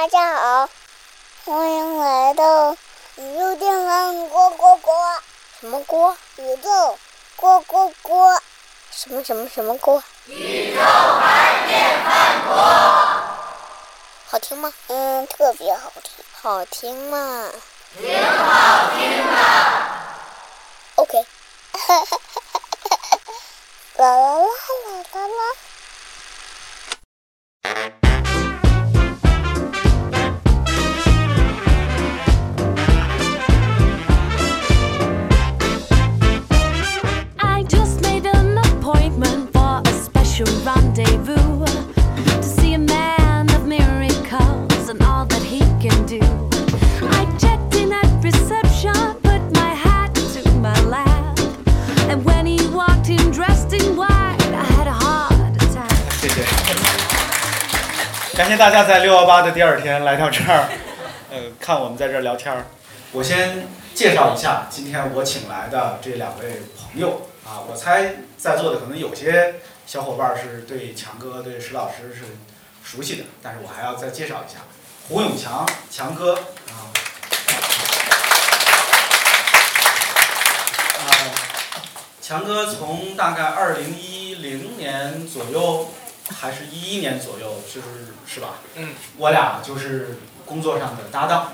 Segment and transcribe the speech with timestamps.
[0.00, 0.68] 大家好，
[1.44, 2.76] 欢迎来到
[3.16, 4.94] 宇宙电饭锅锅锅。
[5.58, 6.16] 什么锅？
[6.36, 6.96] 宇宙
[7.34, 8.40] 锅锅锅。
[8.92, 10.00] 什么什么什么锅？
[10.26, 12.54] 宇宙牌电饭锅。
[14.28, 14.72] 好听吗？
[14.86, 16.24] 嗯，特别好听。
[16.40, 17.50] 好听吗？
[17.98, 19.34] 挺好听的。
[20.94, 21.26] OK。
[23.96, 24.46] 啦啦啦
[24.86, 25.26] 啦啦
[27.74, 28.07] 啦。
[58.38, 60.68] 感谢大家在六幺八的第二天来到这儿，
[61.28, 62.66] 呃，看我们在这儿聊天儿。
[63.10, 69.56] 我先介绍一下今天我请来的这两位朋友啊，我猜在座的可能有些
[69.88, 72.26] 小伙伴是对强哥、对石老师是
[72.84, 74.60] 熟悉的，但是我还要再介绍一下
[75.08, 76.94] 胡永强强哥啊。
[81.00, 81.10] 啊，
[82.22, 85.88] 强哥从大概二零一零年左右。
[86.30, 88.60] 还是一一年左右，就是是吧？
[88.74, 88.94] 嗯。
[89.16, 91.52] 我俩就是工作上的搭档，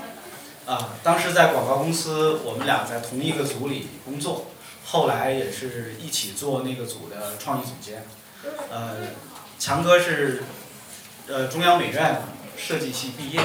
[0.65, 4.47] 啊，当时在广告公司，我们俩在同一个组里工作，
[4.85, 8.05] 后来也是一起做那个组的创意总监。
[8.69, 8.97] 呃，
[9.57, 10.43] 强哥是
[11.27, 12.21] 呃中央美院
[12.57, 13.41] 设计系毕业，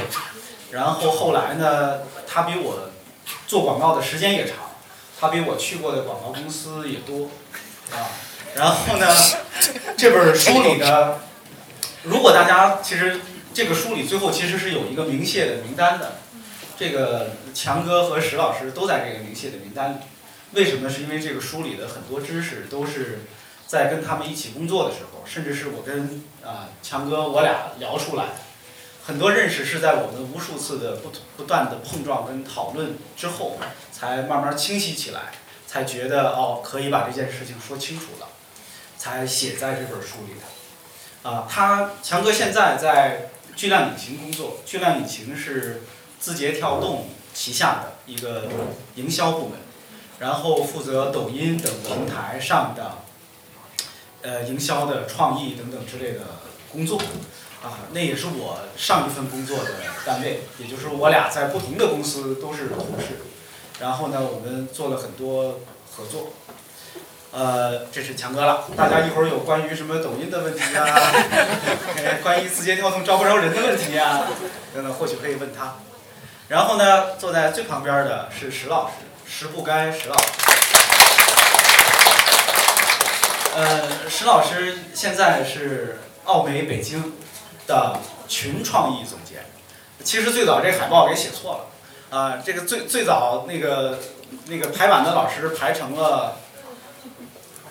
[0.72, 2.90] 然后后来呢，他比我
[3.46, 4.56] 做广告的时间也长，
[5.18, 7.30] 他比我去过的广告公司也多，
[7.92, 8.10] 啊。
[8.54, 9.06] 然后呢，
[9.96, 11.20] 这本书里的，
[12.02, 13.20] 如果大家其实
[13.54, 16.18] 这个书里最后其实是有一个明谢的名单的，
[16.78, 19.96] 这个强哥和石老师都在这个明谢的名单里。
[20.52, 20.90] 为什么？
[20.90, 23.20] 是因为这个书里的很多知识都是
[23.68, 28.24] 在跟他们一起工作的时候，甚至是我跟啊强哥我俩聊出来。
[29.06, 33.58] 很多认识是在我们无数次的不不断的碰撞跟讨论之后，
[33.92, 35.32] 才慢慢清晰起来，
[35.66, 38.28] 才觉得哦可以把这件事情说清楚了。
[39.00, 45.84] 才写在这本书里的，啊，他强哥现在在巨量引擎工作，巨量引擎是
[46.18, 48.48] 字节跳动旗下的一个
[48.96, 49.58] 营销部门，
[50.18, 52.98] 然后负责抖音等平台上的，
[54.20, 56.20] 呃，营销的创意等等之类的
[56.70, 56.98] 工作，
[57.62, 59.70] 啊，那也是我上一份工作的
[60.04, 63.22] 单位，也就是我俩在不同的公司都是同事，
[63.80, 65.60] 然后呢，我们做了很多
[65.96, 66.34] 合作。
[67.32, 68.64] 呃，这是强哥了。
[68.76, 70.84] 大家一会儿有关于什么抖音的问题啊，
[72.24, 74.26] 关于字节跳动招不招人的问题啊，
[74.74, 75.76] 等等，或许可以问他。
[76.48, 78.94] 然后呢，坐在最旁边的是石老师，
[79.28, 80.28] 石不该石老师。
[83.54, 87.12] 呃，石老师现在是奥美北京
[87.68, 89.44] 的群创意总监。
[90.02, 91.68] 其实最早这海报给写错
[92.10, 94.00] 了，啊，这个最最早那个
[94.46, 96.38] 那个排版的老师排成了。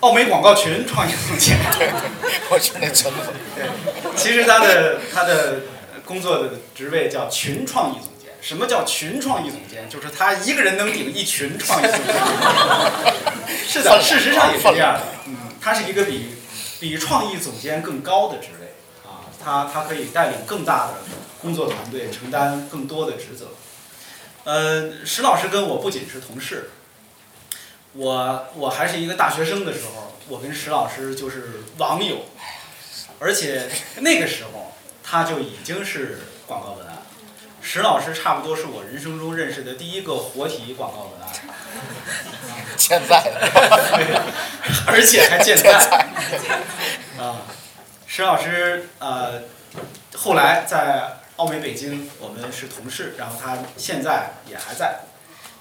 [0.01, 1.91] 奥美广告群创意总监，对，
[2.49, 3.33] 我是那陈总。
[3.53, 3.67] 对，
[4.15, 5.59] 其实他的他的
[6.05, 8.31] 工作的职位叫群创意总监。
[8.41, 9.89] 什么叫群创意总监？
[9.89, 12.15] 就是他一个人能顶一群创意总监。
[13.67, 15.01] 是的，事实上也是这样的。
[15.27, 16.33] 嗯，他是一个比
[16.79, 18.73] 比创意总监更高的职位
[19.03, 20.93] 啊，他他可以带领更大的
[21.41, 23.47] 工作团队，承担更多的职责。
[24.45, 26.69] 呃，石老师跟我不仅是同事。
[27.93, 32.25] 我我还是一个大学生的时候，我跟石老师就是网友，
[33.19, 34.73] 而且那个时候
[35.03, 36.97] 他就已经是广告文案。
[37.61, 41.29] 石老师差不多是我人生中认识的第一个活体广告文案。
[42.77, 43.17] 健在，
[44.87, 45.73] 而且还健在。
[47.17, 47.41] 啊，
[48.07, 49.41] 石老师呃，
[50.15, 55.01] 后来在奥美北京，我们是同事，然后他现在也还在。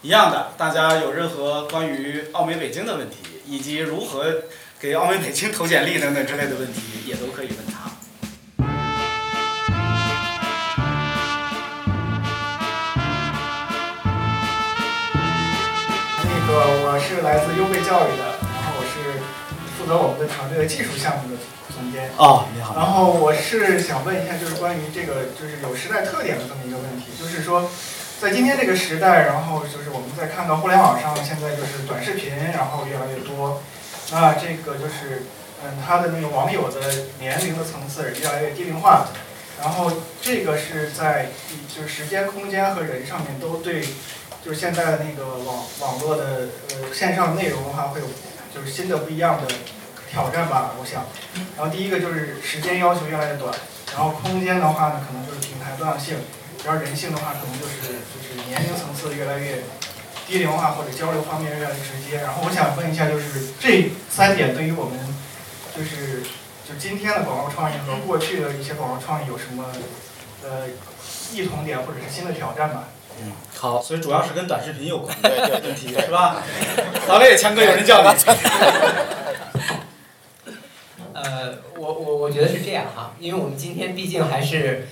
[0.00, 4.32] 一样的，大家有任何关于奥美北京的问题，以及如何
[4.78, 7.90] 给奥美北京投简历等等之类的问题，也都可以问他。
[16.22, 16.52] 那个
[16.86, 19.18] 我是来自优贝教育的，然后我是
[19.76, 21.36] 负责我们的团队的技术项目的
[21.74, 22.08] 总监。
[22.16, 22.76] 哦，你好。
[22.76, 27.68] 然后我是想问一下，就是关于这个就是有时代特点的这么一个问题，就是说。
[28.20, 33.62] 在今天这个时代，然后就是我们在看到互联网上，现在就是短视频，然后越来越多。
[34.10, 35.22] 那这个就是，
[35.62, 36.80] 嗯，他的那个网友的
[37.20, 39.06] 年龄的层次是越来越低龄化。
[39.60, 41.26] 然后这个是在
[41.72, 43.82] 就是时间、空间和人上面都对，
[44.44, 48.06] 就是现在的那个网网络的呃线上内容的话，会有
[48.52, 49.46] 就是新的不一样的
[50.10, 51.06] 挑战吧，我想。
[51.56, 53.54] 然后第一个就是时间要求越来越短，
[53.94, 56.18] 然后空间的话呢，可能就是平台多样性，
[56.68, 59.64] 然后人性的话，可能就是就是年龄层次越来越
[60.26, 62.18] 低龄化或者交流方面越来越直接。
[62.20, 64.98] 然后我想问一下，就是这三点对于我们
[65.74, 66.20] 就是
[66.68, 69.64] 就今天的广告创意和过去的一些广告创意有什么
[70.44, 70.66] 呃
[71.32, 72.84] 异同点或者是新的挑战吗？
[73.22, 76.36] 嗯，好，所以主要是跟短视频有关对对问题 是吧？
[77.08, 78.08] 好嘞，强哥，有人叫你。
[81.14, 84.86] 呃，我我我觉得是这样哈，因为我们今天毕竟还是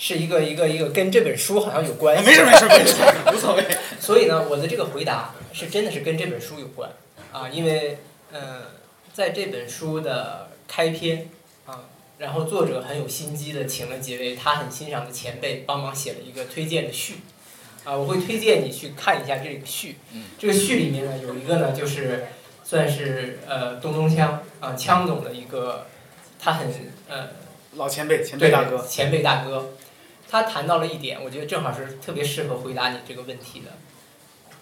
[0.00, 2.24] 是一个一个一个跟这本书好像有关系。
[2.24, 2.96] 没事没事没事，
[3.32, 3.64] 无所谓。
[4.00, 6.90] 所以呢，我的这个回答是真的是跟这本书有关
[7.30, 7.98] 啊，因为
[8.32, 8.62] 呃，
[9.12, 11.28] 在这本书的开篇
[11.66, 11.84] 啊，
[12.16, 17.16] 然后作者很有心机的请了几位他很欣赏的前辈帮忙写了一个推荐的序
[17.84, 19.96] 啊，我会推荐你去看一下这个序。
[20.38, 22.26] 这个序里面呢，有一个呢就是
[22.64, 24.22] 算是呃东东锵
[24.60, 25.86] 啊锵总的一个
[26.42, 26.68] 他很
[27.06, 27.28] 呃
[27.74, 29.74] 老前辈，前辈大哥，前辈大哥，
[30.30, 33.72] 他谈到了一点，我觉得正好是特别适合回答你这个问题的。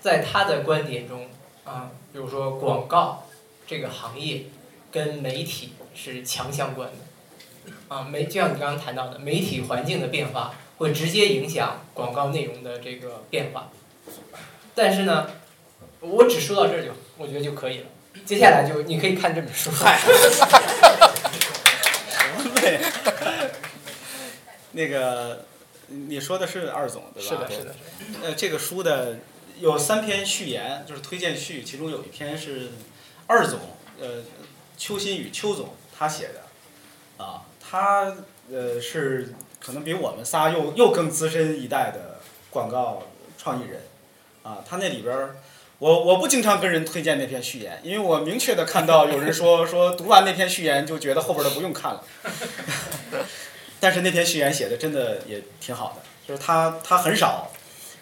[0.00, 1.29] 在他的观点中，
[1.65, 3.26] 啊，比如说广告
[3.67, 4.44] 这个行业
[4.91, 13.71] 跟媒体是强相关的，啊，媒就像你刚刚谈到的，媒体环境的变化会直接影响广告内容的这个变化。
[14.75, 15.29] 但是呢，
[16.00, 17.87] 我只说到这儿就我觉得就可以了，
[18.25, 19.71] 接下来就你可以看这本书。
[19.76, 20.00] 嗨。
[22.61, 22.81] 对，
[24.73, 25.44] 那个
[25.88, 27.29] 你说的是二总对吧？
[27.29, 27.75] 是的，是的。
[28.23, 29.19] 呃，这个书的
[29.58, 32.70] 有三篇序言，就是推荐序，其中有一篇是
[33.26, 33.58] 二总，
[34.00, 34.23] 呃，
[34.76, 38.17] 邱新宇邱总他写的，啊，他
[38.50, 42.20] 呃是可能比我们仨又又更资深一代的
[42.50, 43.05] 广告
[43.37, 43.82] 创意人，
[44.43, 45.37] 啊，他那里边儿。
[45.81, 52.05] 我我不经常跟人推荐那篇序言，因为我明确的看到有人说说读完那篇序言就觉得后边的不用看了。
[53.80, 57.50] 但是那篇序言写的真的也挺好的，就是他他很少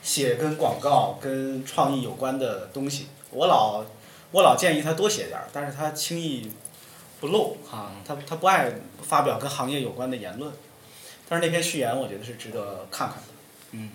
[0.02, 3.08] 写跟广告跟创意有关的东西。
[3.30, 3.84] 我老
[4.32, 6.50] 我老建议他多写点儿，但是他轻易
[7.20, 10.52] 不露哈，他他不爱发表跟行业有关的言论。
[11.28, 13.28] 但是那篇序言我觉得是值得看看的，
[13.72, 13.90] 嗯。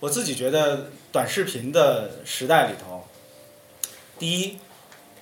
[0.00, 3.06] 我自己觉得，短视频的时代里头，
[4.18, 4.58] 第一，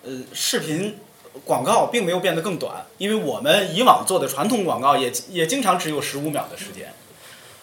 [0.02, 0.96] 呃，视频
[1.44, 6.92] 广告并没有变得更短，因为我们以往做的传统广告也也经常只有十五秒的时间，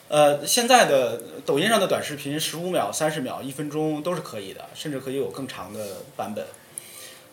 [0.08, 6.46] 呃，现在的抖音上的短视频十五秒、三十秒、一分钟都是可以的，甚至可以有更长的版本，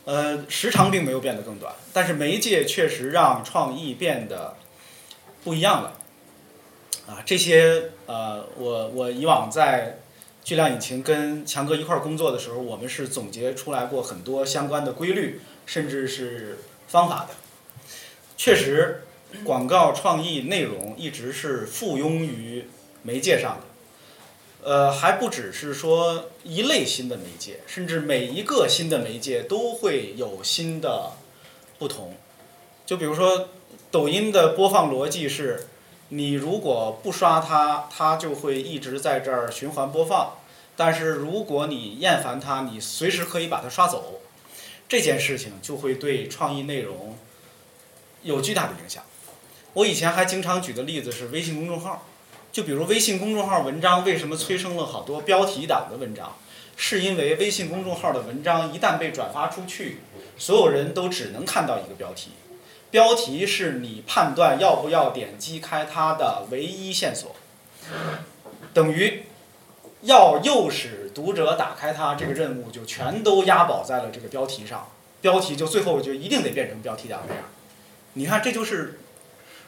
[0.05, 4.57] 呃，时长并没有变得更短，但是媒介确实让创意变得
[5.45, 5.93] 不一样了。
[7.07, 9.99] 啊，这些呃，我我以往在
[10.43, 16.59] 巨量引擎跟强哥一块儿工作的时候，我们是总结出来过很多相关的规律，甚至是
[16.89, 17.35] 方法的。
[18.37, 19.05] 确实，
[19.45, 22.67] 广告创意内容一直是附庸于
[23.03, 24.71] 媒介上的。
[24.71, 31.13] 呃，还不只是说一类新的媒介，甚至每一个新的媒介都会有新的
[31.79, 32.17] 不同。
[32.87, 33.49] 就比如说，
[33.91, 35.69] 抖音的播放逻辑是。
[36.11, 40.35] 你如果不刷它，它就会一直在这儿循环播放。
[40.77, 44.21] 但是如果你厌烦它，你随时可以把它刷走。
[44.89, 47.19] 这件事情就会对创意内容
[48.23, 49.03] 有巨大的影响。
[49.73, 52.07] 我以前还经常举的例子是微信公众号，
[52.53, 56.37] 就比如微信公众号文章为什么催生了好多标题党的文章，
[56.77, 59.99] 是因为微信公众号的文章一旦被转发出去，
[60.39, 62.31] 所有人都只能看到一个标题。
[62.91, 67.35] 标题是你判断要不要点击开它的唯一线索，
[68.73, 69.25] 等于
[70.05, 74.89] 要诱使读者打开它这个任务就全都押宝在了这个标题上，
[75.21, 77.45] 标题就最后就一定得变成标题党那样。
[78.15, 79.01] 你看，这就是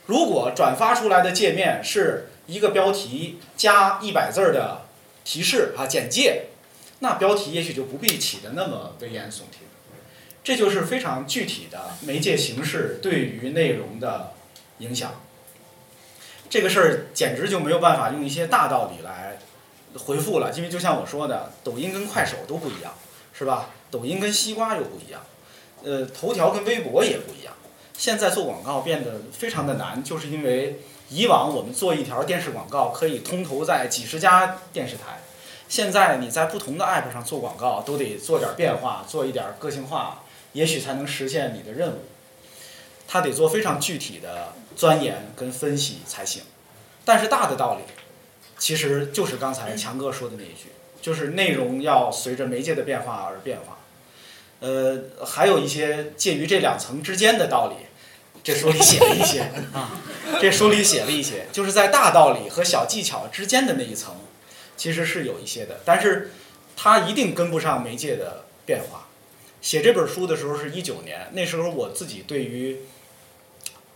[0.06, 4.82] 如果转发出来的界面是一个标题加一百字儿的
[5.24, 6.46] 提示啊简介，
[7.00, 9.66] 那标题也许就不必起的那么危言耸听。
[10.44, 14.32] 这就是非常具体的媒介形式对于内容的
[14.78, 15.22] 影响。
[16.48, 19.38] 这个事儿简直就没有办法用一些大道理来
[19.98, 22.92] 回复了，因为就像我说的，抖音跟快手都不一样，
[23.32, 23.70] 是吧？
[23.90, 25.22] 抖音跟西瓜又不一样，
[25.84, 27.54] 呃，头条跟微博也不一样。
[27.96, 35.20] 现在做广告变得非常的难，就是因为以往我们做一条电视广告可以通投在几十家电视台，
[35.68, 40.22] 现在你在不同的 app 上做广告都得做点变化，做一点个性化。
[40.52, 41.98] 也许才能实现你的任务，
[43.06, 46.42] 他得做非常具体的钻研跟分析才行。
[47.04, 47.82] 但是大的道理，
[48.58, 50.70] 其实就是刚才强哥说的那一句，
[51.00, 53.78] 就是内容要随着媒介的变化而变化。
[54.60, 57.86] 呃，还有一些介于这两层之间的道理，
[58.42, 59.40] 这书里写了一些
[59.74, 60.00] 啊，
[60.40, 64.14] 这书里写了一些，就是在大道理和小技巧之间的那一层，
[64.76, 66.30] 其实是有一些的，但是
[66.74, 69.08] 它一定跟不上媒介的变化。
[69.60, 72.78] 写这本书的时候是一九年，那时候我自己对于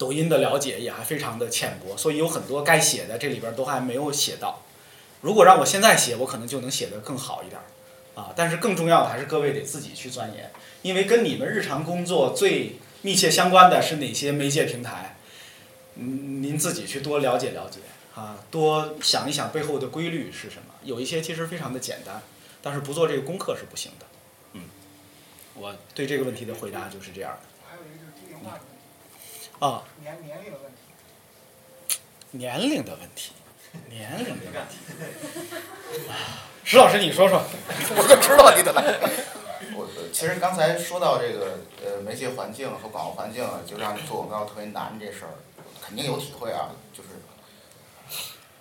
[0.00, 4.62] 抖音的了解也还非常的浅薄，所以有很多该写的这里边都还没有写到。
[5.21, 7.61] 如果让我现在写，我可能就能写得更好一点。
[8.14, 10.50] 啊，但是更重要的还是各位得自己去钻研，
[10.83, 15.16] 因为跟你们日常工作最密切相关的是哪些媒介平台，
[15.95, 17.78] 嗯，您自己去多了解了解
[18.14, 20.75] 啊，多想一想背后的规律是什么。
[20.83, 22.21] 有一些其实非常的简单，
[22.61, 24.07] 但是不做这个功课是不行的。
[24.54, 24.62] 嗯，
[25.54, 27.49] 我对这个问题的回答就是这样的。
[27.71, 29.50] 还有一个就是低龄化的问题。
[29.61, 29.83] 啊。
[30.02, 30.79] 年年龄的问题。
[32.33, 33.33] 年龄的问题，
[33.88, 34.76] 年龄的问题。
[36.64, 37.43] 石老师，你说说，
[37.97, 38.83] 我就知道你的来。
[39.75, 45.35] 我其实刚才说到这个呃媒介环境和广告环境，就让你做广告特别难这事儿，
[45.85, 47.09] 肯定有体会啊，就是，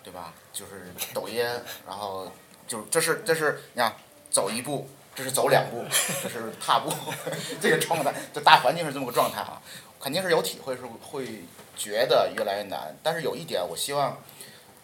[0.04, 0.34] 对吧？
[0.52, 1.46] 就是抖音，
[1.86, 2.32] 然后
[2.68, 3.94] 就这是这是你看
[4.32, 5.86] 走一步，这是走两步，
[6.24, 6.92] 这是踏步，
[7.62, 9.62] 这个状态，这大环境是这么个状态啊，
[10.00, 11.44] 肯定是有体会，是会
[11.76, 12.96] 觉得越来越难。
[13.04, 14.18] 但是有一点，我希望，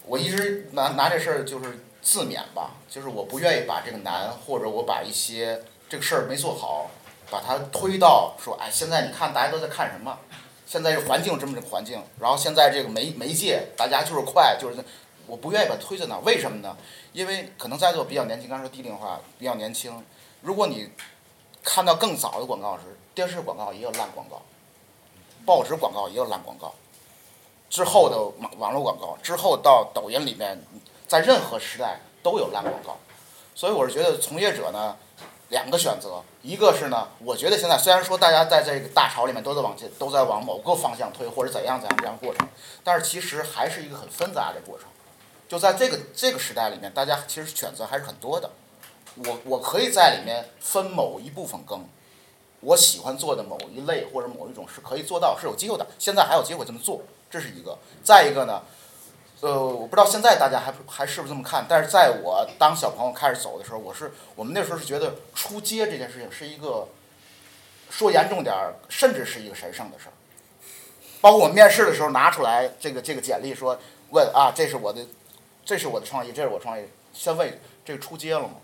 [0.05, 1.79] 我一直拿拿这事儿就是。
[2.05, 6.91] 自勉吧，就是我不愿意把这个难，或者我把一些这个事儿没做好，
[7.31, 10.15] 把它推到说，哎，现在你看大家都在看什么？
[10.67, 14.77] 现在这环境这么个环境，然后现在这个媒媒介，大家就是快，就是
[15.25, 16.77] 我不愿意把它推在那，为什么呢？
[17.12, 20.05] 因为可能在座比较年轻，刚说低龄化，比较年轻。
[20.41, 20.91] 如果你
[21.63, 22.84] 看到更早的广告时，
[23.15, 24.43] 电视广告也有烂广告，
[25.46, 26.74] 报纸广告也有烂广告，
[27.70, 30.62] 之后的网网络广告，之后到抖音里面。
[31.08, 32.98] 在任何时代都有烂广告，
[33.54, 34.98] 所以我是觉得从业者呢，
[35.50, 42.48] 两个选择，一个是呢，我觉得现在虽然说大家在这个大潮里面都在往前，都在往某个方向推，或者怎样怎样这样过程，
[42.84, 44.88] 但是其实还是一个很纷杂的过程。
[45.48, 48.50] 就在这个这个时代里面，大家其实选择还是很多的。
[49.18, 51.88] 我我可以在里面分某一部分更，
[52.65, 55.86] 我喜欢做的某一类或者某一种是可以做到，是有机会的。
[56.00, 57.77] 现在还有机会这么做，这是一个。
[58.03, 58.63] 再一个呢？
[59.41, 66.88] 呃，我不知道现在大家还还是不是这么看，但是在我当小朋友开始走的时候，我是我们那时候是觉得出街这件事情是一个，
[67.91, 70.13] 说严重点儿，甚至是一个神圣的事儿。
[71.22, 73.77] 包括我面试的时候拿出来这个这个简历说
[74.10, 75.05] 问啊，这是我的，
[75.63, 78.55] 这是我的创意，这是我创意，先问这个出街了吗？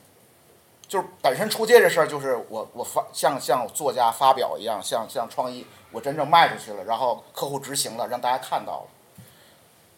[0.92, 8.88] 就是本身出街这事儿，就是我我发像像作家发表一样，像像创意，我真正卖出去了，然后客户执行了，让大家看到了。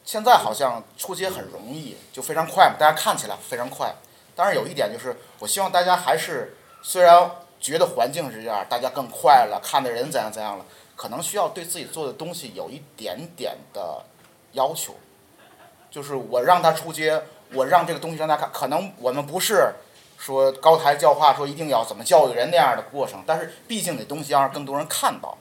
[0.05, 3.91] 现在好像出街很容易，就非常快嘛，大家看起来非常快。
[4.35, 7.27] 当然有一点就是，我希望大家还是虽然
[7.59, 14.03] 觉得环境是这样，大家更快了，看的人怎样怎样了，可能需要对自己做的东西有一点点的
[14.51, 14.93] 要求。
[15.89, 17.19] 就是我让他出街，
[17.51, 19.73] 我让这个东西让他看，可能我们不是
[20.23, 25.37] 说高台教化，说一定要怎么教育人那样的过程，但是毕竟这东西要让更多人看到。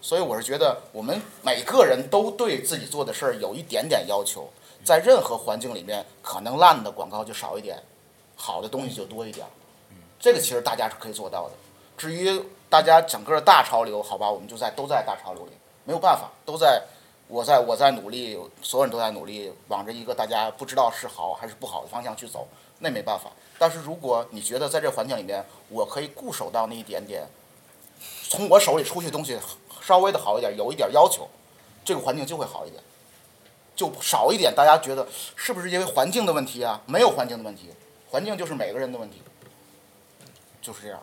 [0.00, 4.48] 所以我是觉得，我们每个人都对自己做的事儿有一点点要求，
[4.84, 7.82] 在任何环境里面，可能烂的广告就少一点，
[8.36, 9.44] 好的东西就多一点。
[10.20, 11.54] 这个其实大家是可以做到的。
[11.98, 16.80] 至于大家整个大潮流，好吧，我们就在都在大潮流里，没有办法，都在，
[17.26, 22.46] 我在我在努力，所有人都在努力，往着一个大家不知道是好还是不好的方向去走，
[22.78, 23.28] 那没办法。
[23.60, 27.28] 但是如果你觉得在这环境里面，我可以固守到那一点点，
[28.30, 29.38] 从我手里出去的东西。
[29.82, 31.28] 稍微的好一点，有一点要求，
[31.84, 32.80] 这个环境就会好一点，
[33.74, 34.54] 就少一点。
[34.54, 36.80] 大家觉得是不是因为环境的问题啊？
[36.86, 37.70] 没有环境的问题，
[38.08, 39.20] 环境就是每个人的问题，
[40.62, 41.02] 就是这样。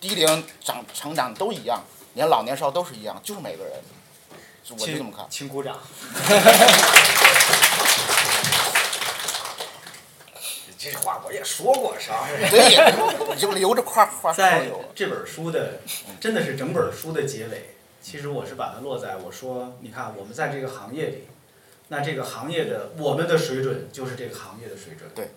[0.00, 1.80] 低龄长成长都一样，
[2.14, 3.72] 年老年少都是一样，就是每个人。
[4.70, 5.26] 我就这么看。
[5.30, 5.78] 请鼓掌。
[10.78, 12.28] 这话我也说过，是吧？
[12.48, 14.32] 对，就留着块话。
[14.32, 15.80] 在这本书的，
[16.20, 17.74] 真的是整本书的结尾。
[18.00, 21.24] 其实我是把它落在我说，你看我们在这个行业里，
[21.88, 25.10] 那这个行业的我们的水准就是这个行业的水准。
[25.16, 25.30] 对，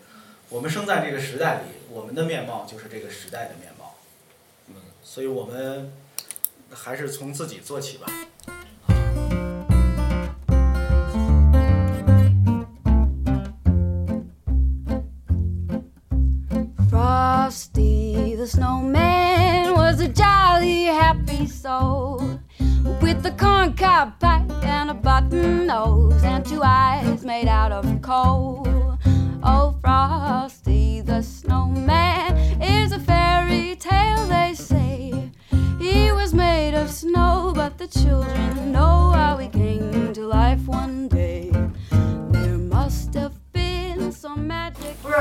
[0.50, 3.96] 我们生在这个时代里，我们的面貌就是这个时代的面貌。
[4.68, 5.92] 嗯，所以我们
[6.70, 8.08] 还是从自己做起吧。
[17.52, 22.40] Frosty the snowman was a jolly happy soul.
[23.02, 28.66] with a corncob pipe and a button nose and two eyes made out of coal.
[29.44, 35.30] Oh, Frosty the snowman is a fairy tale, they say.
[35.78, 41.10] He was made of snow, but the children know how he came to life one
[41.10, 41.51] day.
[45.02, 45.16] 不是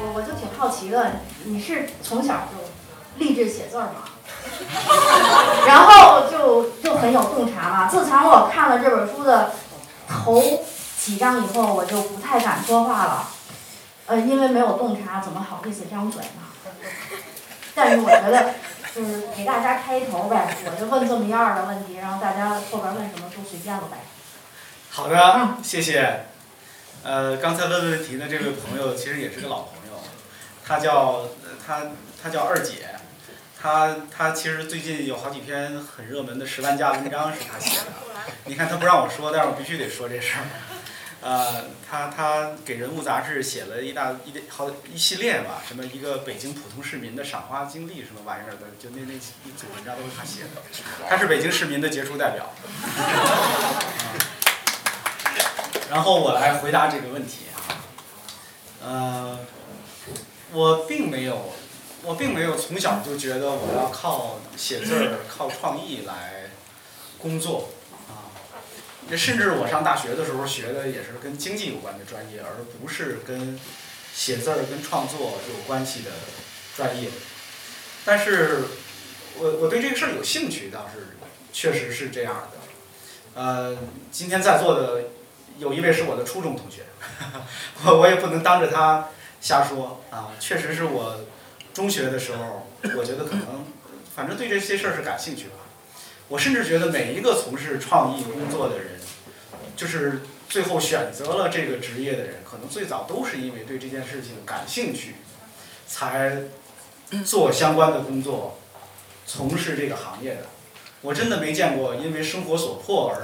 [0.00, 1.12] 我，我就挺好奇的，
[1.44, 4.02] 你是从小就立志写字儿吗？
[5.66, 7.86] 然后就就很有洞察嘛。
[7.88, 9.52] 自从我看了这本书的
[10.08, 10.64] 头
[10.98, 13.28] 几章以后，我就不太敢说话了，
[14.06, 16.42] 呃，因为没有洞察，怎么好意思张嘴呢？
[17.74, 18.54] 但是我觉得，
[18.94, 23.98] 就是给大家开一头呗，我就问这么一二的问题，然后大家后边问什么都随便了呗。
[24.90, 26.24] 好的，谢谢。
[27.04, 30.00] 呃，刚才问问题的这位朋友其实也是个老朋友，
[30.64, 31.28] 他叫
[31.66, 31.86] 他
[32.22, 32.88] 他叫二姐，
[33.60, 37.86] 他他其实最近有好几篇很热门的十万加文章是他写的。
[38.44, 40.44] 你看他不让我说，但是我必须得说这事儿。
[41.20, 49.18] 呃，他他给人物杂志写了一大一好一系列吧，什么一个北京普通市民的赏花经历什么玩意儿的，就那那一
[49.56, 50.62] 组文章都是他写的。
[51.08, 52.52] 他是北京市民的杰出代表。
[55.90, 57.56] 然后我来回答这个问题啊，
[58.84, 59.38] 呃，
[60.52, 61.52] 我并没有，
[62.02, 66.50] 我并没有从小就觉得我要靠写字儿、靠创意来
[67.18, 67.70] 工作
[68.06, 68.28] 啊。
[69.08, 73.58] 这甚至我上大学的时候学的也是跟经济有关的专业，而不是跟
[74.14, 76.10] 写字儿、跟创作有关系的
[76.76, 77.08] 专业。
[78.04, 78.64] 但是
[79.38, 81.16] 我我对这个事儿有兴趣，倒是
[81.50, 83.40] 确实是这样的。
[83.40, 83.78] 呃，
[84.12, 85.04] 今天在座的。
[85.58, 86.82] 有一位是我的初中同学，
[87.84, 89.08] 我我也不能当着他
[89.40, 90.30] 瞎说啊。
[90.38, 91.20] 确实是我
[91.74, 93.64] 中学的时候，我觉得可能，
[94.14, 95.54] 反正对这些事儿是感兴趣吧。
[96.28, 99.00] 我甚至觉得每一个从事创意工作的人，
[99.76, 105.16] 就是最后选择了这个职业的人，可能最早都是因为对这件事情感兴趣，
[105.86, 106.42] 才
[107.24, 108.58] 做相关的工作，
[109.26, 110.46] 从事这个行业的。
[111.00, 113.22] 我真的没见过因为生活所迫而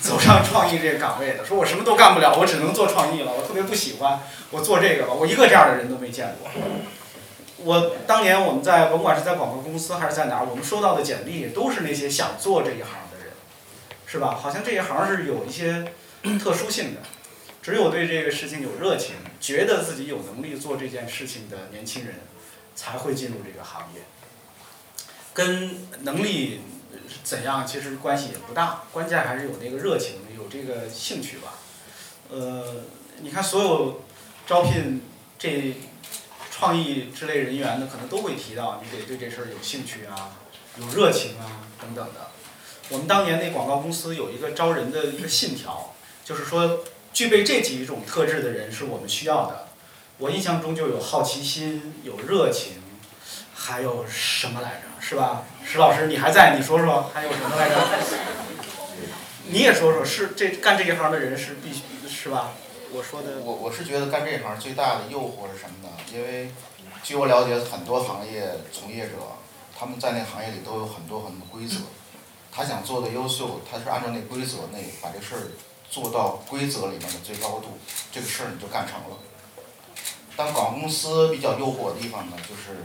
[0.00, 6.50] 走上创意这个岗位的， 说我什么都干不了，我只能做创意了，我特别不喜欢，我做这个吧，我一个这样的人都没见过。
[7.58, 13.32] 我当年我们在甭管是在广告公司还是在哪儿，我们收到的简历都是那些想做这一行的人，
[14.06, 14.38] 是吧？
[14.40, 15.92] 好像这一行是有一些
[16.38, 17.00] 特殊性的，
[17.62, 22.16] 只有对这个事情有热情，觉得自己有能力做这件事情的年轻人，
[22.74, 24.02] 才会进入这个行业，
[25.32, 26.60] 跟能力。
[27.24, 27.66] 怎样？
[27.66, 31.54] 其实关系也不大，关键还是有那个热情，有这个兴趣吧。
[32.30, 32.84] 呃，
[33.20, 34.02] 你看所有
[34.46, 35.02] 招聘
[35.38, 35.76] 这
[36.50, 40.36] 创意之类人员的，可能都会提到你得对这事儿有兴趣啊，
[40.78, 42.30] 有热情啊等等的。
[42.88, 49.68] 我们当年那广告公司有一个招人的一个信条，就是说具备这几种特质的人是我们需要的。
[50.18, 52.82] 我印象中就有好奇心，有热情。
[53.58, 54.82] 还有什么来着？
[55.00, 56.56] 是吧，石老师，你还在？
[56.56, 57.74] 你说说还有什么来着？
[59.48, 62.52] 你也说说，是这干这一行的人是必须是吧？
[62.92, 63.40] 我说的。
[63.40, 65.88] 我我是觉得干这一行最大的诱惑是什么呢？
[66.12, 66.52] 因为
[67.02, 69.14] 据我了解，很多行业从业者
[69.76, 71.78] 他们在那行业里都有很多很多规则，
[72.52, 75.42] 他想做的优秀，他是按照那规则内把这事儿
[75.90, 77.76] 做到规则里面的最高度，
[78.12, 79.18] 这个事儿你就干成了。
[80.36, 82.84] 但广告公司比较诱惑的地方呢，就是。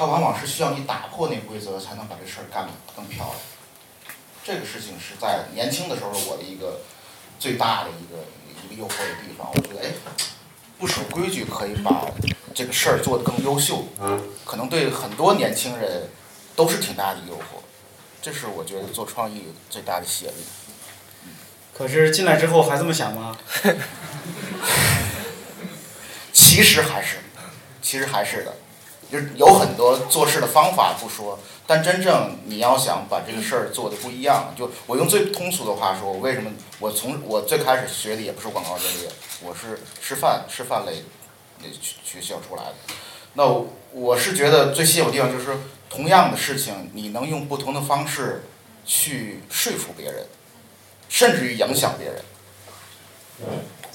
[0.00, 3.36] 它往往是需要你打破那规则，才能把这事儿干得更漂亮。
[4.42, 6.80] 这个事情是在年轻的时候我的一个
[7.38, 9.50] 最大的一个一个诱惑的地方。
[9.52, 9.92] 我觉得，哎，
[10.78, 12.06] 不守规矩可以把
[12.54, 13.88] 这个事儿做得更优秀，
[14.46, 16.08] 可能对很多年轻人
[16.56, 17.60] 都是挺大的诱惑。
[18.22, 20.44] 这是我觉得做创意最大的吸引力。
[21.74, 23.36] 可是进来之后还这么想吗？
[26.32, 27.18] 其实还是，
[27.82, 28.56] 其实还是的。
[29.10, 39.08] 就是有很多做事的方法不说，但真正你要想把这个事儿做的不一样，就我用最通俗的话说，我为什么我从我最开始学的也不是广告专业，
[39.42, 41.02] 我是师范师范类
[41.58, 42.74] 那学学校出来的。
[43.34, 43.44] 那
[43.92, 48.44] 我是觉得最吸引我的地方就是同样的事情，你能用不同的方式
[48.84, 50.26] 去说服别人，
[51.08, 52.22] 甚至于影响别人。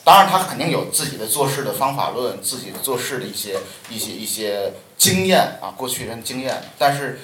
[0.03, 4.73] 当然，他肯定有自己的做事的方法论，自己做事的一些一些一些。
[4.97, 7.19] 经验啊，过去人经验，但是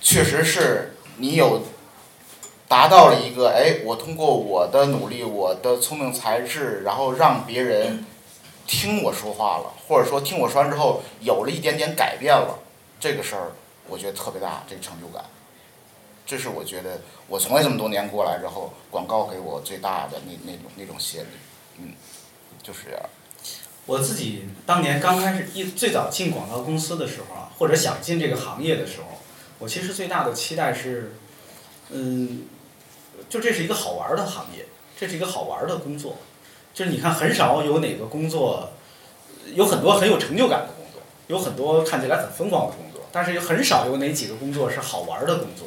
[0.00, 1.62] 确实是你有
[2.68, 8.04] 达到了一个哎，我通过我的努力，我的聪明才智，然后让别人
[8.66, 12.58] 听我说话了，或者说听我说完之后有了一点点改变了，
[12.98, 13.52] 这个事儿
[13.88, 15.24] 我觉得特别大，这个成就感，
[16.26, 21.28] 这是我觉得我从业这么多年过来之后，广告给我最大的那那种那种吸引力，
[21.78, 21.92] 嗯。
[22.62, 23.00] 就是这样。
[23.90, 29.18] 我自己当年刚开始一最早进广告公司的时候啊，或者想进这个行业的时候，
[29.58, 31.14] 我其实最大的期待是，
[31.90, 32.44] 嗯，
[33.28, 36.18] 就这是一个好玩的行业，这是一个好玩的工作。
[36.72, 38.70] 就是你看，很少有哪个工作，
[39.54, 45.66] 有很多很有成就感的工作，有很多看起来很风光的工作，但是也很少有哪几个工作是好玩的工作。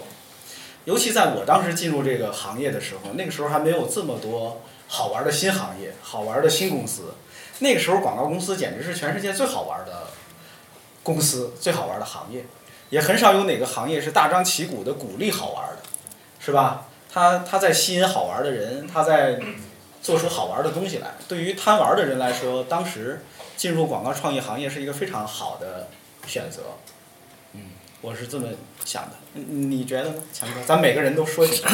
[0.86, 7.16] 尤其在我当时进入这个行业的时候，那个时候还没有这么多好玩的新行业、好玩的新公司。
[7.60, 10.08] 那个时候广告公司简直是全世界最好玩的
[11.04, 12.46] 公司、最好玩的行业，
[12.90, 15.78] 也很少有哪个行业是大张旗鼓的鼓励好玩的，
[16.40, 16.88] 是吧？
[17.12, 19.40] 他他在吸引好玩的人，他在
[20.02, 21.12] 做出好玩的东西来。
[21.28, 23.24] 对于贪玩的人来说，当时
[23.56, 25.90] 进入广告创意行业是一个非常好的
[26.26, 26.64] 选择。
[27.54, 27.70] 嗯，
[28.02, 28.48] 我是这么
[28.84, 29.12] 想的。
[29.34, 30.64] 你觉得呢，强哥？
[30.66, 31.68] 咱每个人都说几句。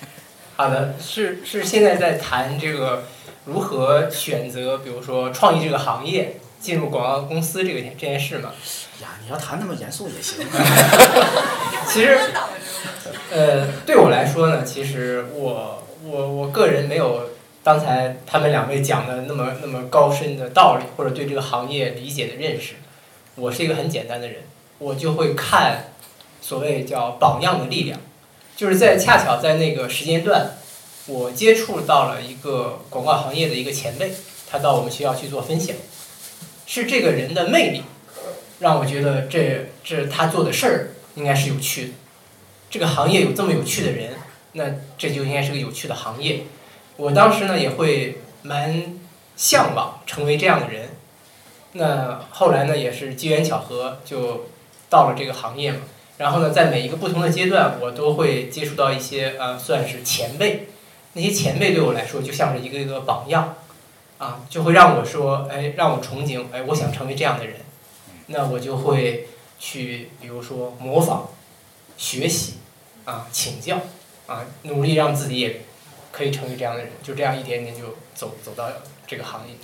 [0.56, 3.04] 好的，是是现在在谈这个
[3.46, 8.50] 如何选择，比如说创意这个行业，进入广告公司这个这件事嘛？
[9.00, 10.44] 呀，你要谈那么严肃也行。
[11.88, 12.18] 其实，
[13.30, 17.30] 呃，对我来说呢，其实我我我个人没有
[17.62, 22.74] 刚才他们两位讲的那么那么高深的道理，或者对这个行业理解的认识。
[23.36, 24.42] 我是一个很简单的人，
[24.78, 25.92] 我就会看
[26.40, 28.00] 所谓叫榜样的力量。
[28.56, 30.52] 就是在恰巧在那个时间段，
[31.06, 34.12] 我接触到了一个广告行业的一个前辈，
[34.50, 35.76] 他到我们学校去做分享，
[36.66, 37.82] 是这个人的魅力，
[38.58, 41.92] 让我觉得这这他做的事儿应该是有趣的，
[42.68, 44.14] 这个行业有这么有趣的人，
[44.52, 44.64] 那
[44.98, 46.42] 这就应该是个有趣的行业。
[46.96, 48.98] 我当时呢也会蛮
[49.36, 50.88] 向往成为这样的人，
[51.74, 54.46] 那后来呢也是机缘巧合就
[54.90, 55.78] 到了这个行业嘛。
[56.18, 60.68] 然后呢，在每一个不同的阶段，我都会接触到一些呃，算是前辈。
[61.16, 63.54] 那些前辈对我来说，就像是一个一个榜样，
[64.18, 67.56] 啊，就会让我说，哎，让我憧憬，哎，我想成为这样的人。
[68.26, 69.26] 那我就会
[69.58, 71.30] 去，比如说模仿、
[71.96, 72.56] 学习，
[73.06, 73.80] 啊，请教，
[74.26, 75.62] 啊，努力让自己也
[76.12, 76.92] 可以成为这样的人。
[77.02, 78.68] 就这样一点点就走走到
[79.06, 79.54] 这个行业。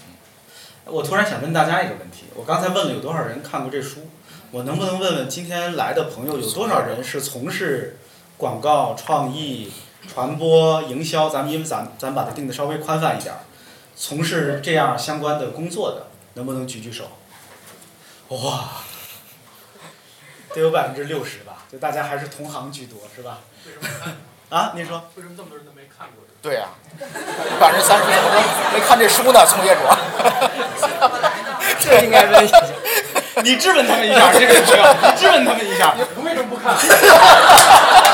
[0.86, 4.08] 我突然想问大家一个问题：我刚才问了有多少人看过这书？
[4.52, 7.98] 我能不能问问今天来的朋友有多少人是从事
[8.38, 9.70] 广告创意、
[10.12, 11.30] 传播、营销？
[11.30, 13.40] 咱们因为咱咱把它定的稍微宽泛一点儿，
[13.96, 17.04] 从事这样相关的工作的，能不能举举手？
[18.28, 18.68] 哇，
[20.54, 23.38] 得有百分之六十吧，就大家还是同行居多，是吧？
[24.50, 25.02] 啊，您说？
[25.14, 26.22] 为什么这么多人都没看过？
[26.42, 26.68] 对呀、
[27.58, 28.42] 百分之三十怎么说
[28.74, 29.46] 没看这书呢？
[29.46, 29.80] 从业者。
[31.80, 32.62] 这应该问一下。
[33.42, 35.94] 你质问他们一下，这个需要你质问他们一下。
[35.96, 36.76] 你为什么不看？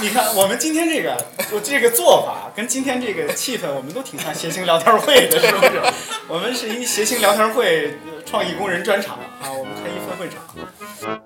[0.00, 1.14] 你看，我们今天这个
[1.52, 5.80] 我这个做法跟今天这个气氛，我们都挺像谐星聊天会的，是不是？
[6.26, 11.20] 我们是一谐星聊天会创意工人专场啊，我们开一分会场。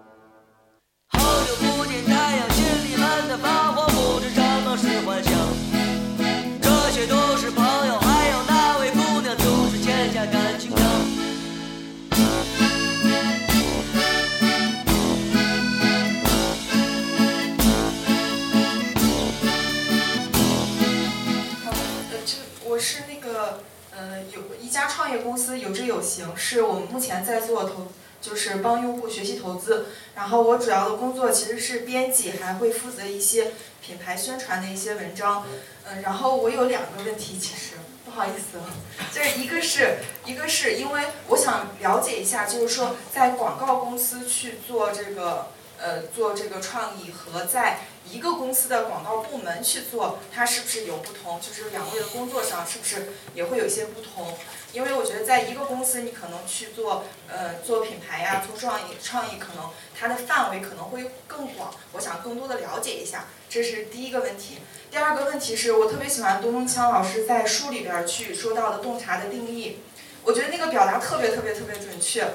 [22.75, 23.61] 我是那个
[23.97, 27.87] 呃，有一家创业公司有志有行，是我们目前在做投，
[28.21, 29.87] 就是帮用户学习投资。
[30.17, 35.47] 然后我主要的工作其实是编辑，还会负责一些品牌宣传的一些文章。
[35.89, 38.59] 嗯、然后我有两个问题，其实不好意思，
[39.15, 45.47] 就是一个是一个是因为我想了解一下，就是说在广告公司去做这个
[45.85, 51.39] 呃做这个创意和在一个公司的广告部门去做，它是不是有不同？
[51.41, 54.35] 就是两位的工作上是不是也会有一些不同？
[54.73, 61.73] 因为我觉得在一个公司，你可能去做呃做品牌呀、做创意创意，可能它的范围可能会更广。
[61.93, 64.59] 我想更多的了解一下，这是第一个问题。
[64.91, 69.79] 第二个问题是我特别喜欢东东锵老师在书里边儿去说到的洞察的定义，
[70.25, 72.27] 我觉得那个表达特别特别特别准确。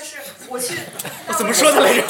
[0.00, 0.16] 但是
[0.48, 0.78] 我去，
[1.36, 2.02] 怎么说的来着？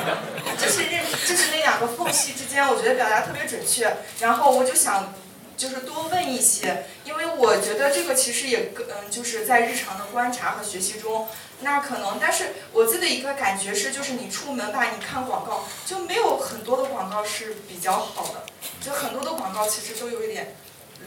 [0.56, 3.94] 就是那，就是那两个缝隙之间，我觉得表达特别准确。
[4.20, 5.12] 然后我就想，
[5.54, 11.28] 就是多问一些，因为我觉得这个其实也跟嗯，就是在日常的观察和学习中，
[11.60, 18.46] 那可能，但是我自己的一个感觉是，就是你出门吧，你看广告，就没有很多的广告是比较好的，
[18.80, 20.56] 就很多的广告其实都有一点。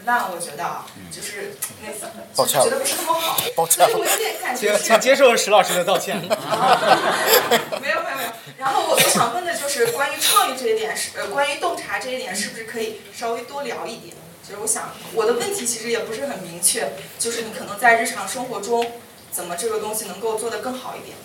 [0.04, 1.88] 烂，我觉得啊，就是那
[2.34, 6.16] 抱歉觉得不是那么好，抱歉所以我有点感觉请是请接受石老师的道歉。
[6.20, 8.30] 没有没有没有。
[8.58, 14.14] 然后我我想问的就是关于创意这一点是呃，关于洞察这一点是不是可以稍微多聊一点？
[14.42, 18.92] 就是我想我的问题其实也不是很明确，就是你可能在日常生活中
[19.30, 21.16] 怎么这个东西能够做得更好一点？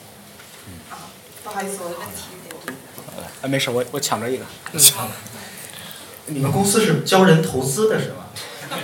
[0.91, 1.10] 啊，
[1.43, 3.21] 不好意思，我的问题有点多。
[3.41, 4.45] 啊，没事，我我抢着一个。
[6.28, 8.25] 你们公司是教人投资的是吗？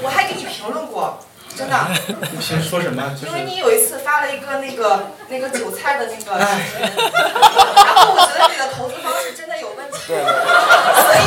[0.02, 1.20] 我还给你评论过，
[1.56, 1.76] 真的。
[2.32, 3.14] 你先说什么？
[3.20, 6.46] 就是因为你有一次发了一个那个那个韭菜的那个视
[6.88, 7.04] 频，
[7.76, 11.22] 然后我觉得你的投资方式真的有问题，所以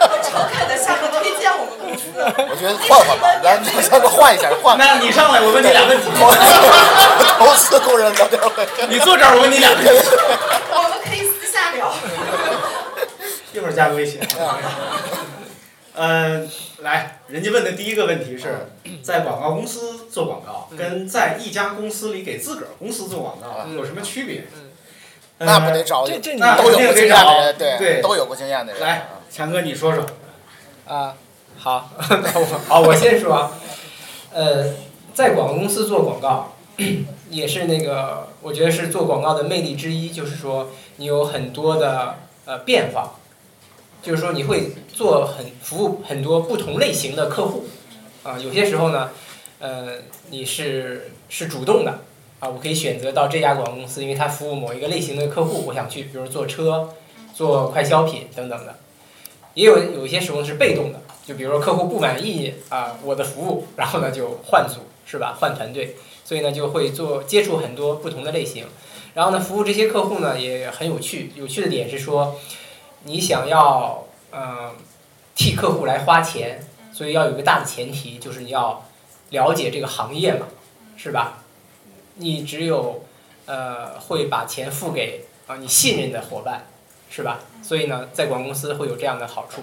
[0.00, 2.04] 我诚恳的向你推荐我们公司。
[2.18, 4.76] 我觉得换换吧，咱咱们换一下，换。
[4.78, 6.04] 那你上来，我问你俩问题。
[7.38, 8.66] 投资工人聊天会。
[8.88, 9.88] 你坐这儿，我问你俩问题。
[10.72, 11.92] 我们可以私下聊。
[13.52, 14.20] 一会儿加个微信。
[15.94, 18.68] 嗯， 来，人家问的第一个问题是
[19.02, 24.44] 在广告公司做广告，跟在一家公司里给自个儿公司做广告有什么区别？
[25.38, 28.82] 那不得找这这都有过经验的人，对对，都有过经验的人。
[28.82, 30.04] 来，强哥你说说。
[30.86, 31.14] 啊，
[31.56, 31.90] 好，
[32.68, 33.50] 好，我先说。
[34.32, 34.64] 呃，
[35.14, 36.54] 在广告公司做广告，
[37.30, 43.17] 也是那个，我觉得是做广告的魅力之一，就是说你有很多的呃变化，
[44.08, 47.66] 就是说你会做很服务很多不同类型的客户，
[48.22, 49.10] 啊，有些时候呢，
[49.58, 49.96] 呃，
[50.30, 51.98] 你是是主动的，
[52.40, 56.88] 啊，我可以选择到这家广告公司，因为它服务某一个类型的客户，我想去，比如做车、
[57.34, 58.76] 做快消品等等的。
[59.52, 68.64] 也有有些时候是被动的，就比如说客户不满意啊我的服务，然后呢就换组是吧，换团队，所以呢就会做接触很多不同的类型，
[69.12, 72.36] 然后呢服务这些客户呢也很有趣，有趣的点是说，
[73.04, 74.74] 你想要嗯
[75.34, 78.84] 替客户来花钱，所以要有一个大的前提就是你要
[79.30, 80.46] 了解这个行业嘛，
[80.96, 81.38] 是吧？
[82.14, 83.04] 你只有
[83.46, 86.66] 呃会把钱付给啊你信任的伙伴。
[87.10, 87.40] 是吧？
[87.62, 89.62] 所以呢，在广告公司会有这样的好处。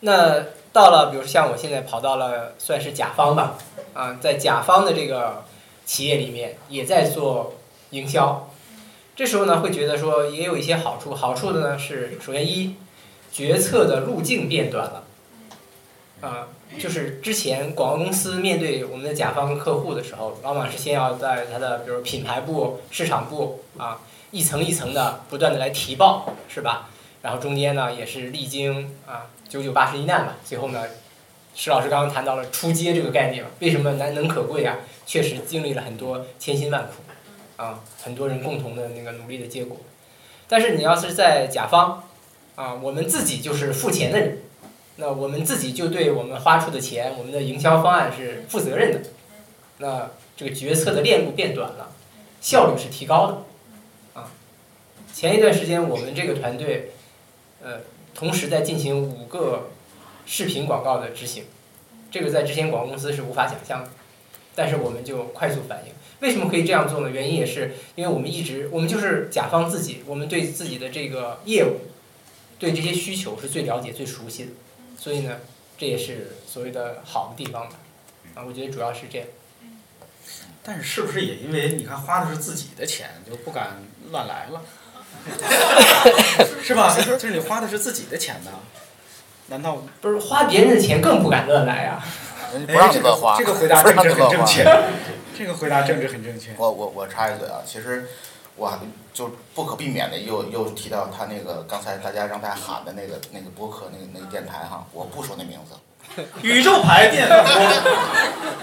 [0.00, 3.58] 那到了，比如像我现在跑到了算是甲方吧，
[3.92, 5.44] 啊，在甲方的这个
[5.84, 7.56] 企业里面也在做
[7.90, 8.48] 营销，
[9.16, 11.14] 这时候呢会觉得说也有一些好处。
[11.14, 12.74] 好处的呢是，首先一，
[13.30, 15.04] 决策的路径变短了，
[16.20, 16.48] 啊，
[16.78, 24.00] 就是之前广告公司面对我们的甲方客户的时候，往往是先要在它的比如品牌部、市场部啊。
[24.30, 26.90] 一层一层的不断的来提报，是吧？
[27.22, 30.82] 然后中间呢也是历经啊九九八十一难吧，最后呢，
[31.54, 34.78] 石老师刚刚谈到了出街这个概念，为什么难能可贵啊？
[35.06, 37.03] 确实经历了很多千辛万苦，
[37.56, 39.78] 啊，很多人共同的那个努力的结果。
[40.48, 42.04] 但是你要是在甲方，
[42.54, 44.38] 啊，我们自己就是付钱的人，
[44.96, 49.00] 那我们自己就对我们花出的钱，我们的营销方案是负责任的，
[49.78, 51.92] 那这个决策的链路变短了，
[52.40, 54.20] 效率是提高的。
[54.20, 54.30] 啊
[55.12, 56.90] 前一段时间，我们这个团队，
[57.62, 57.80] 呃，
[58.12, 59.70] 同时在进行五个
[60.26, 61.44] 视频广告的执行，
[62.10, 63.90] 这个在之前广告公司是无法想象的，
[64.56, 65.93] 但是我们就快速反应。
[66.24, 67.10] 为什么可以这样做呢？
[67.10, 71.80] 原因也是因为我们一直，我们就是甲方自己，我们对自己的这个业务，
[72.58, 74.50] 对这些需求是最了解、最熟悉的，
[74.98, 75.36] 所以呢，
[75.76, 77.76] 这也是所谓的好的地方吧。
[78.36, 79.28] 啊，我觉得主要是这样。
[80.62, 84.62] 但是是不是也因为你看花的是自己的钱，就不敢乱来了？
[86.64, 86.96] 是吧？
[86.98, 88.50] 就是你花的是自己的钱呢，
[89.48, 92.02] 难道不是花别人的钱更不敢乱来啊？
[92.66, 94.64] 不让你乱花，这个回答政治很正确。
[95.36, 96.52] 这个回答政治很正确。
[96.56, 98.06] 我我我插一嘴啊，其实
[98.56, 98.72] 我
[99.12, 105.74] 就不可避免的又又提到他那个刚才大家让他喊的那个那个播客那个那个电台哈，我不说那名字。
[106.42, 107.52] 宇宙牌电饭锅，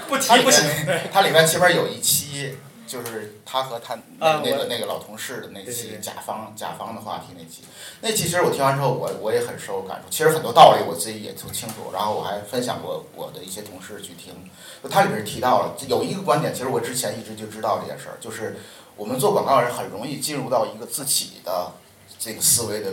[0.08, 0.64] 不提不行。
[1.12, 2.56] 它里面前面有一期。
[2.92, 7.62] 就是他和他那那个那个老同事的那期甲方甲方的话题那期，
[8.02, 10.10] 那期其实我听完之后我我也很受感触。
[10.10, 14.34] 其实很多道理我自己也都清楚，然后我还分享过我的一些同事去听。
[14.82, 18.58] 就它里面提到了有一个观点，其实我之前一直就知道这件事儿，就是
[18.94, 21.72] 我们做广告人很容易进入到一个自己的
[22.18, 22.92] 这个思维的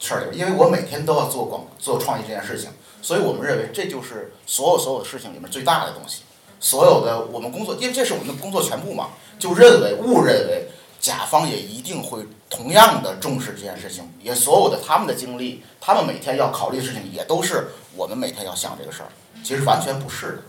[0.00, 2.70] 事儿里，因为我每天都要做广做创意这件事情，
[3.02, 6.22] 所以我们认为这就是所有所有的事情里面最大的东西。
[6.60, 9.10] 所有的我们工作，因为这是我们的工作全部嘛。
[9.44, 19.10] 就认为误认为甲方也一定会同样的重视这件事情，也所有的他们的精力，他们每天要考虑的事情也都是我们每天要想这个事儿。
[19.44, 20.42] 其实完全不是的，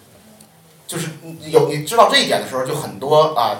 [0.88, 1.10] 就是
[1.42, 3.60] 有你知道这一点的时候，就很多啊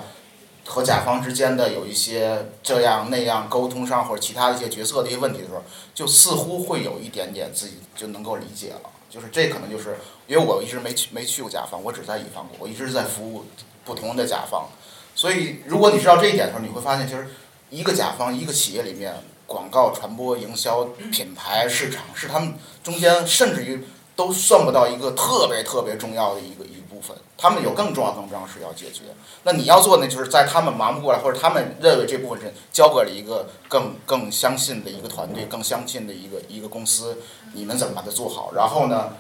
[0.66, 5.62] 和甲方之间的有一些这样那样沟通上或者其他的一些决策的一些问题的时候，
[5.94, 8.90] 就似乎会有一点点自己就能够理解了。
[9.10, 13.44] 就是这可能就是因为我一直没去没去过甲方，我只在乙方过，我一直在服务
[13.84, 14.70] 不同的甲方。
[15.16, 17.28] 所以，如果你知道这一点的时候，你会发现，其实
[17.70, 19.16] 一个甲方、一个企业里面，
[19.48, 27.16] 广告传播、营销、品牌、市场，是他们中间甚至于都算不到一个特别特别重要的一个一部分。
[27.38, 29.04] 他们有更重要、更重要的事要解决。
[29.44, 37.18] 那你要做呢，就是在他们忙不过来，或者他们认为这部分人交给了一个更更相信的一个团队、更相信的一个一个公司，
[37.54, 38.54] 你们怎么把它做好？
[38.56, 39.14] 然后呢，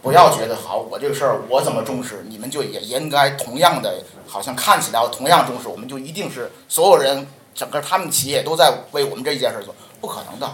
[0.00, 10.48] 不要觉得好，我这个事儿我怎么重视，你们就也应该同样的，好像看起来同样重视，我们就一定是所有人整个他们企业都在为我们这一件事做，不可能的。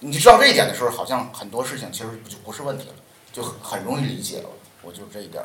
[0.00, 2.94] 你知道这一点的时候，好像很多事情其实就不是问题了，
[3.32, 4.48] 就很很容易理解了。
[4.82, 5.42] 我就这一点。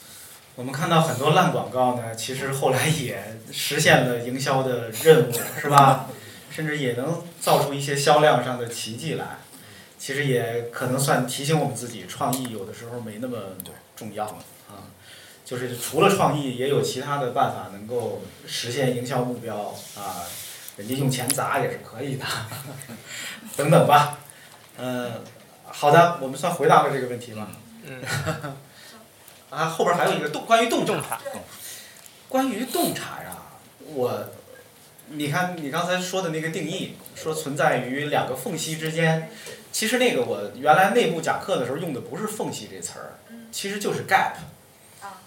[0.54, 6.06] 我们看到很多烂广告呢，其实后来也实现了营销的任务，是吧？
[6.50, 9.38] 甚至也能造出一些销量上的奇迹来。
[10.06, 13.38] 其实也可能算提醒我们自己，创意有的时候没那么
[13.96, 14.38] 重要了
[14.68, 14.86] 啊。
[15.44, 20.22] 就是除了创意，也有其他的办法能够实现营销目标啊。
[20.76, 22.24] 人家用钱砸也是可以的，
[23.56, 24.20] 等等吧。
[24.78, 25.24] 嗯，
[25.64, 27.48] 好的，我们算回答了这个问题吧。
[27.82, 28.00] 嗯。
[29.50, 31.20] 啊，后边还有一个洞，关于洞察。
[32.28, 33.36] 关于洞察呀，
[33.80, 34.24] 我，
[35.08, 39.30] 你看你刚才说的那个定义，说存在于两个缝隙之间，
[39.76, 43.12] 其实那个我原来内部讲课的时候用的不是缝隙这词儿，
[43.52, 44.32] 其实就是 gap。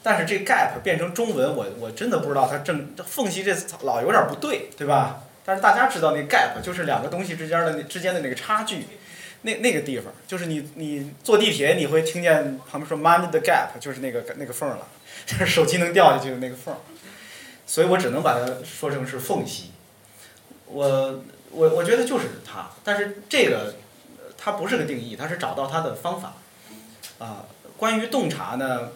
[0.01, 5.21] 但是这 gap 变成中文，我我真的不知道它正缝隙这老有点不对，对吧？
[5.45, 8.87] 但是大家知道那 gap 就是两个东西之间的那之间的那个差距。
[9.43, 14.87] 那那个地方，就是你你坐地铁，你会听见旁边说 “mind the gap”，就是那个那个缝了，
[15.27, 16.75] 就 是手机能掉下去的那个缝。
[17.67, 19.73] 所以我只能把它说成是缝隙。
[20.65, 23.75] 我我我觉得就是它，但是这个
[24.49, 26.33] 它不是个定义，它是找到它的方法。
[27.19, 27.45] 啊，
[27.77, 28.89] 关于洞察呢，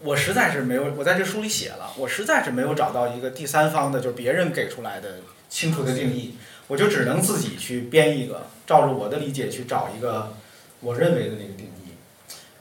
[0.00, 5.16] 我实在是没有，我在这书里写了，我实在是没有找到一个第三方的，就是别人给出来的
[5.50, 6.38] 清楚的定义。
[6.68, 10.32] 我就只能自己去编一个，照着我的理解去找一个
[10.80, 11.92] 我认为的那个定义。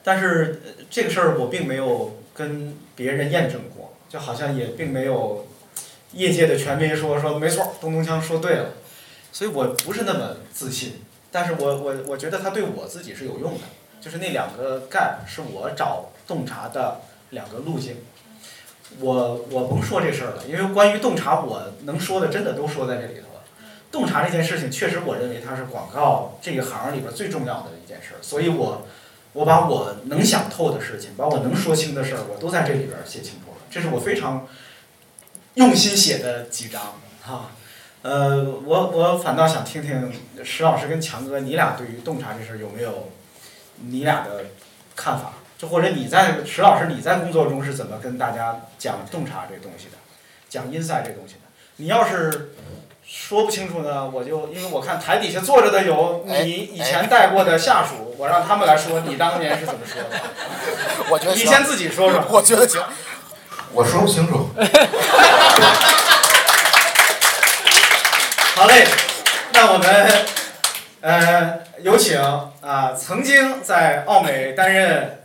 [0.04, 5.48] 但是这个事儿我并没有跟别人验证过，就好像也并没有
[6.12, 8.72] 业界的权威说说没错，东东锵说对了，
[9.32, 11.02] 所以我不是那么自信。
[11.34, 13.62] 但是我我我觉得它对我自己是有用的，
[14.00, 17.98] 就是那两个 gap 是我找洞察的两个路径。
[19.00, 23.42] 我我甭说这事儿了，因为关于洞察我能说的真的都说在这里头了。
[23.92, 28.86] 洞察这件事情，确实我认为它是广告这个行里边最重要的一件事儿，所以我
[29.34, 33.58] 我把我能想透的事情，把我能说清的事儿，我都在这里边写清楚了。
[33.72, 34.48] 这是我非常
[35.56, 36.94] 用心写的几章
[37.24, 37.50] 哈。
[38.04, 40.12] 呃，我我反倒想听听
[40.44, 43.10] 石老师跟强哥，你俩对于洞察这事儿有没有
[43.78, 44.46] 你俩的
[44.96, 45.34] 看法？
[45.58, 49.94] 就或者你在石老师你在工作中是怎么跟大家讲洞察这东西的，
[50.50, 51.40] 讲 inside 这东西的？
[51.78, 52.54] 你要是
[53.08, 60.10] 说不清楚呢，我就因为我看台底下坐着的有你以前带过的下属，我让他们来说你当年是怎么说的。
[61.10, 62.22] 我觉得你先自己说说。
[62.30, 62.82] 我觉得行。
[63.72, 64.50] 我说不清楚。
[68.64, 68.88] 好嘞，
[69.52, 70.10] 那我们
[71.02, 72.18] 呃有请
[72.62, 75.22] 啊曾经在奥美担任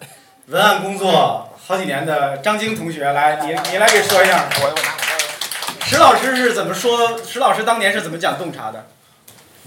[0.46, 4.48] 文案工作好几年的张晶同学来，你你来给说一下。
[4.61, 5.87] 我我拿。
[5.87, 7.16] 石老师是怎么说？
[7.24, 8.87] 石老师当年是怎么讲洞察的？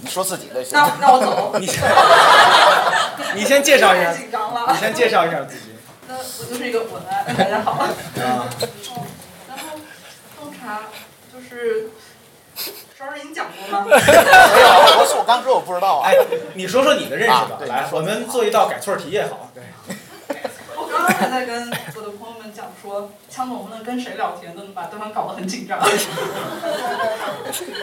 [0.01, 0.71] 你说自己的行。
[0.73, 1.55] 那那我走。
[1.57, 1.81] 你先，
[3.35, 4.11] 你先介绍一下。
[4.13, 4.73] 紧张了。
[4.73, 5.77] 你先介绍一下自己。
[6.09, 7.71] 那我就是一个文案，大家好。
[7.71, 7.87] 啊。
[8.19, 9.79] 然后
[10.37, 10.81] 洞察
[11.31, 11.89] 就是，
[12.61, 13.85] 石老师你讲过吗？
[13.89, 13.95] 没
[14.61, 14.67] 有，
[14.99, 15.99] 我说我刚说我不知道。
[15.99, 16.13] 哎，
[16.53, 17.59] 你说说你的认识吧。
[17.67, 19.49] 来，我们做一道改错题也好。
[19.53, 19.63] 对。
[20.75, 25.79] 我刚刚还在跟我的朋友们讲说，枪总不能跟谁聊天都能把对方搞得很紧张。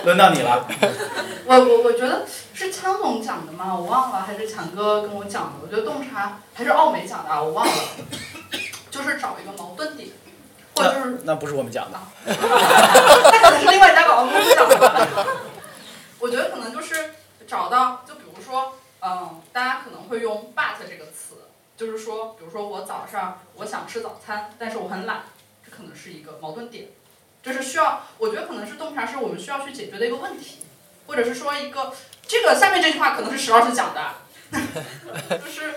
[0.05, 0.67] 轮到你了。
[1.47, 3.75] 我我我觉得是枪总讲的吗？
[3.77, 5.53] 我忘了，还是强哥跟我讲的？
[5.63, 7.73] 我觉得洞察还是奥美讲的啊，我忘了。
[8.91, 10.09] 就是找一个矛盾点，
[10.79, 11.99] 或者就是那不是我们讲的。
[12.27, 15.27] 那可能是另外一家广告公司讲的。
[16.21, 17.15] 我觉得可能就是
[17.47, 21.35] 找到，就比如说，嗯，大家可能会用 but 这个词。
[21.77, 25.23] 就是说，比如说我早上我想吃早餐，但是我很懒，
[25.65, 26.89] 这可能是一个矛盾点，
[27.41, 30.59] 就是需要，我觉得可能是洞察是我们需要去解决的一个问题，
[31.07, 31.93] 或者是说一个，
[32.27, 34.01] 这个下面这句话可能是石老师讲的，
[34.51, 35.75] 就是，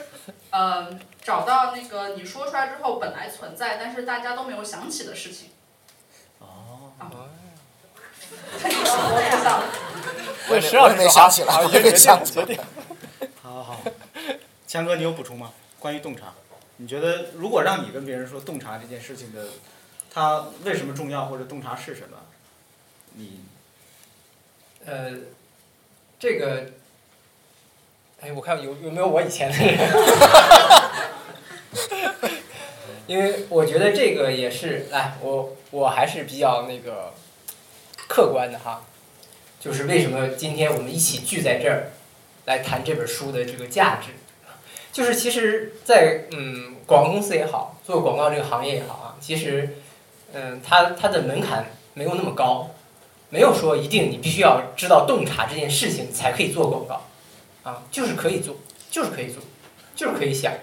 [0.50, 5.50] 呃，找到那个你说出来之后本来存在，但是大家都没有想起的事情。
[6.40, 6.92] 哦。
[10.50, 12.58] 我石老师没想起来，我也没想起来。
[13.42, 13.82] 好好好，
[14.68, 15.52] 强哥，你有补充吗？
[15.80, 16.34] 关于洞察，
[16.78, 19.48] 你觉得如果让你跟别人说洞察这件事情的，
[20.14, 22.18] 它为什么重要，或者洞察是什么？
[23.14, 23.44] 你，
[24.86, 25.12] 呃，
[26.20, 26.72] 这个，
[28.24, 29.76] 哎，我看有有没有我以前的人，
[33.08, 37.14] 因为我觉得这个也是，来，我我还是比较那个
[38.08, 38.84] 客观的哈，
[39.60, 41.94] 就是为什么今天我们一起聚在这儿
[42.46, 44.10] 来谈这本书的这个价值，
[44.92, 49.78] 就是其实在，嗯广告公司也好，做广告这个行业也好啊，其实
[50.34, 52.70] 嗯它它的门槛没有那么高。
[53.34, 57.02] 没有说一定你必须要知道洞察这件事情才可以做广告，
[57.64, 58.58] 啊，就是可以做，
[58.90, 59.42] 就是可以做，
[59.96, 60.54] 就是可以想。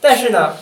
[0.00, 0.56] 但是呢，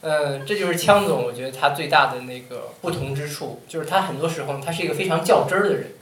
[0.00, 5.92] 呃，这就是枪总，我觉得他最大的那个不同之处，就是他很多时候他是一个非常较真儿的人，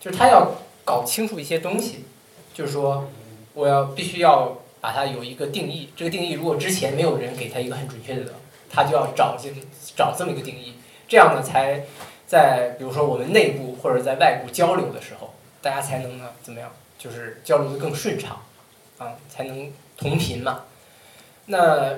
[0.00, 0.52] 就是他要
[0.84, 2.04] 搞清楚一些东西，
[2.52, 3.10] 就是说
[3.54, 8.34] 我要必须要把它有一个定义，这个定义如果之前没有人给他一个很准确的，
[8.70, 9.48] 他就要找这
[9.96, 10.74] 找这么一个定义，
[11.08, 11.84] 这样呢才。
[12.24, 16.72] 在比如说我们内部或者在外部交流的时候，大家才能呢怎么样？
[17.02, 18.40] 就是交流的更顺畅，
[18.98, 20.60] 啊，才能同频嘛。
[21.46, 21.94] 那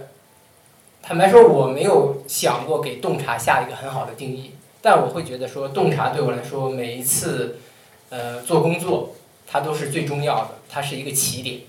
[1.02, 7.58] 坦白说，我没有想过给洞察下一个很好的定义，但我会觉得说，洞察对我来说，每一次
[8.08, 9.14] 呃做工作，
[9.46, 11.60] 它都是最重要的，它是一个起点，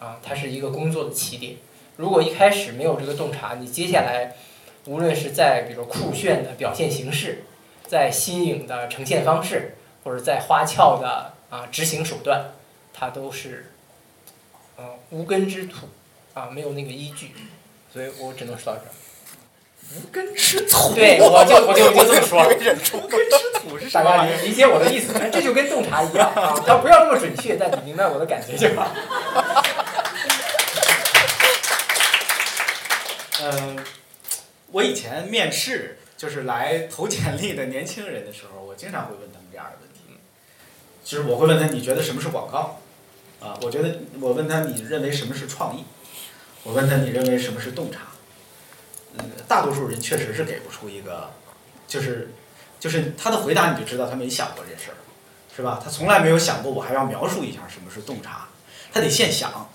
[0.00, 1.54] 啊，它是一个工作的起点。
[1.94, 4.34] 如果一开始没有这个洞察，你接下来
[4.86, 7.44] 无论是在比如酷炫的表现形式，
[7.86, 12.52] 在新颖的呈现方式，或者在花俏的啊执行手段，
[12.92, 13.72] 它都是，
[14.76, 15.88] 嗯无根之土，
[16.34, 17.32] 啊没有那个依据，
[17.92, 18.92] 所以我只能说到这儿。
[19.96, 20.92] 无根之土。
[20.96, 22.48] 对，我就我就我就这么说了。
[22.48, 22.50] 无
[23.08, 28.92] 根之土是大家理理解我的意思，这就跟洞察一样啊，它不要那么准确，但你明白我的感觉就好。
[33.40, 33.78] 嗯，
[34.72, 35.94] 我以前面试。
[36.18, 39.87] 就是来投简历的年轻人的时候，我经常会问他们这样的问题。
[41.08, 42.78] 就是我会问他，你觉得什么是广告？
[43.40, 45.82] 啊，我觉得我问他，你认为什么是创意？
[46.64, 48.00] 我问他，你认为什么是洞察？
[49.16, 51.30] 嗯，大多数人确实是给不出一个，
[51.86, 52.34] 就是
[52.78, 55.00] 就是他的回答你就知道他没想过这事儿，
[55.56, 55.80] 是吧？
[55.82, 58.46] 他从来没有想过我还要描述一下什么是洞察，
[58.92, 59.70] 他得现想。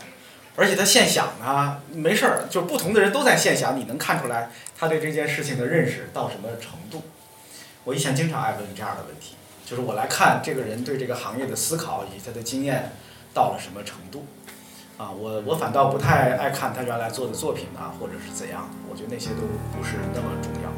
[0.55, 7.01] 而且他现想呢，没事儿，就是不同的人都在现想，你能看出来他对这件事情的认识到什么程度？
[7.85, 9.33] 我以前经常爱问这样的问题，
[9.64, 12.92] 就是我来看这个人对这个行业的思考以及他的经验
[13.34, 14.24] 到了什么程度。
[14.96, 19.42] 啊，我我反倒不太爱看他原来做的作品啊，或者是怎样，我觉得那些都
[19.76, 20.68] 不是那么重要。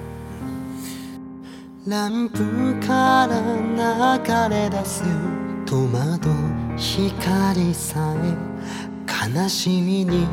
[9.21, 10.27] 悲しみに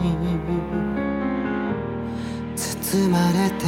[2.56, 3.66] 包まれて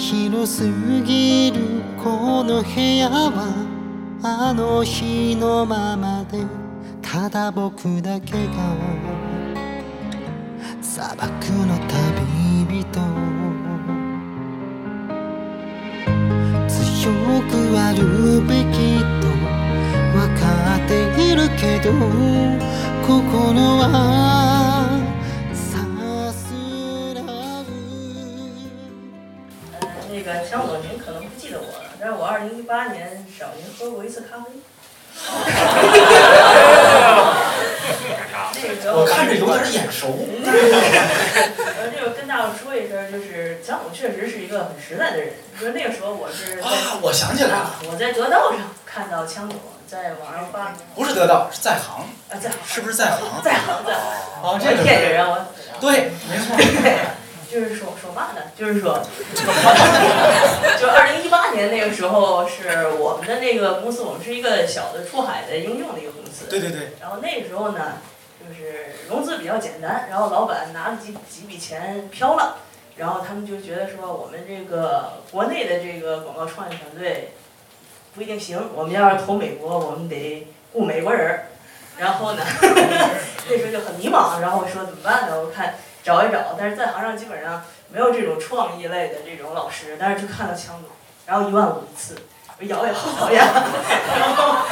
[0.00, 0.62] 広す
[1.04, 1.60] ぎる
[2.02, 3.54] この部屋は
[4.22, 6.42] あの日のままで
[7.02, 8.76] ただ僕だけが
[10.80, 11.28] 砂漠
[11.66, 11.76] の
[12.66, 12.88] 旅人
[16.66, 17.12] 強
[17.50, 19.28] くあるべきと
[20.16, 20.40] 分か
[20.76, 20.92] って
[21.30, 21.92] いるけど
[23.06, 24.59] 心は
[30.34, 34.44] 个强总，您可能不记得我了，但是我二零一八年找您喝过一次咖啡。
[38.92, 40.26] 我看着有点眼熟。
[40.44, 45.34] 呃，这个跟大伙说一声，就是强总确实是一个很实在的人。
[45.58, 49.58] 就是那个时候我是啊，我想起来了，我在得道上看到强总。
[49.90, 52.06] 在网上发，不是得道，是在行。
[52.30, 53.26] 啊，在行，是不是在行？
[53.42, 54.02] 在行，在行。
[54.40, 55.46] 哦，这个骗人我。
[55.80, 56.56] 对，没错。
[57.50, 58.42] 就是说说嘛呢？
[58.56, 59.00] 就是说，
[60.78, 66.46] 就二零一八年那个时候，是我们的那个公司，我们是一个小的出海的应用的一个公司。
[66.48, 66.92] 对对对。
[67.00, 67.94] 然后那个时候呢，
[68.38, 72.58] 就是融资比较简单，然后老板拿了几几笔钱飘了，
[72.96, 77.32] 然后他们就觉得说，我们这个国内的这个广告创意团队。
[78.12, 81.46] 不一定行，我们要是投美国，我们得雇美国人儿。
[81.96, 82.42] 然后呢，
[83.48, 85.40] 那时候就很迷茫，然后说怎么办呢？
[85.40, 90.90] 我看找一找，但是在行上基本上没有这种创意类的这种老师，但是就看到枪总，
[91.26, 92.16] 然后一万五一次，
[92.58, 92.92] 我咬咬
[93.32, 93.44] 牙。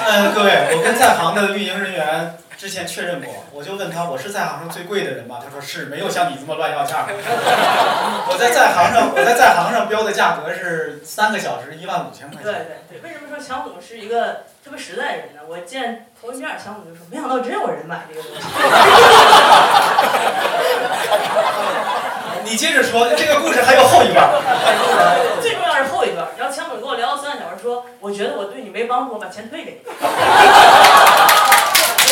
[0.07, 2.39] 嗯， 各位，我跟在行的运营人员。
[2.59, 5.39] 之前确认过， 我就问他，我是在行上最贵的人吗？
[5.43, 7.07] 他说是，没有像你这么乱要价。
[8.27, 12.43] 我在在行上，我在在行上标的价格是三个小时一万五千块钱。
[12.43, 15.43] 对对对，为什么说强总是一个特别实在的人呢？
[15.49, 18.43] 我见头一面，强总就说，没想到真有人买这个东西。
[22.43, 24.29] 你接着说，这个故事还有后一段。
[25.41, 28.09] 最重要是后一段，然后强总跟我聊了三个小时，说我。
[28.09, 29.91] 我觉得我对你没帮助，我把钱退给你。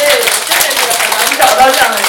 [0.06, 2.06] 所以真的是很难找到这样的人，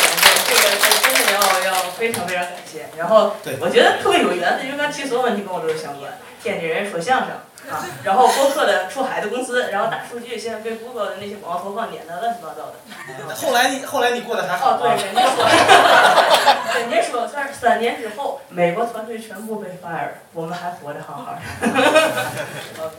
[0.47, 2.85] 对，这个是真的要要非常非常感谢。
[2.97, 7.29] 然后我觉得特别有缘分，因为刚提所有问题跟我都是相关，天津人说相声。
[7.69, 13.35] 啊， 然后播客的出海的公司，然后大数据现在被 Google 的那些广告投放撵的乱七八糟的。
[13.35, 15.43] 后来你后来你过得还好哦，对，人家说，
[16.79, 21.39] 人家说，算是三年之后，美国团队全部被 fire，我们还活着好好的。
[22.81, 22.95] OK，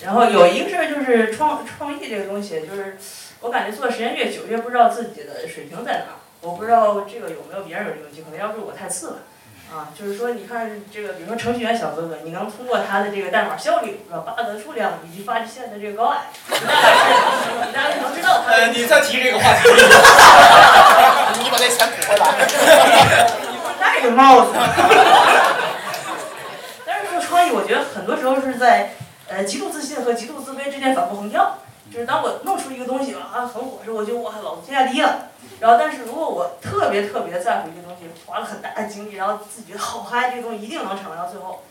[0.00, 2.96] 然后有一个事儿就是创创意这个东西，就是
[3.40, 6.16] 我感觉做的时间越久，越不知道自己的水平在哪儿。
[6.40, 9.16] 我不知道这个有没有别人有这个机会，要不是我太次了。
[9.68, 18.52] 啊，就是说，你看这个，比如说程序员小哥哥，你能通过他的这个代码效率、是吧，bug 的数量以及发际线的这个高矮，你大概能知道他。
[18.52, 19.68] 呃，你再提这个话题。
[21.42, 22.46] 你把那钱补回来。
[23.50, 24.52] 你不戴个帽子。
[26.86, 28.92] 但是做创意，我觉得很多时候是在
[29.28, 31.58] 呃极度自信和极度自卑之间反复横跳。
[31.92, 35.28] 就是当我弄出一个东西啊很火时候，我就哇老子天下第一了。
[35.60, 41.62] 然后，但是如果我特别特别在乎一个东西，花了很大的精力，然后自己觉得好嗨，这个东西一定能成，然后最后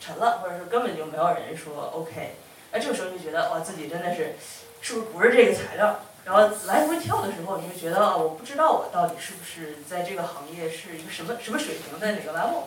[0.00, 2.36] 沉了，或者是根本就没有人说 OK，
[2.72, 4.36] 哎，这个时候就觉得哇，自己真的是
[4.82, 6.00] 是不是不是这个材料？
[6.24, 12.64] 然后来回跳的时候，你就觉得我不知道我到底是不是在这个行业是一个什么什么水平，在哪个 level？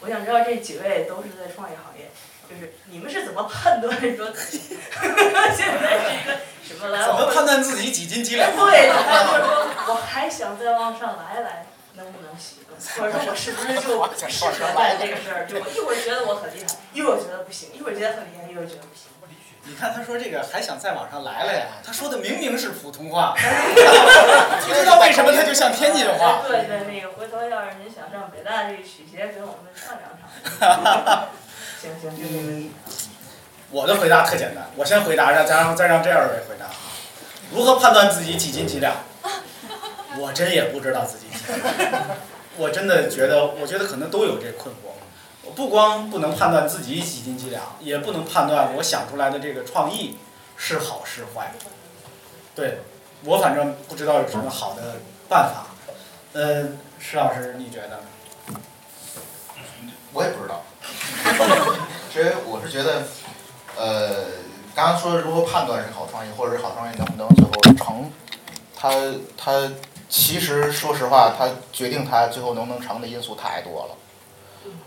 [0.00, 2.08] 我想知道这几位都是在创业行业。
[2.50, 6.34] 就是你们是怎么判断说 现在是一个
[6.66, 7.06] 什么来？
[7.06, 8.50] 怎么判断自己几斤几两？
[8.56, 12.58] 对，还有就是说，我还想再往上来来，能不能行？
[12.98, 13.80] 或者说我是不是就
[14.28, 15.46] 适合干这个事儿？
[15.46, 19.06] 就我一会儿觉得我很厉害，一会儿觉得不行，一会儿觉得很厉害，一会儿觉得不行。
[19.64, 21.66] 你看他说这个还想再往上来了呀？
[21.84, 26.40] 他说的明明是普通话， 不知道为什么他就像天津话。
[26.48, 31.28] 对对，那个回头要是您想上北大这个曲协，给我们唱两场。
[31.80, 32.68] 行行，就这个。
[33.70, 36.66] 我的回答特简单，我先回答，让再让再让这二位回答。
[37.54, 38.94] 如何判断自己几斤几两？
[40.18, 41.54] 我真也不知道自己几斤。
[42.56, 44.90] 我真的觉得，我觉得可能都有这困惑。
[45.42, 50.18] 我不光不能判断自己几斤几两，也不能判断我想出来的这个创意
[50.56, 51.52] 是好是坏。
[52.54, 52.80] 对，
[53.24, 54.96] 我反正不知道有什么好的
[55.28, 55.66] 办法。
[56.32, 58.00] 嗯，石老师，你觉得？
[60.12, 60.64] 我也不知道。
[62.12, 63.04] 其实我是觉得，
[63.76, 64.24] 呃，
[64.74, 68.10] 刚刚说如何判断是好创意，或者是好创意能不能最后成，
[68.76, 68.90] 它
[69.36, 69.70] 它
[70.08, 73.94] 其实说实话，它决定它最后能不能成的因素太多了。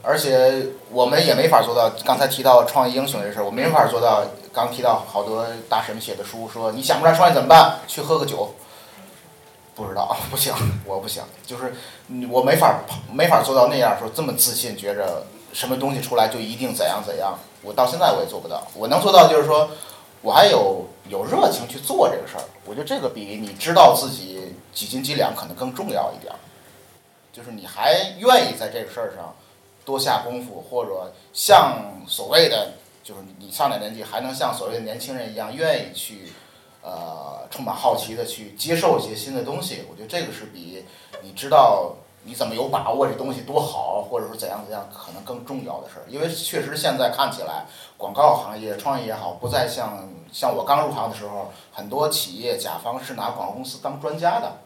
[0.01, 4.25] 而且我们也没法做到，刚才提到创意英雄这事儿，我没法做到。
[4.53, 7.79] 刚提到好多大神写的书，说你想不出来创意怎么办？
[7.87, 8.53] 去喝个酒。
[9.73, 10.53] 不知道，不行，
[10.85, 11.73] 我不行，就是
[12.29, 12.81] 我没法
[13.11, 15.25] 没法做到那样说这么自信，觉着。
[15.53, 17.37] 什么东西出来就一定怎样怎样？
[17.61, 18.67] 我到现在我也做不到。
[18.75, 19.69] 我能做到就是说，
[20.21, 22.43] 我还有有热情去做这个事儿。
[22.65, 26.39] 我觉得这个比你知道自己几斤几两可能更重要一点儿。
[27.31, 29.33] 就是你还愿意在这个事儿上
[29.85, 32.73] 多下功夫，或者像所谓的
[33.03, 36.33] 就是你上点年纪还能像所谓的年轻人一样愿意去
[36.81, 39.83] 呃充满好奇的去接受一些新的东西。
[39.89, 40.83] 我觉得这个是比
[41.21, 41.95] 你知道。
[42.25, 46.05] 你怎么有把握这东西多好，或者说怎样怎样，可能更重要的事儿。
[46.07, 47.65] 因为确实现在看起来，
[47.97, 54.59] 广告行业创意也好，不再像像我刚入行的时候，很多企业甲方是拿广告公司当专家的，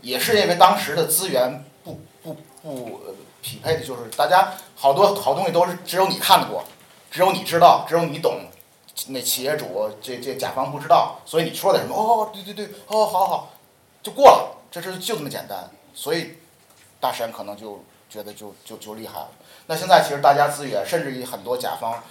[0.00, 3.00] 也是因为当时的资源不不不
[3.40, 6.64] 匹配的，就是大家好多好东西都是只有你看过，
[7.08, 8.40] 只有你知道，只有你懂，
[9.06, 13.50] 那企业主这这甲方不知道，所以你说点什么哦，对对对，哦，好好，
[14.02, 16.34] 就过了，这事就这么简单，所以。
[17.00, 19.28] 大神可能就觉得就就就厉害了。
[19.66, 22.02] 那现在其实大家资源，甚至于很多甲方，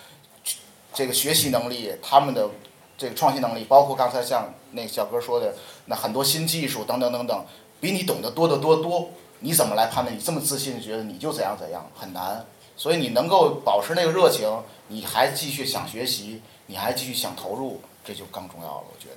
[0.94, 2.50] 这个学习能力，他们的
[2.98, 7.46] 这个创新能力，包括刚才像那小哥说的，那很多新技术等等等等，
[7.80, 9.12] 比你懂得多得多多。
[9.42, 10.14] 你怎么来判断？
[10.14, 12.46] 你这么自信，觉得你就怎样怎样，很难。
[12.76, 14.50] 所以你能够保持那个热情，
[14.88, 18.84] 你还继续想学习，你还继续想投入，这就更重要了。
[18.90, 19.10] 我觉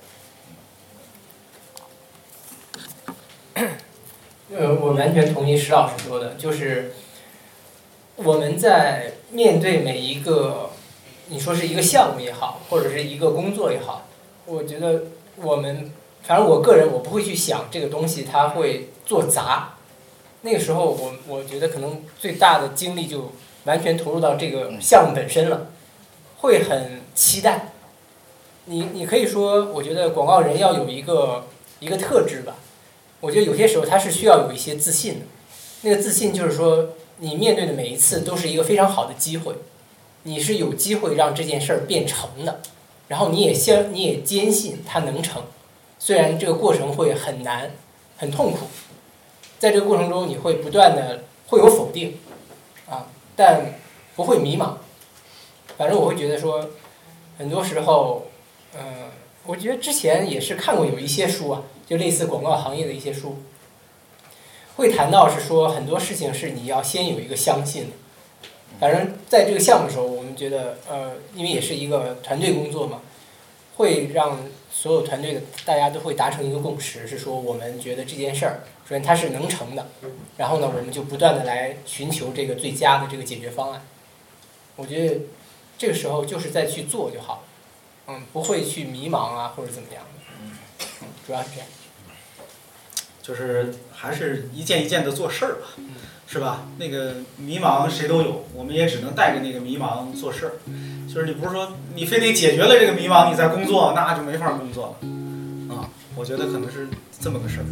[3.65, 3.82] 得。
[4.55, 6.93] 呃，我完全同意石老师说的，就是
[8.17, 10.69] 我们在面对每一个，
[11.29, 14.05] 你说是一个项目也好，或者是一个工作也好，
[14.45, 15.05] 我觉得
[15.37, 15.91] 我们，
[16.21, 19.73] 反正我个人我不会去想这个东西它会做砸，
[20.41, 23.31] 那个时候我我觉得可能最大的精力就
[23.63, 25.71] 完全投入到这个项目本身了，
[26.41, 27.69] 会很期待。
[28.65, 31.47] 你你可以说，我觉得广告人要有一个
[31.79, 32.55] 一个特质吧。
[33.23, 35.25] 我觉得有些时候他是需要有一些自信的，
[35.83, 39.55] 那个自信就是说，你面对的每一次都是一个非常好的机会，
[40.23, 42.59] 你是有机会让这件事儿变成的，
[43.07, 45.41] 然后你也相你也坚信它能成，
[45.97, 47.71] 虽然这个过程会很难、
[48.17, 48.67] 很痛苦，
[49.57, 52.17] 在这个过程中你会不断的会有否定，
[52.89, 53.07] 啊，
[53.37, 53.79] 但
[54.17, 54.73] 不会迷茫。
[55.77, 56.71] 反正我会觉得说，
[57.37, 58.27] 很多时候，
[58.75, 58.83] 嗯、
[59.45, 63.37] 我觉得之前也是看过有一些书啊，就类似广告行业的一些书，
[64.75, 67.91] 会谈到是说很多事情是你要先有一个相信。
[68.79, 73.01] 反正在这个项目的时候，我们觉得，呃，因为也是一个团队工作嘛，
[73.77, 74.39] 会让
[74.71, 79.87] 所有团队的大家都会达成一个共识，是说我们觉得这件事儿，首先它是能成的，
[80.37, 83.83] 然后呢，我们就不断的来寻求这个最佳的这个解决方案。
[84.75, 85.21] 我觉得
[85.77, 87.41] 这个时候就是再去做就好了，
[88.07, 90.03] 嗯，不会去迷茫啊或者怎么样，
[91.25, 91.67] 主要是这样。
[93.21, 95.67] 就是还是一件一件的做事儿吧，
[96.27, 96.65] 是吧？
[96.77, 100.51] 那个迷茫谁都有，我们也只能带着那个迷茫做事儿。
[101.07, 105.07] 就是你不是说你非得解决了这个迷茫你再工作，那就没法工作了。
[105.73, 106.89] 啊，我觉得可能是
[107.21, 107.65] 这么个事儿。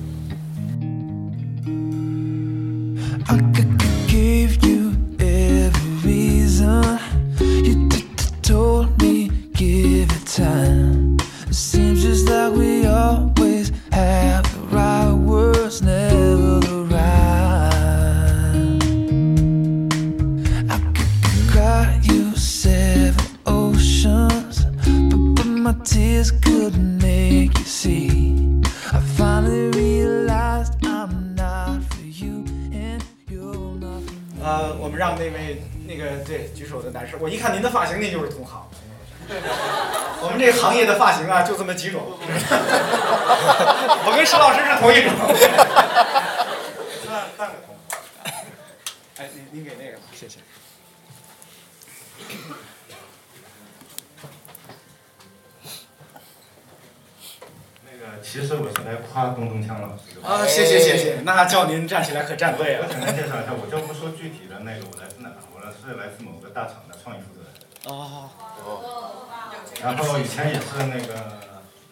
[11.51, 11.51] I could give you every reason.
[11.51, 11.51] You t- t- told me give it time.
[11.51, 17.17] It seems just like we always have the right words, never the right.
[20.69, 21.15] I could
[21.51, 28.63] cry you seven oceans, but, but my tears couldn't make you see.
[28.93, 34.43] I finally realized I'm not for you and you're not for me.
[34.43, 38.63] 呃，我们让那位那个对举手的男士，我一看您的发型，那就是同行。
[40.22, 42.02] 我们这个行业的发型啊，就这么几种。
[44.04, 45.12] 我跟石老师是同一种。
[47.08, 47.76] 半半个同。
[49.18, 50.40] 哎，您您给那个吧，谢谢。
[57.86, 60.28] 那个，其实我是来夸东东强老师的。
[60.28, 62.94] 啊，谢谢谢谢，那叫您站起来可站对了我。
[62.94, 67.52] 简单介绍一下，我就不说具体的那个我来自哪，我来是来自某个大厂的创意负责人。
[67.86, 68.30] 哦。
[69.84, 71.40] 然后以前也是那个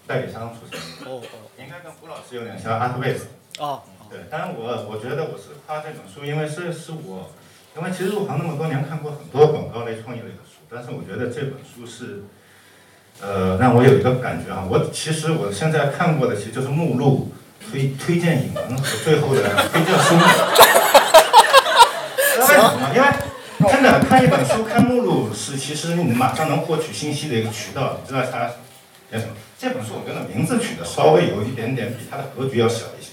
[0.08, 0.80] 代理商出身。
[1.08, 1.22] 哦
[1.58, 3.24] 应该跟胡老师有点像，Artbase。
[3.60, 3.82] 哦。
[4.10, 7.30] 对，但是我我觉得我是夸这本书，因为是是我，
[7.78, 12.24] 因为其实入行那么多年，看过很多广告类、创意类的书，但是我觉得这本书是，
[13.22, 17.32] 呃，让我有一个感觉啊，我其实我现在看过的其实就是目录、
[17.70, 20.16] 推推荐引文和最后的推荐书
[22.42, 22.90] 为什么吗？
[22.96, 23.08] 因为
[24.04, 28.48] 看一本书看目录是其实你马上能获取信息的一个渠道，你知道它
[29.12, 29.34] 叫什么？
[29.58, 33.12] 这本书我觉得名字取的稍微有一点点比它的格局要小一些。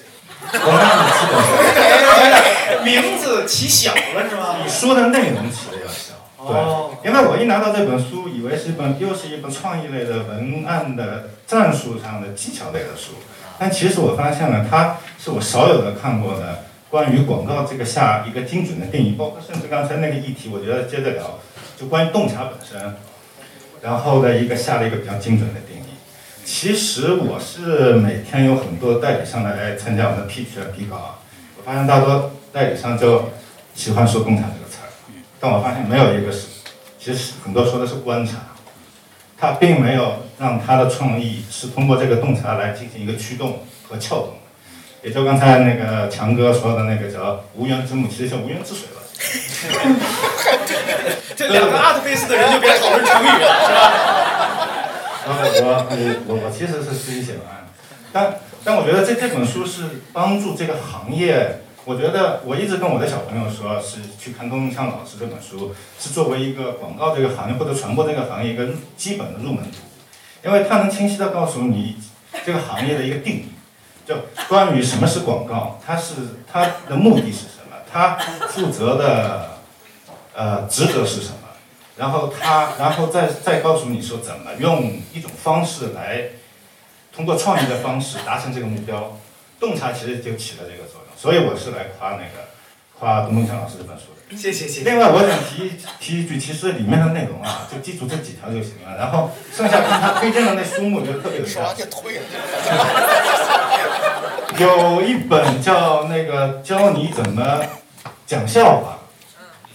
[0.52, 0.78] 我们
[1.16, 1.34] 基本
[2.70, 4.56] 上名字起小了是吗？
[4.62, 6.14] 你说的内容起的要小。
[6.38, 13.14] 哦对，因为我一拿到这本书，以为是一本又是一本创意类的文案的战术上的技巧类的书，
[13.58, 21.38] 但其实我发现了，它是我少有的看过的关于广告这个下一个精准的定义，包括甚至刚才那个议题，我觉得接着聊，
[21.76, 22.94] 就关于洞察本身，
[23.82, 25.86] 然后的一个下了一个比较精准的定义。
[26.44, 31.18] 其实我是每天有很多代理商来参加我的 pitch 啊、比稿，
[31.56, 33.30] 我发现大多代理商就
[33.74, 34.88] 喜欢说洞察这个词儿，
[35.40, 36.46] 但我发现没有一个是，
[37.00, 38.34] 其实很多说的是观察，
[39.36, 44.34] 他并没有让他的创意是通过这个洞察来进行一个驱动和撬动，
[45.06, 48.94] 也就刚才那个强哥说的那个叫无源之母，其实叫无源之水吧。
[51.36, 53.46] 这两个 art base 的人就别讨论成语了，
[55.54, 55.62] 是吧？
[55.62, 55.94] 呃，我我
[56.26, 57.68] 我我其实是自己写文案，
[58.12, 61.60] 但但我觉得这这本书是帮助这个行业。
[61.84, 69.76] 我觉得我一直跟我的小朋友说，是去看东东锵老师这本书，是作为一个广告这个行业或者传播这个行业一个基本的入门图，
[70.44, 71.96] 因为它能清晰的告诉你
[72.44, 73.46] 这个行业的一个定义，
[74.06, 74.14] 就
[74.48, 76.14] 关于什么是广告，它是
[76.50, 78.16] 它的目的是什么，它
[78.48, 79.58] 负责的
[80.34, 81.38] 呃职责是什么，
[81.96, 86.26] 然后它，然后再再告诉你说怎么用一种方式来，
[87.12, 89.18] 通过创意的方式达成这个目标。
[89.58, 92.44] 洞察其实就起了这个作用，所以我是来夸那个
[92.98, 94.36] 夸董东强老师这本书的。
[94.36, 94.90] 谢谢谢谢。
[94.90, 98.98] 另外，我想提提一句，其实里面的内容啊，就记住这几条就行了。
[98.98, 101.84] 然后剩下看他推荐的那书目，我觉得特别有价值。
[104.60, 107.60] 有一本叫那个教你怎么
[108.26, 108.98] 讲笑话，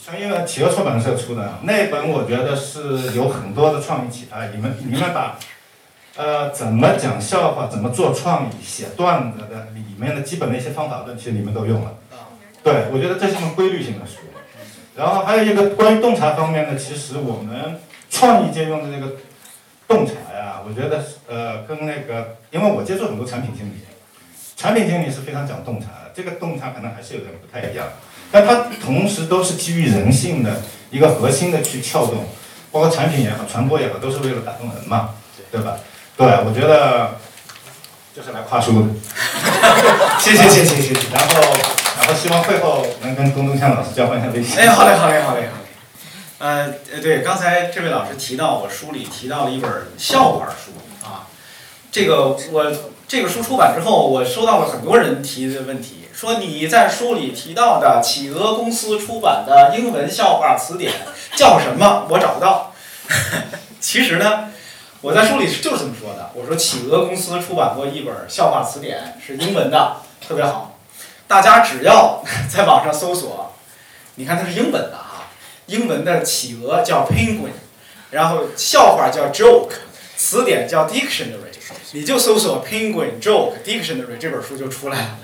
[0.03, 4.47] 像因为企鹅出版社出的那本，我觉得是有很多的创意启发。
[4.47, 5.38] 你们你们把
[6.17, 11.93] 呃怎么讲笑话、怎么做创意、写段子的里面的基本的一些方法论，其实你们都用了。
[12.63, 14.17] 对，我觉得这是一门规律性的书。
[14.95, 17.79] 然后还有一个关于洞察方面的，其实我们
[18.09, 19.13] 创意界用的那个
[19.88, 23.73] 洞察呀，啊，我觉得呃跟那个，因为我接触很多产品经理，
[24.56, 27.88] 产品经理是非常讲洞察的，这个洞察可能还是有点不太一样，
[28.32, 32.26] 但它同时都是基于人性的一个核心的去撬动，
[32.72, 35.16] 包括产品也好，传播也好，都是为了打动人嘛，
[35.52, 35.78] 对吧？
[36.16, 37.18] 对，我觉得
[38.16, 38.88] 就是来夸书的，
[40.20, 41.41] 谢谢谢谢谢谢，然后
[41.97, 44.58] 然后希望会后能跟龚东强老师交换一下微信。
[44.60, 45.62] 哎，好嘞，好嘞，好嘞，好嘞。
[46.38, 50.82] 呃，呃，对，刚才这位老师提到我书里提到了一本笑话书啊，
[51.91, 52.71] 这个我
[53.07, 60.93] 这个书出版之后，我收到了很多人提的问题，说你在书里提到的企鹅公司出版的英文笑话词典
[61.35, 62.07] 叫什么？
[62.09, 62.71] 我找不到。
[63.81, 64.51] 其实呢，
[65.01, 70.77] 我在书里就是这么说的，我说企鹅公司出版过一本笑话词典，是英文的，特别好，
[71.27, 73.53] 大家只要 在网上搜索，
[74.15, 75.27] 你看它是英文的啊。
[75.67, 77.51] 英文的企鹅叫 penguin，
[78.09, 79.69] 然后笑话叫 joke，
[80.22, 81.49] 词典叫 dictionary，
[81.93, 85.17] 你就搜索 penguin joke dictionary 这本书就出来了。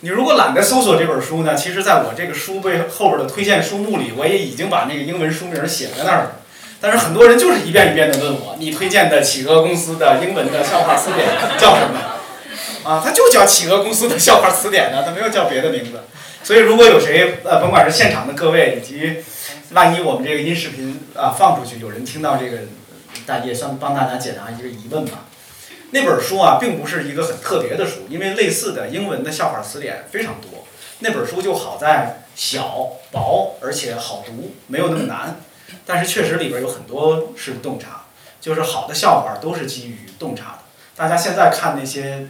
[0.00, 6.40] 你如果懒得搜索这本书呢，其实在我这个书背后边的推荐书目里，我也已经把那个英文书名写在那儿了。
[6.80, 11.28] 但是很多人就是一遍一遍的问我，你推荐的企鹅公司的英文的笑话词典
[11.58, 12.00] 叫什么？
[12.90, 16.00] 啊，它就叫企鹅公司的笑话词典呢，它没有叫别的名字。
[16.42, 19.16] 所以如果有谁呃，甭管是现场的各位以及
[19.72, 22.60] 万一我们这个音视频啊放出去，有人听到这个，
[23.26, 25.26] 大也算帮大家解答一个疑问吧。
[25.90, 30.64] 那本书啊，并不是一个很特别的书，因为类似的英文的笑话词典非常多。
[31.00, 35.40] 那本书就好在小薄，而且好读，没有那么难。
[35.84, 38.04] 但是确实里边有很多是洞察，
[38.40, 40.58] 就是好的笑话都是基于洞察的。
[40.94, 42.28] 大家现在看那些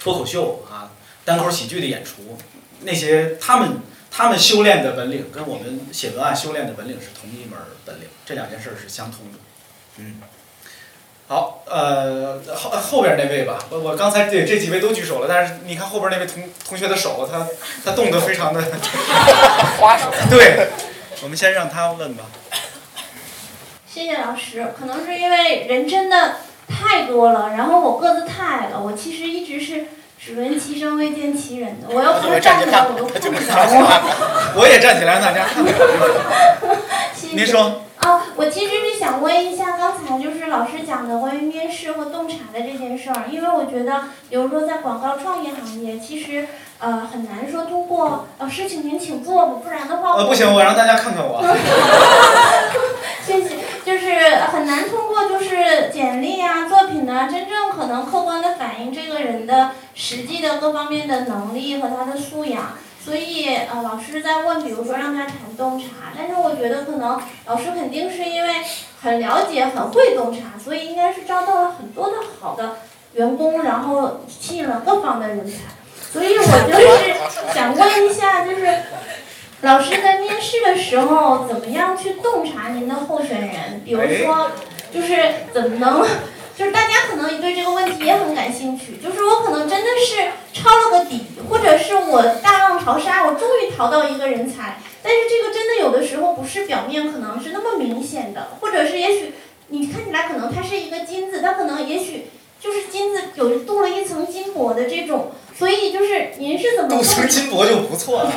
[0.00, 0.90] 脱口秀啊、
[1.24, 2.38] 单口喜剧的演出，
[2.82, 3.80] 那些他们。
[4.08, 9.38] 他们修炼的本领跟我们写文案修炼的本领是同一门本领，这两件事是相通的。
[9.98, 10.20] 嗯，
[11.28, 17.46] 好，呃，后后边那位吧，我我刚才对这几位都举手了，但是你看后边那位同同学的手，他
[17.84, 18.60] 他动得非常的
[19.80, 20.10] 花手。
[20.30, 20.68] 对，
[21.22, 22.24] 我们先让他问吧。
[23.86, 26.36] 谢谢老师，可能是因为人真的
[26.68, 29.86] 太多了，然后我个子太矮了，我其实一直是。
[30.18, 34.54] 只闻其声未见其人的，我要不是站起来我都看不着我。
[34.58, 35.72] 我也站起来，大家看看。
[37.32, 37.82] 您说。
[38.06, 46.46] 啊，我其实是想问一下，刚才就是老师讲的关于面试和洞察的这件事儿，因为我觉得，比如说在广告创意行业，其实
[46.78, 50.12] 呃很难说通过老师，请您请坐吧，不然的话。
[50.12, 51.42] 呃，不行，我让大家看看我。
[53.26, 62.74] 谢谢，就是很难通过就是简历啊、作品啊，真正可能客观的反映这个人的实际的各方面的能力和他的素养。
[63.06, 68.54] 所以呃，老师在问，比如说让他谈洞察，但是我觉得可能老师肯定是因为
[69.00, 72.78] 很了解、很会洞察，所以应该是招到了很多的好的
[73.12, 75.58] 员工，然后吸引了各方的人才。
[76.12, 78.66] 所以我就 是想问一下，就是
[79.60, 83.82] 老师在面试的时候怎么样去洞察您的候选人？
[83.84, 84.50] 比如说，
[84.92, 86.04] 就是怎么能？
[86.56, 99.34] 就是大家可能对这个问题也很感兴趣，就是我可能真的是抄了个底，或者是我大浪淘沙，我终于淘到一个人才，但是这个真的有的时候不是表面可能是那么明显的，或者是也许
[99.68, 106.96] 你看起来可能它是一个金子，它可能也许就是金子有镀了一层金箔的这种，所以就是您是怎么？
[106.96, 108.32] 镀层金箔就不错了，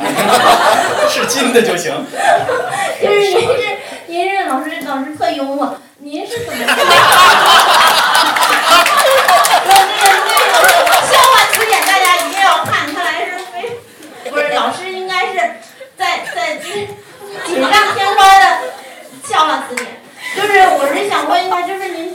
[1.08, 1.90] 是金的就行。
[3.02, 6.64] 就是您是您是老师老师特幽默，您是怎么？
[9.48, 9.68] 那个
[10.26, 12.92] 那个笑话词典，大家一定要看。
[12.92, 15.34] 看来是没，不是老师应该是
[15.96, 16.86] 在在就
[17.46, 18.44] 锦上添花的
[19.28, 19.86] 笑话词典。
[20.36, 22.09] 就是我是想问一下，就是您。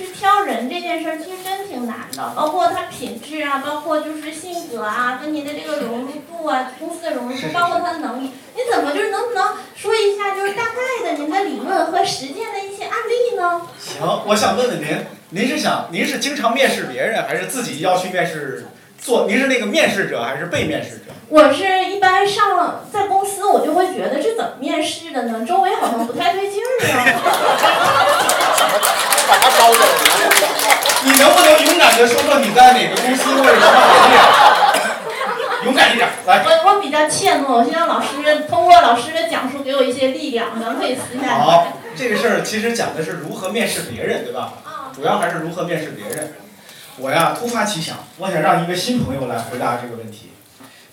[0.00, 13.60] 去挑人这件事儿，其实真挺难的，包括他品质啊，包括就是性格啊，跟您的这个融入度啊，公司的融入度，包括他的能力，您怎么就是能不能说一下，就是大概的您的理论和实践的一些案例呢？
[13.78, 14.86] 行，我想问问您，
[15.30, 18.66] 您是想您是经常面试别人，还是自己要去面试？
[19.02, 21.04] 做您是那个面试者还是被面试者？
[21.30, 25.42] 我是一般上了在公司，我就会觉得这怎么面试的呢？
[25.46, 27.04] 周围好像不太对劲儿啊。
[31.02, 34.18] 你能不能勇敢的说说你在哪个公司或者什么行业？
[35.64, 36.42] 勇敢一点，来。
[36.44, 38.06] 我我比较怯懦，我希望老师
[38.48, 41.34] 通过老师的讲述给我一些力量，咱们可以私下。
[41.38, 44.54] 好，这个事儿其实讲的是如何面试别人，对吧？
[44.94, 46.34] 主要还是如何面试别人。
[46.96, 50.32] 我呀，突发奇想，我想让一个新朋友来回答这个问题。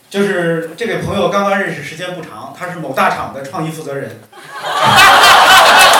[0.09, 4.21] 就是这位朋友刚刚认识时间不长，他是某大厂的创意负责人。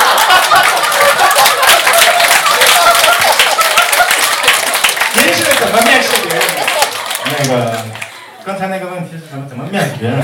[8.48, 9.46] 刚才那个问题是什么？
[9.50, 10.24] 怎么面试别人？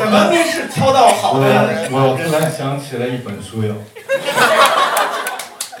[0.00, 1.46] 怎么面试挑到好的？
[1.92, 3.74] 我我突然想起了一本书哟，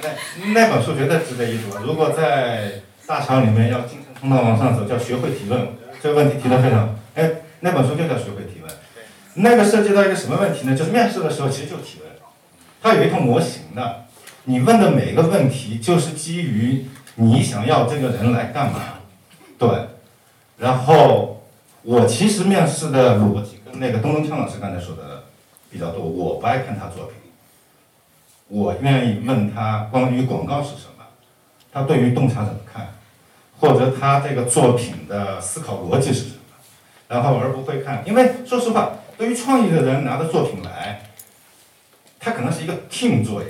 [0.02, 0.10] 那
[0.52, 1.78] 那本书绝对值得一读。
[1.82, 5.66] 如果在大厂里面要晋升通道往上走，叫学会提问。
[6.02, 8.70] 这个问题提得非常，哎，那本书就叫学会提问。
[9.36, 10.76] 那个涉及到一个什么问题呢？
[10.76, 12.12] 就是面试的时候其实就提问，
[12.82, 14.04] 它有一套模型的。
[14.44, 18.80] 你问的每一个问题就是基于你想要这个人来干嘛，
[19.58, 19.66] 对。
[20.58, 21.42] 然后
[21.82, 25.24] 我其实面试的逻辑跟那个东东锵老师刚才说的
[25.70, 27.14] 比较多，我不爱看他作品，
[28.48, 31.04] 我愿意问他关于广告是什么，
[31.72, 32.94] 他对于洞察怎么看，
[33.60, 36.40] 或者他这个作品的思考逻辑是什么，
[37.08, 41.10] 然后而不会看，因为说实话，对于创意的人拿着作品来，
[42.18, 43.48] 他可能是一个 team 作业。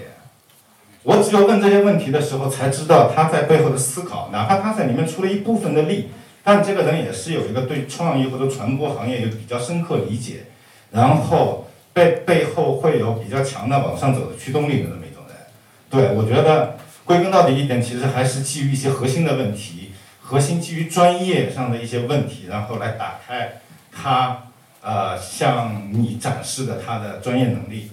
[1.04, 6.10] 我只有问这些问题的时候，才知道他在背后的思考，哪怕他在里面出了一部分的力，
[6.46, 10.44] 但这个人也是有一个对创意或者传播行业有比较深刻理解，
[10.92, 15.36] 然后背背后会有比较强的往上走的驱动力的那么一种人。
[15.90, 19.90] 对我觉得归根到底一点，其实还是基于一些核心的问题，
[20.20, 24.44] 核心基于专业上的一些问题，然后来打开他
[24.82, 27.90] 呃向你展示的他的专业能力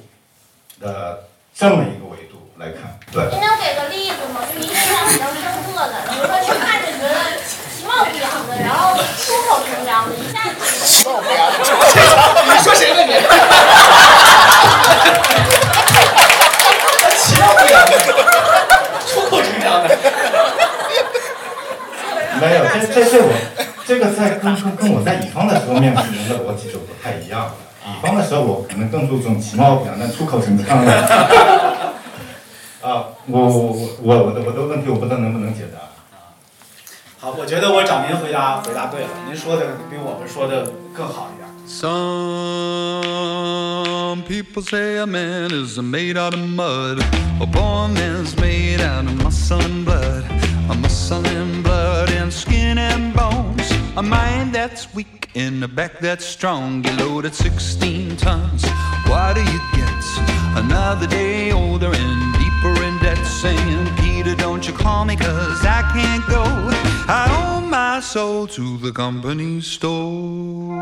[0.80, 1.24] 的
[1.56, 2.38] 这么一个维度。
[2.60, 3.24] 来看，对。
[3.32, 4.46] 您能给个例子吗？
[4.46, 7.18] 就一个印象比较深刻的，比如说去看着觉得
[7.84, 10.56] 貌不扬的，然后出口成章的，一下子。
[10.86, 11.40] 其貌不扬，
[12.48, 13.12] 你说谁呢你？
[17.18, 17.92] 其貌不扬的，
[19.08, 19.98] 出口成章的。
[22.40, 23.32] 没有，这这这我
[23.86, 27.54] 这个在跟跟跟我在乙方的时候面试人的逻辑就不太一样了。
[27.86, 30.92] 乙方的时候我可能更注重其貌不扬，但出口成章的。
[32.82, 33.72] 啊，我我
[34.02, 35.93] 我我的我的问题我不知道能不能解答。
[37.23, 41.49] 好，我觉得我找您回答回答对了，您说的比我们说的更好一点。
[41.67, 41.93] Some
[44.23, 47.03] people say a man is made out of mud.
[47.41, 50.25] A born man's made out of muscle and blood.
[50.71, 53.71] A muscle and blood and skin and bones.
[53.97, 56.83] A mind that's weak and a back that's strong.
[56.85, 58.65] You loaded 16 tons.
[59.07, 60.05] Why do you get
[60.57, 63.19] another day older and deeper in debt?
[63.27, 64.02] Saying, Peter,
[64.64, 66.42] Don't you call me, cause I can't go.
[67.12, 70.80] I owe my soul to the company store.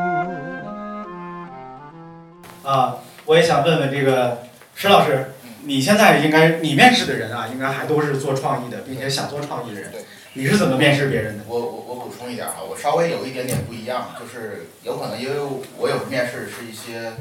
[2.63, 4.43] 啊，我也想问问这个
[4.75, 9.91] 石老师，你现在应该你面试的人啊，应该还都是做创意的，并且想做创意的人。
[10.34, 11.43] 你是怎么面试别人的？
[11.47, 15.39] 我我我补充一点啊，我稍微有一点点不一样，就是有可能因为
[15.75, 17.13] 我有时面试是一些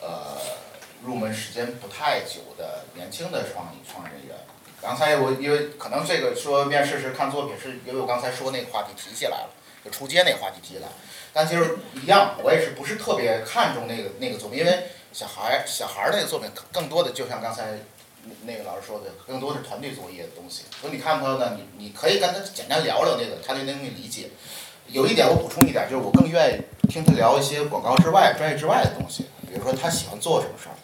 [0.00, 0.36] 呃
[1.04, 4.34] 入门时间不太久的年轻的创意创意人员。
[4.80, 9.50] 刚才我因为可能这个说面试时看作品，是因为我刚才说那个话题提起来了，
[9.84, 10.88] 就出街那个话题提起来，
[11.32, 17.78] 但其实一样，我也是不是特别看重那个那个作品，因为小孩小孩那个作品更多的就像刚才。
[18.44, 20.64] 那个老师说的，更多是团队作业的东西。
[20.78, 24.28] 所以你看他呢，你你可以跟他简单聊聊那个，他对那东西理解。
[24.88, 30.76] 有一点我补充一点，就是我更愿意听他聊一些广告之外、专业之外的东西，比如说他喜欢做什么事儿。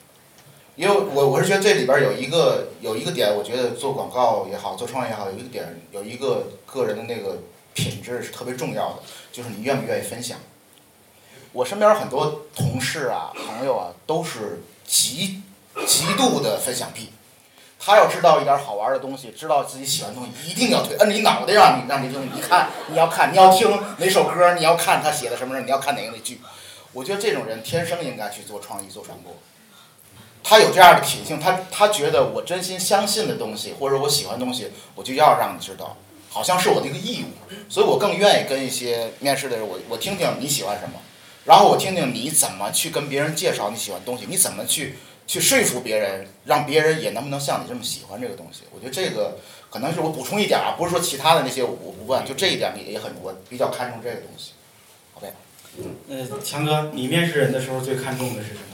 [0.77, 7.39] 因为我我是觉得这里边有一个有一个点，我觉得做广告也好，做创业也好，有一个点有一个个人的那个
[7.75, 9.03] 品质是特别重要的，
[9.33, 10.39] 就是你愿不愿意分享。
[11.53, 15.41] 我身边很多同事啊、朋友啊，都是极
[15.87, 17.11] 极度的分享癖。
[17.79, 26.41] 他要知道一点好玩的东西，知道自己喜欢的东西，一定要推，摁你脑袋让你让你听，你看，你要看，你要听哪首歌，你要看他写的什么，你要看哪个那剧。
[26.93, 29.35] 我觉得这种人天生应该去做创意、做传播。
[30.45, 35.97] 他有这样的品性，他他觉得我真心相信的东西，或者我喜欢的东西，我就要让你知道，
[36.31, 37.55] 好像是我的一个义务。
[37.69, 41.01] 所以我更愿意跟一些面试的人，我我听听你喜欢什么，
[41.47, 44.97] 然后我听听你怎么去跟别人介绍你喜欢东西，你怎么去。
[45.27, 48.65] 去说服别人，让别人也能不能像你这么喜欢这个东西？
[48.75, 49.39] 我觉得这个
[49.71, 54.51] 可能是我补充一点啊，不是说其他的那些我不问，就这一点也也很我比较看重这个东西。
[55.15, 55.33] 好呗。
[56.09, 58.74] 嗯，强哥，你面试人的时候最看重的是什么？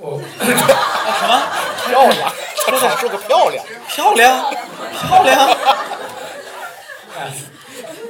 [0.00, 1.42] 我 什么？
[1.88, 4.46] 漂亮，说的说个漂亮，漂亮，
[4.92, 5.48] 漂亮。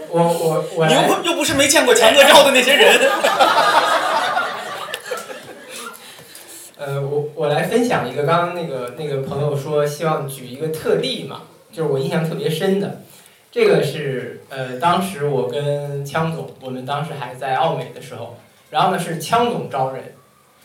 [0.08, 3.10] 我我我你又又不是没见过强哥照的那些人。
[6.76, 13.02] 呃，我我来分享一个，刚刚那个那个朋友说希望举一个特例嘛，就是我印象特别深的，
[13.52, 18.38] 这个是呃，当时我跟枪总，我们当时还在奥美的时候，
[18.70, 20.14] 然后呢是枪总招人，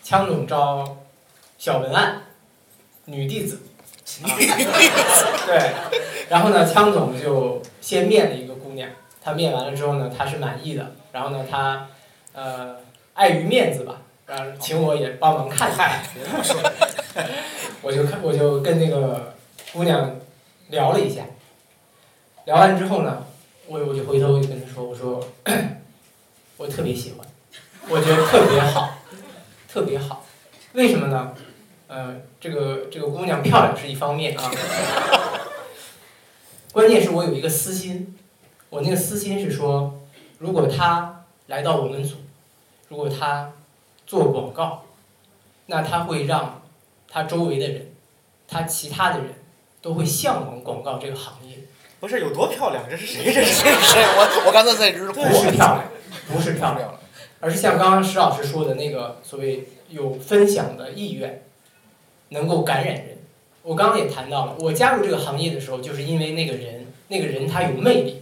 [0.03, 0.97] 枪总招
[1.57, 2.23] 小文案，
[3.05, 3.59] 女弟子，
[5.47, 5.71] 对，
[6.29, 8.89] 然后呢枪总就先面了一个姑娘，
[9.21, 11.87] 他面完了之后呢，他是满意的，然后呢，他
[12.33, 12.77] 呃
[13.13, 16.01] 碍于面子吧，然后请我也帮忙看一下，
[17.81, 19.33] 我就看我就跟那个
[19.71, 20.15] 姑娘
[20.69, 21.23] 聊了一下，
[22.45, 23.25] 聊完之后呢，
[23.67, 25.25] 我我就回头就跟她说，我说
[26.57, 27.27] 我特别喜欢，
[27.89, 28.97] 我觉得特别好，
[29.67, 30.25] 特别好，
[30.73, 31.33] 为什么呢？
[31.87, 34.51] 呃，这个这个姑娘漂亮是一方面啊，
[36.73, 38.17] 关键是我有一个私心，
[38.69, 40.01] 我那个私心是说，
[40.39, 42.15] 如果她来到我们组，
[42.87, 43.53] 如果她
[44.07, 44.85] 做广告，
[45.67, 46.63] 那她会让
[47.07, 47.91] 她周围的人，
[48.47, 49.35] 她其他的人
[49.81, 51.57] 都会向往广告这个行业。
[51.99, 52.83] 不是有多漂亮？
[52.89, 53.23] 这是谁？
[53.25, 53.71] 这是谁？
[53.71, 54.01] 谁？
[54.01, 55.83] 我我刚才在这不是漂亮，
[56.27, 56.99] 不是漂亮，
[57.39, 61.44] 而是像刚刚石老师说的那个所谓有分享的意愿，
[62.29, 63.17] 能够感染人。
[63.63, 68.21] 我刚刚也谈到了，我加入这个行业的时候，就是因为那个人，那个人他有魅力，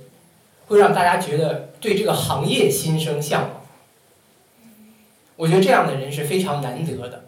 [0.68, 3.62] 会让大家觉得对这个行业心生向往。
[5.36, 7.26] 我觉得这样的人是非常难得的，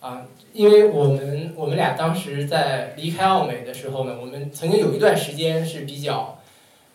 [0.00, 6.38] 啊，因为我们我们俩当时在离开奥美的时候呢，我们曾经有一段时间是比较，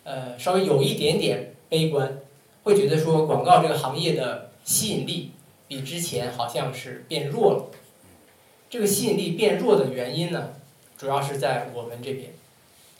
[0.02, 2.18] 呃，稍微有一点点悲观，
[2.64, 5.30] 会觉得说广告这个行业的吸引力
[5.68, 7.64] 比之前好像是变弱了。
[8.70, 10.54] 这个吸引力变弱的原因呢，
[10.96, 12.32] 主要是在我们这边，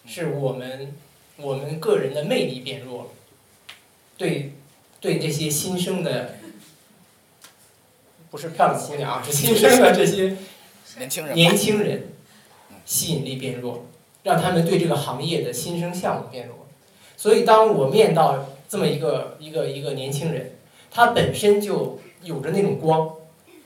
[0.05, 0.95] 是我们
[1.39, 3.09] 我们个人的魅力变弱了，
[4.19, 4.53] 对
[5.01, 6.35] 对这些新生的。
[8.31, 10.37] 不是漂亮姑娘啊，是新生的这些
[10.99, 12.13] 年轻人，年轻人
[12.87, 13.87] 吸引力变弱，
[14.23, 16.69] 让他们对这个行业的新生项目变弱。
[17.17, 20.53] 所以，当我面到这么一个一个一个年轻人，
[20.93, 23.17] 他本身就有着那种光，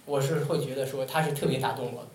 [0.07, 2.09] 我是会觉得说他是特别打动我的。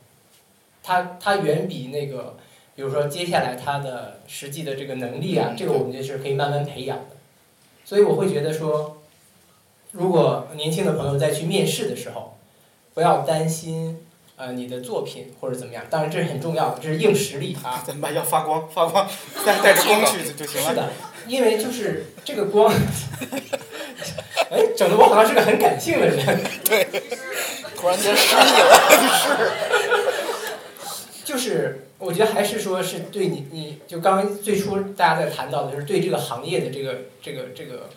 [0.81, 2.35] 他他远比那个，
[2.75, 7.17] 比如说接下来他的实际的这个能力啊，这个我们觉得是可以慢慢培养的。
[7.85, 9.01] 所以我会觉得说，
[9.91, 12.37] 如果年轻的朋友再去面试的时候，
[12.93, 13.99] 不要担心，
[14.35, 17.83] 呃，你的作品或者怎么样，当然这是很重要的，这是硬实力啊。
[17.85, 18.13] 怎么办？
[18.13, 19.07] 要发光，发光，
[19.45, 20.69] 带带着光去就行了。
[20.69, 20.89] 是的，
[21.27, 22.73] 因为就是这个光，
[24.49, 26.17] 哎，整的我好像是个很感性的人。
[26.65, 26.87] 对，
[27.75, 28.79] 突然间失忆了，
[29.21, 29.51] 是。
[31.23, 37.89] 就是我觉得还是说是对你，你就刚刚最初大家在谈到的，就是对这个行业的这个这个这个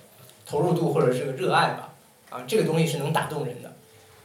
[0.45, 1.95] 投入度或者是个热爱吧，
[2.29, 3.73] 啊，这个东西是能打动人的。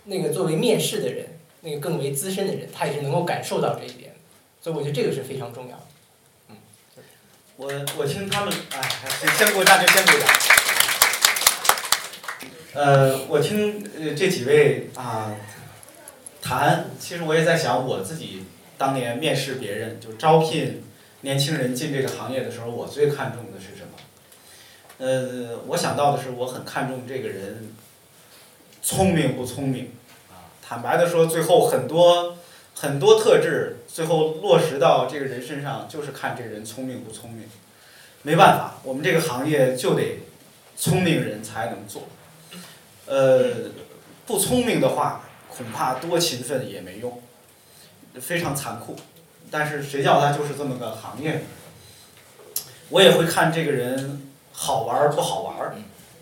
[0.04, 4.14] 那个作为面试的人，那个更为资深的人，他也是能够感受到这一点，
[4.62, 5.84] 所以我觉得这个是非常重要的。
[6.50, 6.58] 嗯，
[7.56, 8.90] 我我听他们，哎，
[9.38, 10.28] 先鼓掌就先鼓掌。
[12.78, 15.36] 呃，我听呃这几位啊
[16.44, 18.44] 谈，其实我也在想我自己
[18.78, 20.84] 当年面试别人，就招聘
[21.22, 23.98] 年轻人进这个行业的时候，我最看重的是什么？
[25.00, 27.74] 呃，我想到的是，我很看重这个人
[28.84, 29.94] 聪明不聪明
[30.30, 30.46] 啊。
[30.62, 32.38] 坦白的说，最后很多
[32.76, 37.50] 很多特质，最后落实到这个人身上，就是看这个人聪明不聪明。
[38.22, 40.20] 没办法，我们这个行业就得
[40.78, 42.04] 聪明人才能做。
[43.08, 43.72] 呃，
[44.26, 47.22] 不聪明的话，恐怕多勤奋也没用，
[48.22, 48.96] 非常残酷。
[49.50, 51.44] 但是谁叫他就是这么个行业？
[52.90, 55.76] 我也会看这个人好玩不好玩儿。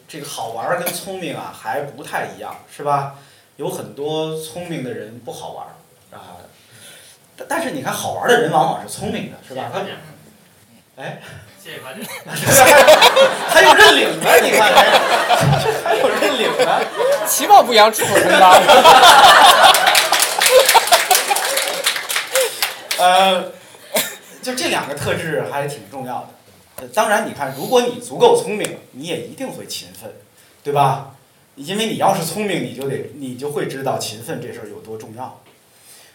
[0.08, 3.20] 这个好玩儿跟聪明啊还不太一样，是吧？
[3.58, 5.74] 有很多聪明的人不好玩儿
[6.16, 6.38] 啊，
[7.36, 9.72] 但但是你看好玩的人往往是聪明的，是吧？
[9.74, 9.82] 他，
[11.02, 11.22] 哎，
[11.66, 12.14] 谢谢团长，
[13.50, 14.72] 还有认领的，你看，
[15.84, 16.86] 还有认领的，
[17.28, 18.52] 其貌不扬，出口成章。
[23.00, 23.52] 呃，
[24.44, 26.28] 就这两个特质还挺重要的。
[26.84, 30.14] 呃，当然，你看，如果你足够聪明，你也一定会勤奋，
[30.64, 31.16] 对吧？
[31.56, 35.42] 因为你要是聪明，你就得你就会知道勤奋这事儿有多重要。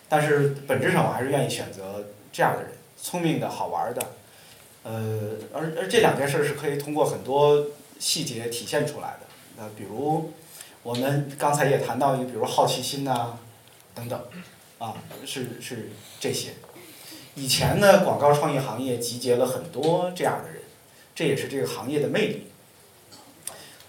[0.08, 2.70] 但是本质上，我还是愿意选择这样的人，
[3.02, 4.00] 聪明的好玩的。
[4.82, 7.66] 呃，而而这两件事是可以通过很多
[7.98, 9.26] 细节体现出来的。
[9.58, 10.32] 呃，比如
[10.82, 13.38] 我们刚才也谈到一个，比如好奇心呐，
[13.94, 14.18] 等等，
[14.78, 14.94] 啊，
[15.26, 16.50] 是是这些。
[17.34, 20.62] 以前呢，广告创意行业集结了很多这样的人，
[21.14, 22.46] 这也是这个行业的魅力。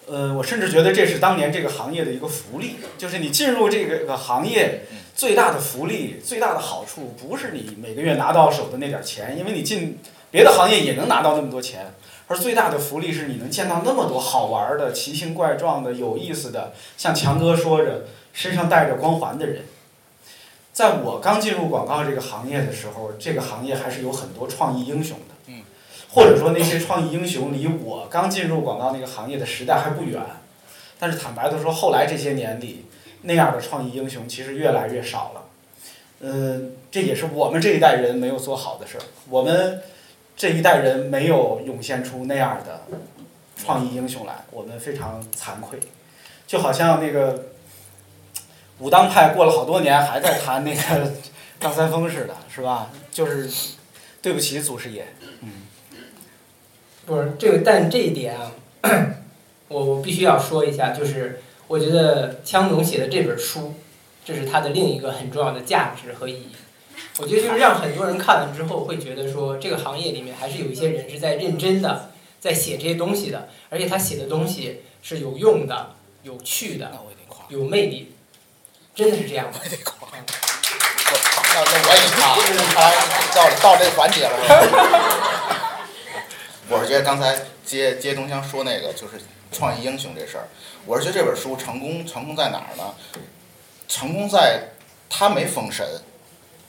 [0.08, 4.82] 呃，我甚至觉得这是当年这个行业的一个福利，就是你进入这个行业
[5.16, 10.00] 最大的福利、最大的好处，不是你每个月拿到手的那点钱，因为你进
[10.32, 11.94] 别的行业也能拿到那么多钱，
[12.28, 19.66] 而最大的福利是你能见到那么多好玩的、奇形怪状的、有意思的，像强哥说着身上带着光环的人。
[20.74, 25.54] 在我刚进入广告这个行业的时候，这个行业还是有很多创意英雄的。
[26.14, 30.22] 或者说那些创意英雄离我刚进入广告那个行业的时代还不远。
[31.00, 32.86] 但是坦白的说，后来这些年里，
[33.22, 35.44] 那样的创意英雄其实越来越少了。
[36.20, 39.02] 嗯，这也是我们这一代人没有做好的事儿。
[39.30, 39.82] 我们
[40.36, 42.82] 这一代人没有涌现出那样的
[43.58, 45.80] 创意英雄来，我们非常惭愧。
[46.48, 47.46] 就好像那个
[48.80, 51.14] 武当派过了好多年还在谈那个
[51.60, 52.90] 张三丰似的，是吧？
[53.12, 53.50] 就是
[54.22, 55.06] 对不起祖师爷，
[55.42, 55.50] 嗯。
[57.06, 58.52] 不是这个，但这一点啊，
[59.70, 63.74] 我我必须要说一下，就是我觉得枪总写的这本书，
[64.24, 66.50] 这是他的另一个很重要的价值和意义。
[67.22, 72.10] 我觉得就是让很多人看完之后会觉得说，这个行业里面还是有一些人是在认真的
[72.40, 76.92] 在写这些东西的，而且他写的东西是有用的、有趣的、
[77.50, 78.14] 有魅力，
[78.96, 79.60] 真的是这样的。
[79.64, 79.68] 那
[81.54, 82.36] 那我也夸，
[83.36, 84.32] 到到这个环节了。
[86.70, 90.48] 我是觉得刚才接接东乡说那个就是创意英雄这事儿，
[90.86, 92.96] 我是觉得这本书成功成功在哪儿呢？
[93.88, 94.70] 成功在
[95.10, 95.86] 他没封神，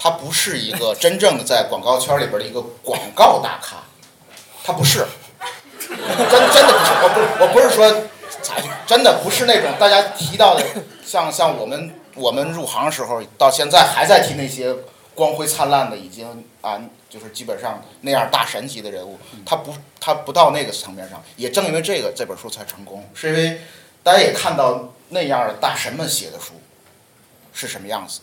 [0.02, 3.76] 他不是一个 真正的在广告圈里边的一个广告大咖，
[4.64, 5.06] 他不是，
[5.78, 7.88] 真真的不是，我不我不是说
[8.42, 10.64] 咋真的不是那种大家提到的
[11.06, 14.74] 像像我们我们入行时候到现在还在提那些
[15.14, 16.80] 光辉灿烂的已经啊。
[17.12, 21.22] 就是基本上那样大神级的人物，他不他不到那个层面上。
[21.36, 23.60] 也正因为这个，这本书才成功，是因为
[24.02, 26.54] 大家也看到那样的大神们写的书
[27.52, 28.22] 是什么样子。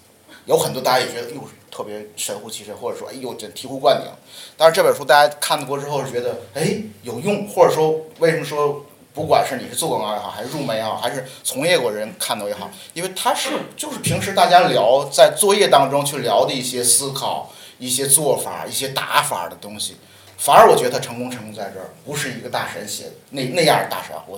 [0.49, 1.41] 有很多大家也觉得哟
[1.71, 4.11] 特别神乎其神，或者说哎呦这醍醐灌顶。
[4.57, 8.83] 但是这本书大家看过之后是觉得哎有用，或者说为什么说
[9.13, 17.53] 不管是你是做广告也好，还是入门也好，还是从业过人看到也好，因为它是就是平时大家聊在作业当中去聊的一些思考。
[17.81, 19.95] 一些做法、一些打法的东西，
[20.37, 24.13] 反而我觉得他成功成功在这儿，不是一个大神写的那那样的大神。
[24.27, 24.37] 我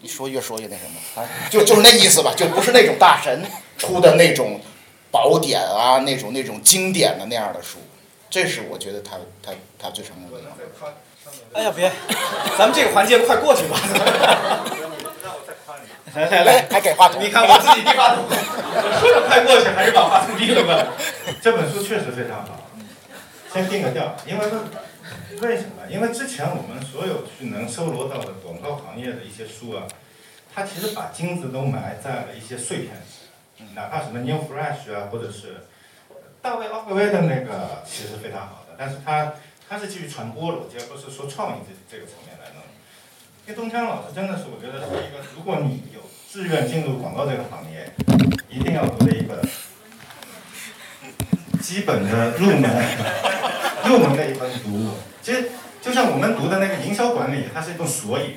[0.00, 3.44] 一说越说越那什么，就就是那意思吧，就不是那种大神
[3.76, 4.58] 出的那种
[5.10, 7.78] 宝典啊，那种那种经典的那样的书。
[8.30, 10.46] 这是我觉得他他他最成功的地
[10.78, 10.92] 方。
[11.52, 11.90] 哎呀，别，
[12.58, 13.78] 咱们这个环节快过去吧。
[16.14, 17.22] 来来来，还给话筒？
[17.22, 18.24] 你看我自己递话筒，
[19.28, 20.86] 快过去还是把话筒递了吧？
[21.40, 22.66] 这本书确实非常好。
[23.52, 24.46] 先定个调，因为
[25.40, 25.84] 为什么？
[25.88, 29.84] 因为之前我们所有去能搜罗到的广告行业的一些书啊，
[30.54, 33.00] 它其实把金子都埋在了一些碎片里，
[33.74, 35.64] 哪怕什么 New Fresh 啊，或者是
[36.40, 39.34] 大卫奥格威的那个，其实非常好的，但是它
[39.68, 42.62] 它是基于传播逻辑，而不是说创意这这个层面来弄。
[43.46, 46.00] 因为东强老师真的是，我觉得是一个，如果你有
[46.30, 47.92] 志愿进入广告这个行业，
[48.48, 49.38] 一定要读的一本。
[51.60, 52.62] 基本的入门，
[53.84, 54.90] 入门的一本读物。
[55.20, 55.50] 其实
[55.82, 58.36] 就像我们读的那个营销管理，它是一本索引，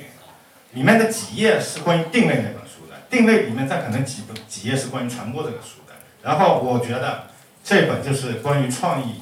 [0.72, 2.61] 里面的几页是关于定位那本书的，
[3.12, 5.92] 定位里面再可能几本几页是关于传播这个书的。
[6.22, 7.24] 然后我觉得
[7.62, 9.20] 这本就是关于创意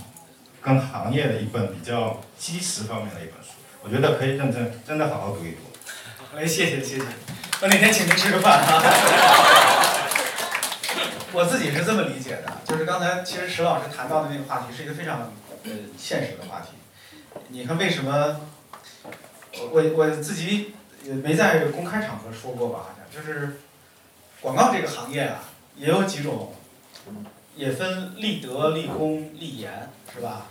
[0.63, 3.51] 跟行业的一本比较基石方面的一本书，
[3.83, 5.59] 我觉得可以认真真的好好读一读。
[6.37, 7.05] 哎，谢谢谢谢，
[7.63, 8.81] 我哪天请您吃个饭啊。
[11.33, 15.33] 我自己是这么理解的，就是刚才其实石老师谈到的那个话题是一个非常
[15.65, 16.69] 呃现实的话题。
[17.49, 18.41] 你看为什么
[19.59, 22.79] 我我我自己也没在公开场合说过吧？
[22.85, 23.59] 好像就是
[24.41, 25.45] 广告这个行业啊，
[25.77, 26.55] 也有几种，
[27.57, 30.47] 也分立德、立功、立言，是吧？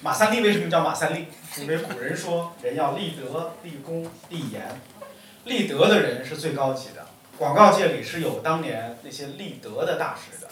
[0.00, 1.26] 马三立为什么叫马三立？
[1.56, 4.80] 因为古人说人要立德、立功、立言，
[5.44, 7.06] 立德的人是最高级的。
[7.36, 10.48] 广告界里是有当年那些立德的大师的，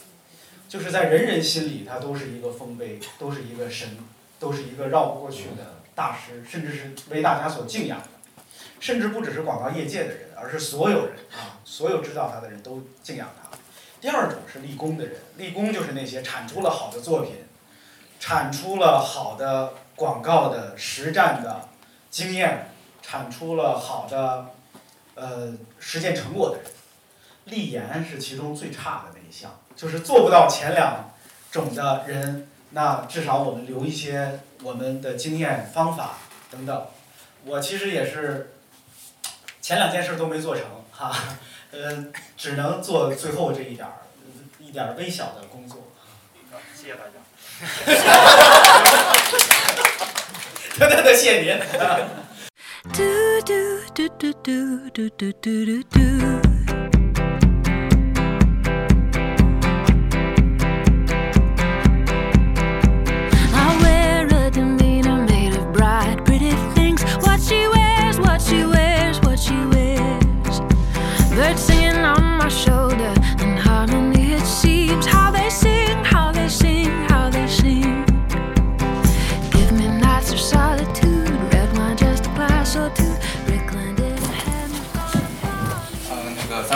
[0.68, 3.98] 就是在人人心里，他都是一个丰碑，都是一个神，
[4.38, 8.42] 都是一个绕不过去的大师，甚至是为大家所敬仰的，
[8.78, 13.56] 甚至不只是广告业界的人，而是所有人啊，所有知道他的人都敬仰他。
[14.00, 17.36] 第二种是立功的人，立功就是那些产出了好的作品，
[18.20, 21.68] 产出了好的广告的实战的
[22.10, 22.68] 经验，
[23.02, 24.50] 产出了好的
[25.14, 26.72] 呃实践成果的人。
[27.46, 31.12] 立言是其中最差的那一项，就是做不到前两
[31.50, 36.18] 种的人，那至少我们留一些我们的经验、方法
[36.50, 36.86] 等等。
[37.44, 38.55] 我其实也是
[39.66, 41.12] 前两件事都没做成哈，
[41.72, 42.06] 呃，
[42.36, 43.94] 只能做最后这一点儿，
[44.60, 45.88] 一点儿微小的工作。
[46.72, 47.14] 谢谢大家。
[50.78, 51.58] 对对对，谢谢您。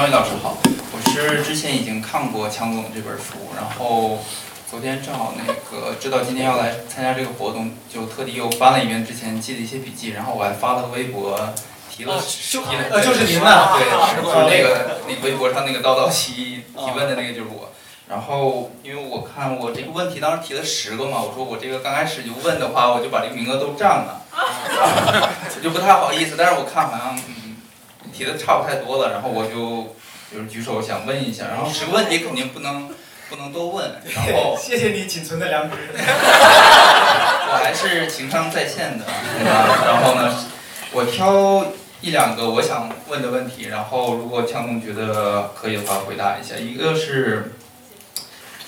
[0.00, 0.56] 那个三位老师好，
[0.92, 4.20] 我是之前已经看过强总这本书，然后
[4.70, 11.38] 昨天正好那个知道今天要来参加这个活动，就特地又翻了一遍之前记的一些笔记，然后我还发了个微博。
[11.90, 17.70] 提了，就是您呐，对，就是那个那微博上那个叨叨西提问的那个就是我。
[18.08, 26.36] 然后，因为我看我这个问题当时提了十个嘛，我说我这个刚开始就问的话，我就把这个名额都占了，我就不太好意思。
[26.38, 27.34] 但是我看好像嗯
[28.12, 29.94] 提的差不太多了，然后我就
[30.32, 32.88] 就是举手想问一下，然后十个问题肯定不能
[33.28, 39.04] 不能多问，然后 谢谢你仅存的良知， 我还是情商在线的，
[39.44, 40.34] 然后呢，
[40.92, 41.66] 我挑。
[42.02, 46.56] 一两个我想问的问题，然后如果强总觉得可以的话，回答一下。
[46.56, 47.52] 一个是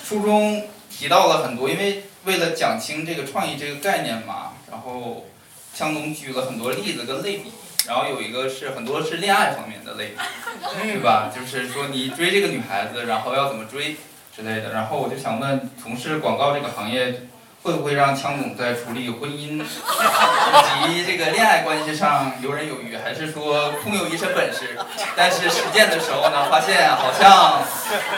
[0.07, 5.25] 书中提到了很多，因为为了讲清这个创意这个概念嘛，然后
[5.73, 7.51] 强总举了很多例子跟类比，
[7.87, 10.15] 然后有一个是很多是恋爱方面的类，
[10.81, 11.29] 对吧？
[11.33, 13.97] 就是说你追这个女孩子，然后要怎么追
[14.35, 14.71] 之类的。
[14.71, 17.27] 然后我就想问，从事广告这个行业。
[17.63, 24.77] 会不会让枪总在处理婚姻 以及这个恋爱关系上游刃有余，还是说空有一身本事，
[25.15, 27.61] 但是实践的时候呢，发现好像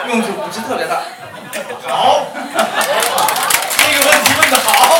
[0.08, 1.00] 用处不是特别大。
[1.86, 2.26] 好，
[3.78, 4.98] 这个问题问的好，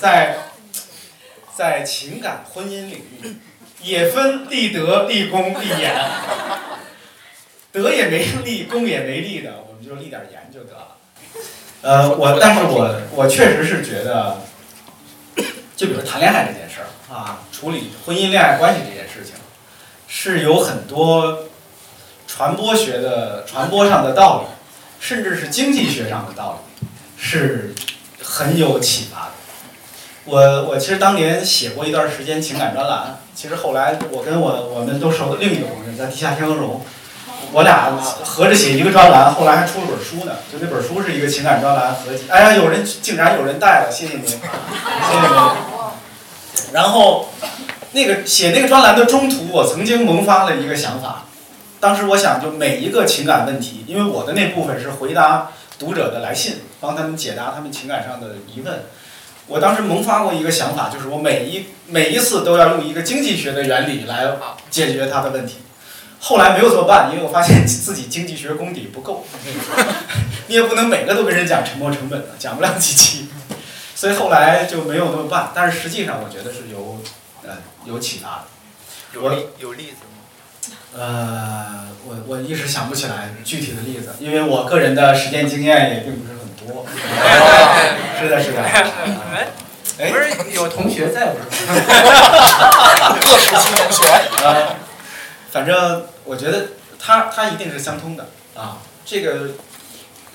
[0.00, 0.36] 在
[1.60, 3.36] 在情感婚姻领域，
[3.82, 5.94] 也分立德、立功、立言，
[7.70, 10.96] 德也没立，功也没立的，我们就立点言就得了。
[11.82, 14.40] 呃，我但是我我确实是觉得，
[15.76, 19.34] 就比如谈恋爱这件事儿啊，处理婚姻恋爱关系这件事情，
[20.08, 21.40] 是有很多
[22.26, 24.46] 传播学的传播上的道理，
[24.98, 26.86] 甚至是经济学上的道理，
[27.18, 27.74] 是
[28.22, 29.32] 很有启发的。
[30.24, 36.80] 我我其实当年写过一段时间情感专栏，其实后来我跟我我们都熟的另一个同事在地下天鹅绒。
[37.52, 37.90] 我俩
[38.22, 40.36] 合着写一个专栏，后来还出了本书呢。
[40.52, 42.24] 就那本书是一个情感专栏合集。
[42.28, 46.72] 哎呀，有人竟然有人带了，谢谢您，谢谢您。
[46.72, 47.30] 然后，
[47.92, 51.24] 那个写那个专栏的中途，我曾经萌发了一个想法。
[51.80, 58.84] 当时我想，就每一个情感问题，因为我的那部分是回答读者的来信，帮他们解答他们情感上的疑问。
[59.50, 64.28] 我当时萌发过一个想法，就是我每一每一次都要用一个经济学的原理来
[64.70, 65.56] 解决它的问题。
[66.20, 69.26] 后来没有这么办，因为我发现自己经济学功底不够，
[70.46, 73.28] 你也不能每个都跟人讲沉没成本的，讲不了几期，
[73.96, 75.50] 所以后来就没有那么办。
[75.52, 77.00] 但是实际上，我觉得是有，
[77.42, 78.44] 呃，有启发的。
[79.14, 80.94] 有例有例子吗？
[80.94, 86.38] 呃，我我一时想不起来具体的例子，因为我个人的实践经验也并不是
[88.20, 88.62] 是的，是的。
[88.62, 91.66] 哎，不是有同学在不是？
[93.20, 94.04] 各时期同学。
[95.50, 96.68] 反正我觉得
[96.98, 99.50] 它它一定是相通的啊，这个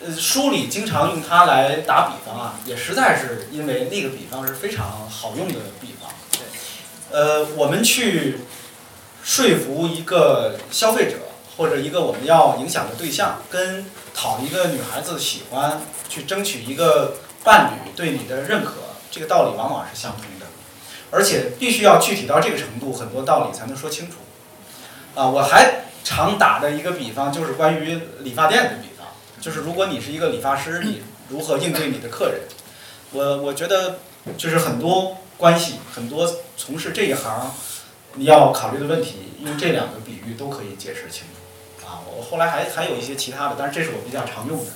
[0.04, 6.12] 呃书里经常用它来打比方啊，也实在是因为那个比方是非常好用的比方。
[6.32, 6.42] 对
[7.12, 8.42] 呃，我们去
[9.24, 11.18] 说服一个消费者
[11.58, 18.74] 或者一个我们要影响的对象，跟讨一个女孩子喜欢，去争取一个伴侣对你的认可，
[19.10, 20.46] 这个道理往往是相通的，
[21.12, 24.18] 而且必须要具体到这个程度，很多道理才能说清楚。
[25.16, 29.08] 啊，我还常打的一个比方就是关于理发店的比方，
[29.40, 32.42] 就是如果你是一个理发师，你如何应对你的客人？
[33.12, 34.00] 我我觉得
[34.38, 37.54] 就是很多关系，很多从事这一行
[38.16, 41.45] 你要考虑的问题，用这两个比喻都可以解释清楚。
[41.86, 44.72] 啊，我后来还还有一些其他的，但是这是我比较常用的。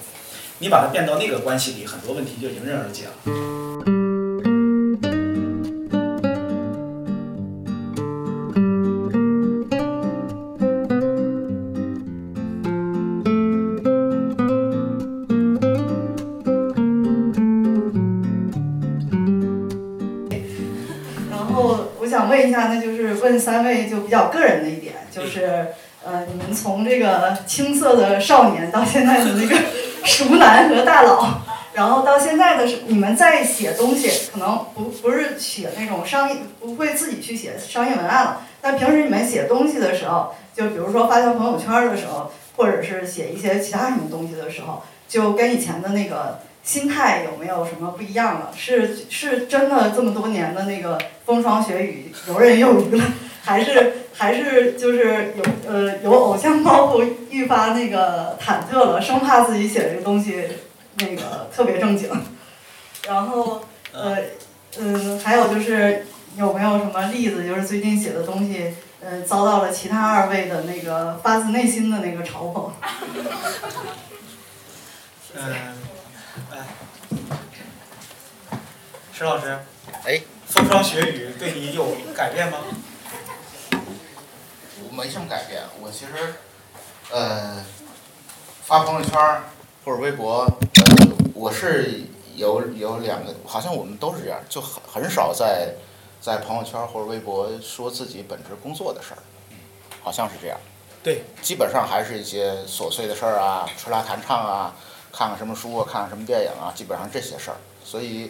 [0.60, 3.12] 你把它变到那个关系里，很多问题就迎刃而解了。
[21.32, 25.68] 然后我想问一下那就是问三位就比较个人的一点，就是，
[26.54, 29.56] 从这个青涩的少年到现在的那个
[30.04, 31.42] 熟男和大佬，
[31.74, 38.42] 然后到现在的是你们在写东西，可能不不是写那种商业，不会自己去写商业文案了。
[38.62, 46.40] 但平时你们写东西的时候，就比如说发条朋友圈的时候，或者是写一些其他什么东西的时候，就跟以前的那个。
[46.62, 48.52] 心态有没有什么不一样了？
[48.56, 53.04] 是是真的这么多年的那个风霜雪雨游刃有余了，
[53.50, 60.48] 还是还是就是有呃有偶像包袱，愈发那个忐忑了，生怕自己写的这个东西
[61.00, 62.12] 那个特别正经。
[63.08, 64.18] 然后呃
[64.78, 66.06] 嗯，还有就是
[66.38, 72.70] 有没有什么例子，就是最近写的东西，呃，遭到了其他二位的那个发自内心的那个嘲讽？
[75.34, 75.42] 嗯，
[76.54, 76.56] 哎，
[79.12, 79.58] 石老师，
[80.06, 82.60] 哎，风霜雪雨对你有改变吗？
[85.00, 86.34] 我没什么改变，我其实，
[87.10, 87.64] 呃，
[88.64, 89.44] 发朋友圈儿
[89.86, 92.02] 或者微博，呃，我是
[92.36, 95.74] 有有两个，好像我们都是这样，就很很少在
[96.20, 99.24] 在朋友圈儿或者微博说自己本职工作的事儿，
[100.04, 100.60] 好像是这样。
[101.02, 104.76] 对，基本上还是一些琐碎的事儿啊，吹拉弹唱啊，
[105.14, 107.58] 看看什么书啊，看看什么电影啊，基本上这些事儿。
[107.86, 108.30] 所以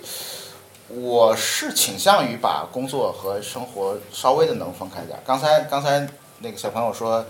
[0.88, 5.22] 我是倾向于把工作和生活稍微的能分开点儿。
[5.26, 6.08] 刚才刚才
[6.42, 7.26] 那个小朋友说，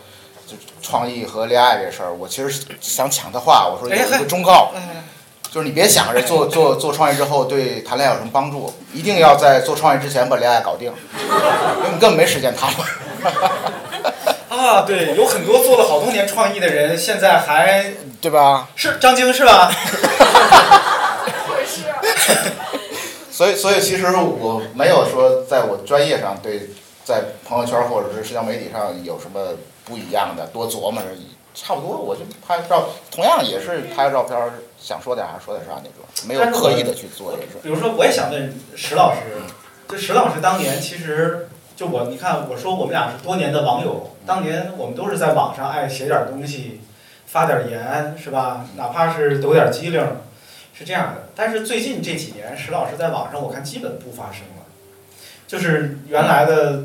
[0.48, 4.72] 就创意和恋爱这事儿，我其实想抢他话，我说有一个忠告，
[5.52, 10.92] 就是你别想着做做做创业之后对谈恋爱有什么帮助，一定要在做创业之前把恋爱搞定，
[11.78, 12.72] 因为你根本没时间谈。
[14.50, 18.68] 啊，对，有很多做了好多年创意的人，现在还对吧？
[18.76, 19.72] 是张晶是吧？
[23.32, 26.70] 所以，所以其实我没有说在我专业上对
[27.10, 31.30] 在朋友圈或者是社交媒体上有什么不一样的，多琢磨而已。
[31.56, 34.40] 差不多，我就拍照，同样也是拍个照片，
[34.80, 37.58] 想说点啥说点啥那种，没有刻意的去做这事。
[37.64, 39.22] 比如说，我也想问石老师，
[39.90, 46.82] 就石老师当年其实就我，你看我说我们俩是多年的网友，当年我们都是在网上爱写点东西，
[47.26, 48.68] 发点言是吧？
[48.78, 50.00] 哪怕是抖点机灵，
[50.76, 51.30] 是这样的。
[51.36, 54.64] 但是最近这几年，石老师在网上我看基本不发声了，
[55.48, 56.84] 就是原来的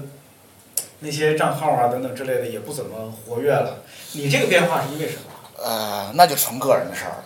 [1.04, 3.82] 那些账号啊等等之类的也不怎么活跃了。
[4.12, 5.20] 你这个变化是因为什么？
[5.62, 7.24] 呃，那就纯个人的事儿了。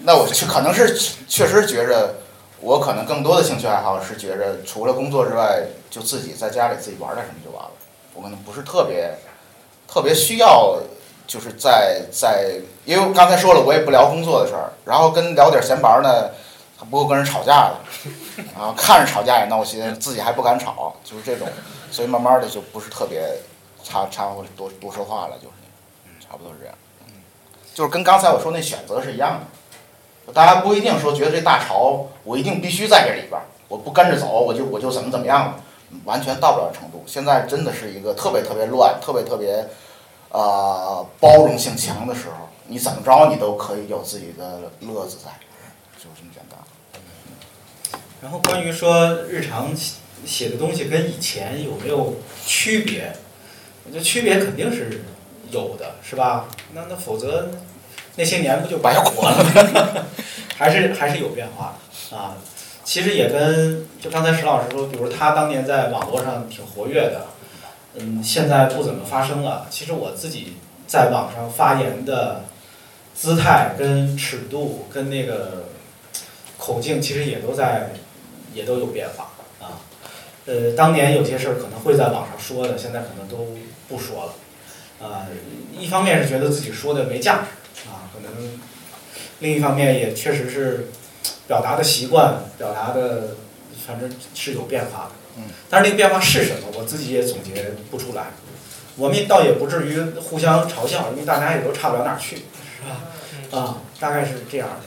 [0.00, 2.16] 那我去可能是确实觉着，
[2.60, 7.70] 我可能更多的兴趣爱好是觉着，除了工作之外，就自己在家里自己玩点什么就完了。
[8.14, 9.14] 我可能不是特别
[9.88, 10.78] 特别需要，
[11.26, 12.50] 就是在在，
[12.84, 16.30] 因为刚才说了，我也不聊工作的事儿，然后跟聊点闲白呢，
[16.90, 21.48] 不够跟人吵架的，啊，看着吵架也闹心，自己还不敢吵，就是这种，
[21.90, 23.22] 所以慢慢的就不是特别
[23.82, 25.52] 掺掺和多多说话了，就是。
[26.24, 26.74] 差不多是这样，
[27.74, 29.38] 就是跟刚才我说那选择是一样
[30.26, 35.54] 的，大家不一定说觉得这大潮我一定必须在这里边儿，我不跟着走我就我就怎么怎么样了，
[36.06, 37.04] 完全到不了程度。
[37.06, 39.68] 现在真的是一个特别特别乱、特别特别，
[40.30, 45.30] 呃，包容性强的时候，你怎么着你都可以有自己的乐子在，
[45.98, 46.58] 就这么简单。
[48.22, 52.16] 然后关于说日常写写的东西跟以前有没有
[52.46, 53.12] 区别，
[53.84, 55.02] 我觉得区别肯定是。
[55.50, 56.48] 有的是吧？
[56.72, 57.50] 那那否则
[58.16, 60.06] 那些年不就白活了吗？
[60.56, 61.76] 还是还是有变化
[62.10, 62.38] 的啊。
[62.82, 67.26] 其实也跟就刚才石老师说，比如他当年在网络上挺活跃的，
[67.96, 69.66] 嗯，现在不怎么发声了。
[69.68, 72.44] 其实我自己在网上发言的
[73.14, 75.66] 姿态、跟尺度、跟那个
[76.56, 77.90] 口径，其实也都在
[78.54, 79.30] 也都有变化
[79.60, 79.80] 啊。
[80.46, 83.56] 呃，当年有些事儿可能会在网上说的，现在可能都
[83.88, 84.34] 不说了。
[85.06, 85.26] 啊，
[85.76, 88.58] 一方面是觉得自己说的没价值啊，可能；
[89.40, 90.88] 另一方面也确实是
[91.46, 93.36] 表达的习惯、表达的，
[93.86, 95.10] 反正是有变化的。
[95.38, 95.44] 嗯。
[95.68, 98.26] 但是那个变化是什么，我自己也总结不出来。
[98.96, 102.82] 我们倒也不至于互相嘲笑，因为大家也都差不了哪儿去，是
[103.50, 103.58] 吧？
[103.58, 104.84] 啊，大概是这样的。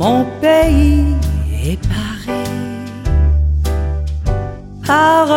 [0.00, 1.14] J'ai deux amours, mon pays
[1.52, 2.30] est Paris.
[4.86, 5.28] par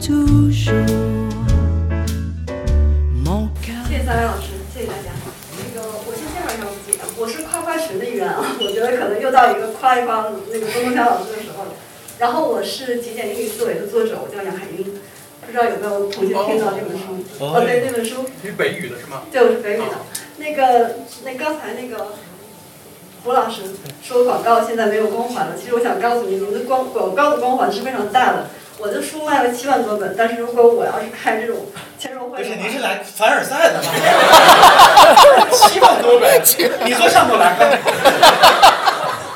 [0.00, 0.72] toujours
[3.24, 3.86] mon cœur。
[3.88, 5.10] 谢谢三位老师，谢谢大家。
[5.56, 8.56] 那个，我先介绍一下我自己，我是夸夸群的一员啊。
[8.58, 11.70] 我觉得可能又到一个夸一夸那个周东强老师的时候了。
[12.18, 14.84] 然后我是《极简英语思维》的作者，我叫杨海英。
[15.44, 17.22] 不知道有没有同学听到这本书？
[17.40, 18.24] 哦，对，那本书。
[18.42, 19.22] 你是北语的是吗？
[19.30, 19.94] 对，我是北语的。
[20.38, 22.14] 那个，那刚才那个。
[23.24, 23.62] 胡老师
[24.02, 28.46] 说广告现在没有光环了，其实我想告诉你，您的光广告的光环是非常大的。
[28.78, 31.66] 我的书卖了七万多本，但是如果我要是开这种
[32.00, 33.84] 签售会，不是您是来凡尔赛的吗？
[35.54, 36.42] 七万多本，
[36.84, 37.54] 你坐上头来。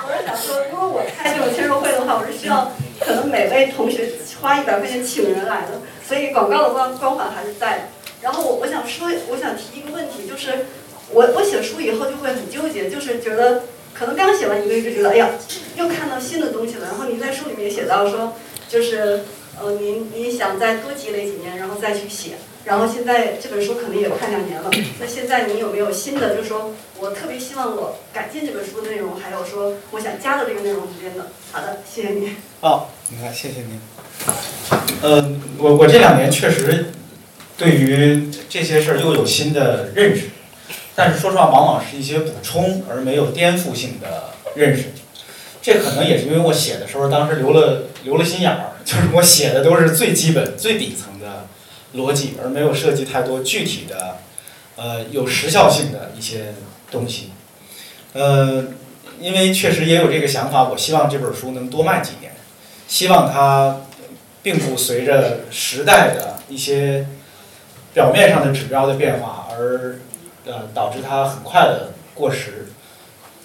[0.02, 7.82] 我是想说，如果我开这种签售会的话，我是需要可能每位同学花一百块钱请人来的，所以广告的光光环还是在的。
[8.20, 10.66] 然后我我想说，我想提一个问题，就是
[11.12, 13.62] 我我写书以后就会很纠结，就是觉得。
[13.98, 15.30] 可能刚写完一个月就觉得，哎呀，
[15.76, 16.86] 又看到新的东西了。
[16.86, 18.34] 然后您在书里面写到说，
[18.68, 19.20] 就是
[19.58, 22.32] 呃，您您想再多积累几年，然后再去写。
[22.64, 24.68] 然后现在这本书可能也快两年了，
[25.00, 26.34] 那现在您有没有新的？
[26.34, 31.28] 就是说我特别希望我改进这本书的内容，还有说我想加的这个内容之间的。
[31.52, 32.32] 好的，谢谢你。
[32.60, 33.80] 哦，你看，谢谢您。
[35.00, 36.86] 呃，我我这两年确实
[37.56, 40.24] 对于这些事儿又有新的认识，
[40.96, 44.86] 但是说实话，往往是一些补充而没有颠覆性的认识。
[45.60, 51.46] 这可能也是因为我写的时候，当时留了留了心眼儿，就是我写的都是最基本、最底层的
[51.94, 54.18] 逻辑，而没有涉及太多具体的，
[54.76, 56.54] 呃，有时效性的一些
[56.90, 57.32] 东西。
[58.12, 58.64] 呃，
[59.20, 62.32] 因为确实也有这个想法，我希望这本书能多卖几年，
[62.88, 63.82] 希望它
[64.42, 67.06] 并不随着时代的一些
[67.92, 69.98] 表面上的指标的变化而
[70.46, 72.68] 呃导致它很快的过时。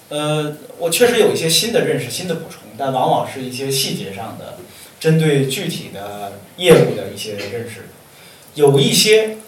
[0.08, 4.58] 呃，我确实有一些新的认识、新的补充，但往往是一些细节上的，
[5.00, 7.88] 针对具体的业务的一些认识。
[8.54, 9.38] 有一些，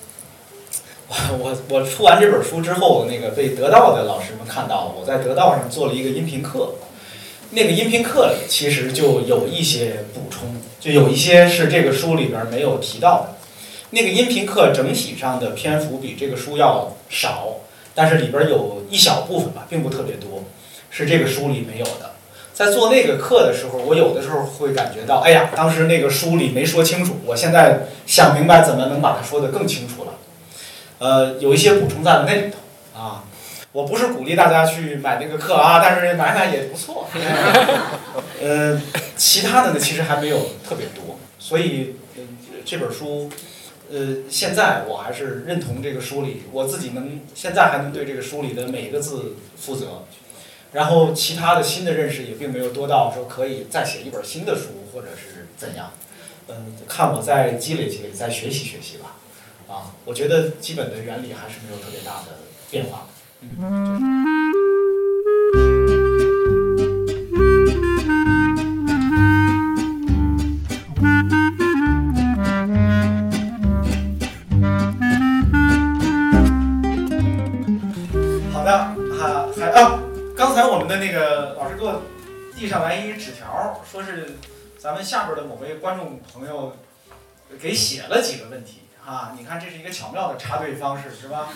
[1.09, 6.77] 我我我出完这本书之后，那个被得到的老师们看到了，我在得到上做了一个音频课。
[7.51, 13.37] 那个音频课里其实就有一些补充，就有一些是这个书里边没有提到的。
[13.91, 17.61] 那个音频课整体上的篇幅比这个书要少，
[17.95, 20.45] 但是里边有一小部分吧，并不特别多，
[20.91, 22.11] 是这个书里没有的。
[22.53, 30.15] 在做那个课的时候，我有的时候会感觉到，哎呀，当时那个书里没说清楚，我现在想明白怎么能把它说得更清楚了。
[30.99, 33.25] 呃，有一些补充在了那里头啊。
[33.73, 37.09] 我不是鼓励大家去买那个课啊，但是买买也不错。
[38.41, 38.81] 呃，
[39.17, 41.97] 其他的呢，其实还没有特别多，所以
[42.65, 43.29] 这本书，
[43.91, 50.05] 呃，现在我还是认同这个书里，我自己能现在还能对这个书里的每一个字负责。
[50.73, 55.93] 然后其他的新的认识也并没有多到说可以再写一本新的书或者是怎样。
[56.49, 59.17] 嗯，看我再积累积累，再学习学习吧。
[59.69, 62.39] 啊，我觉得基本的原理还是没有特别大的
[62.71, 63.07] 变化。
[63.61, 64.74] 好
[82.65, 84.39] 递上来一纸条，说是
[84.79, 86.75] 咱们下边的某位观众朋友
[87.61, 91.51] 给写了几个问题啊，你看这是一个巧妙的插队方式，是吧？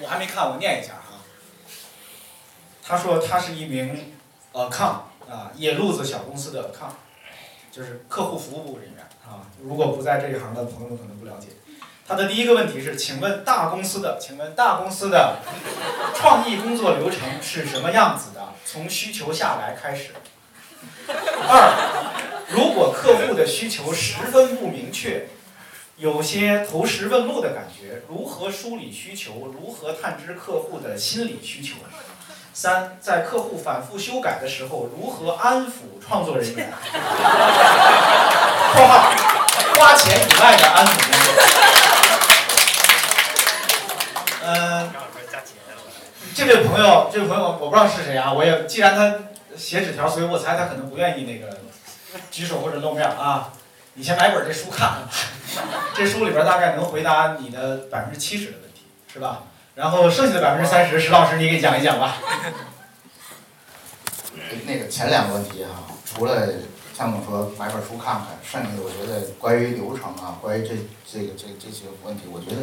[0.00, 1.22] 我还没看，我念一下啊。
[2.82, 4.12] 他说他是一名
[4.52, 6.90] account 啊，野路子小公司的 com，
[7.70, 9.46] 就是客户服务部人员啊。
[9.62, 11.50] 如果不在这一行的朋友可能不了解。
[12.06, 15.38] 他的第一个问题是，请问大公司的，请问大公司的
[16.14, 18.52] 创意工作流程是什么样子的？
[18.66, 20.10] 从需求下来开始。
[21.08, 21.72] 二，
[22.48, 25.28] 如果客户的需求十分不明确。
[25.96, 29.52] 有些投石问路的感觉，如何梳理需求？
[29.54, 31.76] 如何探知客户的心理需求？
[32.52, 36.72] 三，在客户反复修改的时候，如何安抚创作人员
[38.74, 39.12] ？（括号
[39.78, 41.32] 花钱以外的安抚工作。）
[44.46, 44.90] 嗯，
[46.34, 49.14] 这位朋友，这位朋友我不知道是谁啊，我也既然他
[49.56, 51.58] 写纸条，所以我猜他可能不愿意那个
[52.30, 53.52] 举手或者露面啊。
[53.94, 59.44] 你先买本这书看看吧，这书里边大概能回答你的百分之七十的问题，是吧？
[59.76, 62.16] 然后剩下的百分之三十，石老师你给讲一讲吧。
[64.66, 66.48] 那个前两个问题哈，除了
[66.92, 70.74] 向总说买本书看看，剩下的我觉得关于流程啊，关于这
[71.10, 72.62] 这个这这些问题，我觉得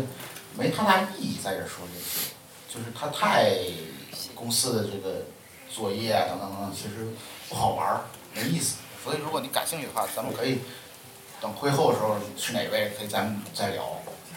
[0.57, 2.31] 没太大意义在这说这些，
[2.67, 3.51] 就是它太
[4.35, 5.25] 公司的这个
[5.69, 7.07] 作业啊等等等等，其实
[7.49, 8.01] 不好玩儿，
[8.33, 8.75] 没意思。
[9.03, 10.61] 所以如果你感兴趣的话，咱们可以。
[11.41, 13.83] 等会后的时候是哪位可以咱们再聊。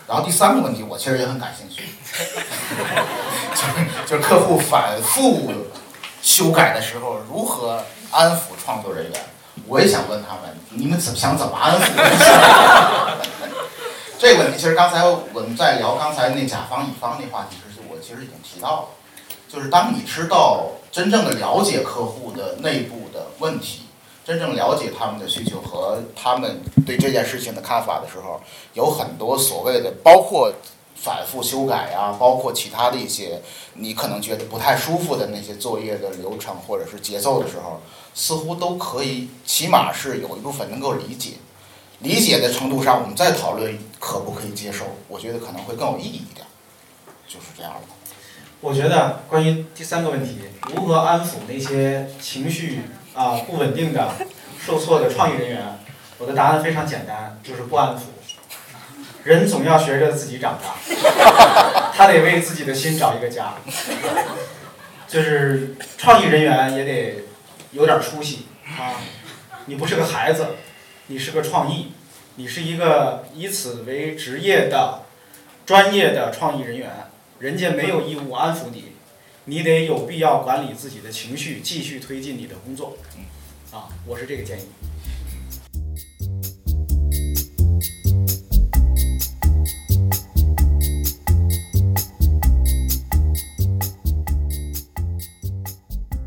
[0.08, 1.82] 然后第三个问题我其实也很感兴趣，
[3.52, 5.52] 就是就是客户反复
[6.22, 9.20] 修改的时候如何安抚创作人员。
[9.66, 11.84] 我也想问他们，你们怎么想怎么安抚？
[14.24, 18.88] 这个问题其实刚才我们在聊刚才那甲方乙方那话题时，我其实已经提到了，
[19.46, 23.82] 就是当你知道真正的了解客户的内部的问题。
[24.24, 28.40] 真正了解他们的需求和他们对这件事情的看法的时候，
[28.72, 30.50] 有很多所谓的，包括
[30.94, 33.42] 反复修改啊，包括其他的一些
[33.74, 37.82] 你可能觉得不太舒服的那些作业的流程或者是节奏的时候，
[38.14, 41.32] 似乎都可以，起码是有一部分能够理解。
[42.04, 46.46] 理解的程度上，我们再讨论可不可以接受，我觉得可能会更有意义一点。
[47.26, 47.80] 就是这样的。
[48.60, 50.42] 我觉得关于第三个问题，
[50.74, 52.82] 如何安抚那些情绪
[53.14, 54.12] 啊不稳定的、
[54.64, 55.78] 受挫的创意人员，
[56.18, 58.00] 我的答案非常简单，就是不安抚。
[59.24, 60.76] 人总要学着自己长大，
[61.96, 63.54] 他得为自己的心找一个家。
[65.08, 67.24] 就是创意人员也得
[67.72, 69.00] 有点出息啊！
[69.66, 70.56] 你不是个孩子，
[71.06, 71.92] 你是个创意，
[72.36, 75.02] 你是一个以此为职业的
[75.64, 76.90] 专业的创意人员，
[77.38, 78.86] 人家没有义务安抚你，
[79.44, 82.96] 你得有必要管理自己的情绪，继续推进你的工作。
[83.70, 84.64] 啊，我是这个建议。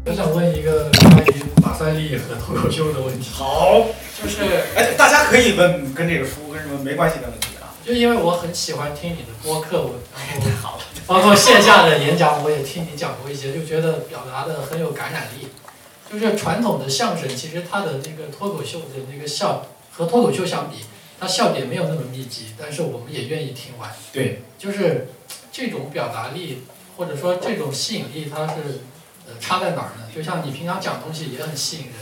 [0.05, 0.56] 我想问一
[1.87, 3.29] 于马赛利和脱口秀的问题。
[3.31, 3.85] 好，
[4.21, 4.41] 就是
[4.75, 7.73] 哎，大家可以问跟这个书跟什么没关系的问题啊。
[7.85, 9.95] 就因为我很喜欢听你的播客，我
[10.43, 10.77] 然后
[11.07, 15.47] 包括线下的演讲，我也听你讲过一些，就觉得表达的很有感染力。
[16.11, 20.77] 就是传统的相声，其实它的那个脱口秀的那个笑和脱口秀相比，
[21.19, 23.91] 它笑点没有那么密集，但是我们也愿意听完。
[24.13, 25.09] 对，就是
[25.51, 26.63] 这种表达力
[26.95, 28.81] 或者说这种吸引力，它是
[29.27, 30.09] 呃差在哪儿呢？
[30.13, 31.93] 就像你平常讲东西也很吸引人，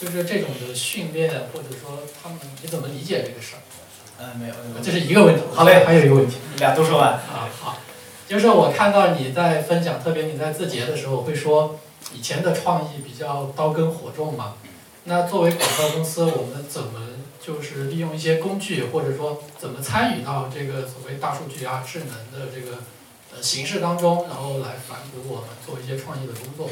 [0.00, 3.60] 就是这种的训练或者说他们你怎么理解这个事儿？
[4.18, 5.42] 嗯，没有，这是一个问题。
[5.54, 7.48] 好嘞，还有一个问题，俩都说完啊。
[7.60, 7.78] 好，
[8.26, 11.78] 就是我看到你在分享，特别你在字节的时候会说，
[12.14, 14.54] 以前的创意比较刀耕火种嘛。
[15.04, 17.08] 那作为广告公司，我们怎么
[17.40, 22.78] 就是利用一些工具，或者说怎么参与到这个所谓大数据啊、智能的这个
[23.36, 26.70] 呃形式当中，然后来反哺我们做一些创意的工作？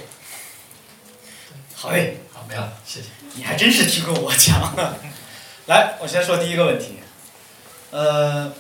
[1.75, 3.09] 好嘞，好，没了，谢谢。
[3.35, 4.75] 你还真是听过我讲。
[5.69, 7.01] 来，我先说第一个问题。
[7.91, 8.53] 呃，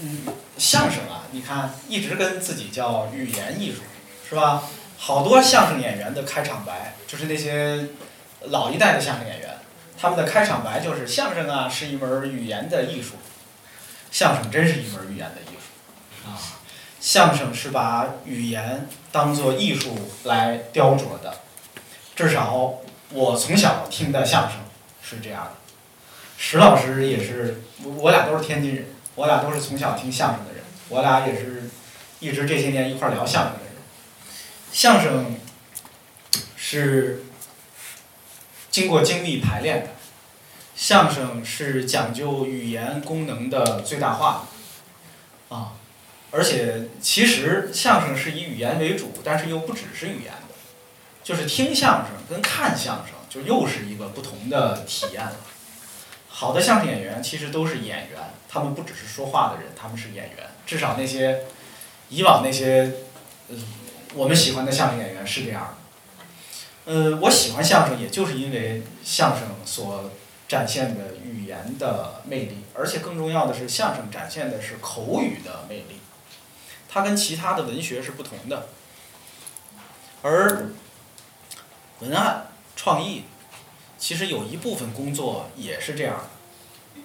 [0.00, 0.26] 嗯，
[0.56, 3.82] 相声啊，你看一直跟自己叫语言艺术，
[4.28, 4.64] 是吧？
[4.96, 7.88] 好多相声演员的开场白，就是那些
[8.40, 9.58] 老一代的相声演员，
[10.00, 13.16] 他们的开场白就是相声啊是一门语言的艺术，
[14.10, 15.55] 相声真是一门语言的艺术啊，
[16.26, 16.36] 啊
[17.00, 21.38] 相声是把语言当做艺术来雕琢的，
[22.16, 22.74] 至少
[23.12, 24.58] 我从小听的相声
[25.02, 25.52] 是这样的。
[26.36, 31.70] 石老师也是，我我俩都是天津人，我俩都是从小听相声的人，我俩也是
[32.18, 33.72] 一直这些年一块儿聊相声的人。
[34.72, 35.36] 相声
[36.56, 37.24] 是
[38.70, 39.90] 经过精密排练的，
[40.74, 44.46] 相声是讲究语言功能的最大化，
[45.48, 45.72] 啊，
[46.30, 50.54] 而且其实相声是以语言为主，但是又不只是语言的，
[51.22, 55.36] 就是听相声跟看相声就又是一个不同的体验了。
[56.28, 60.46] 好的相声演员其实都是演员，他们不只是说话的人，他们是演员。
[60.66, 61.44] 至少那些
[62.08, 62.92] 以往那些
[63.48, 63.62] 嗯
[64.14, 66.92] 我们喜欢的相声演员是这样的。
[66.92, 70.10] 呃，我喜欢相声，也就是因为相声所
[70.46, 76.00] 展现的语言的魅力，而且更重要的是，相声展现的是口语的魅力，
[76.96, 78.68] 它跟其他的文学是不同的。
[80.22, 80.70] 而
[82.00, 83.24] 文案创意。
[83.98, 86.22] 其实有一部分工作也是这样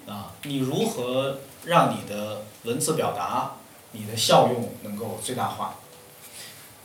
[0.06, 3.56] 的，啊，你如何让你的文字表达、
[3.92, 5.76] 你的效用能够最大化？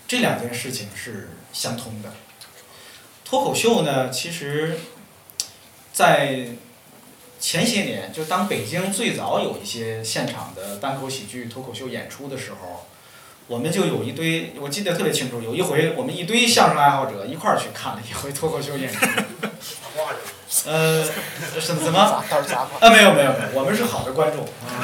[0.07, 2.13] 这两件事情是相通的。
[3.25, 4.79] 脱口秀呢，其实，
[5.91, 6.47] 在
[7.39, 12.87] 前些年，就当北京最早有一些现场的单口喜剧脱口秀演出的时候，
[13.47, 19.05] 我们就有一堆，我记得特别清楚，有一回我们一堆相声爱好者一块儿去看了一回脱口秀演出。
[20.65, 21.03] 呃，
[21.59, 21.99] 什怎么？
[21.99, 24.83] 啊，没有没有没有，我们是好的观众啊。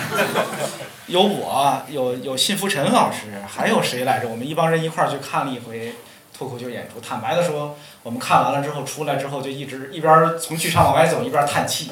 [1.08, 4.30] 有我，有有信福陈老师，还有谁来着？
[4.30, 5.94] 我们一帮人一块儿去看了一回
[6.38, 7.02] 脱口秀演出。
[7.02, 11.92] 坦白的说，我们看完了之后出来之后，就一直一边从剧场往外走，一边叹气。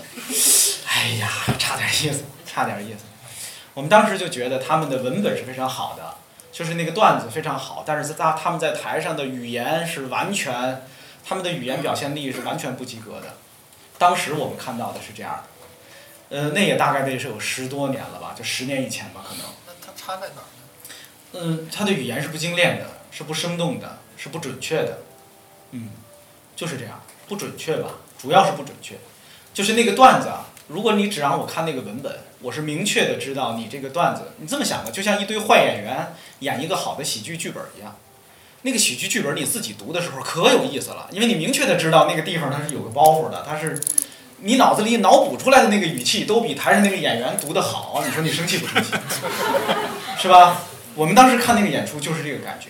[0.87, 1.29] 哎呀，
[1.59, 2.99] 差点意思，差点意思。
[3.73, 6.15] 我们当时就觉得他们的文本是非常好的，
[6.51, 10.85] 就是那个段子非常好，但是在他他们在台上的语言是完全，
[11.25, 13.35] 他们的语言表现力是完全不及格的。
[13.97, 15.43] 当时我们看到的是这样
[16.29, 19.45] 的，呃，那也大概得是有十多年了吧，就十年以前吧，可能。
[19.67, 20.93] 那它差在哪儿呢？
[21.33, 24.97] 嗯，他的语言是不精炼的，是不生动的，是不准确的，
[25.71, 25.89] 嗯，
[26.55, 28.95] 就是这样，不准确吧，主要是不准确。
[29.53, 37.95] 就是那个段子啊，如果你只让我看那个文本，我是明确的知道你这个段子，你这么想的，就像一堆坏演员演一个好的喜剧剧本一样。
[38.63, 43.79] 那个喜剧剧本你自己读的时候可有意思了，因为你明确的知道那个地方它是有个包袱的，它是
[44.39, 48.93] 你脑子里脑补出来的那个语气都比台上那个演员读的好，你说你生气不生气？
[50.19, 50.63] 是吧？
[50.95, 52.69] 我们当时看那个演出就是这个感觉，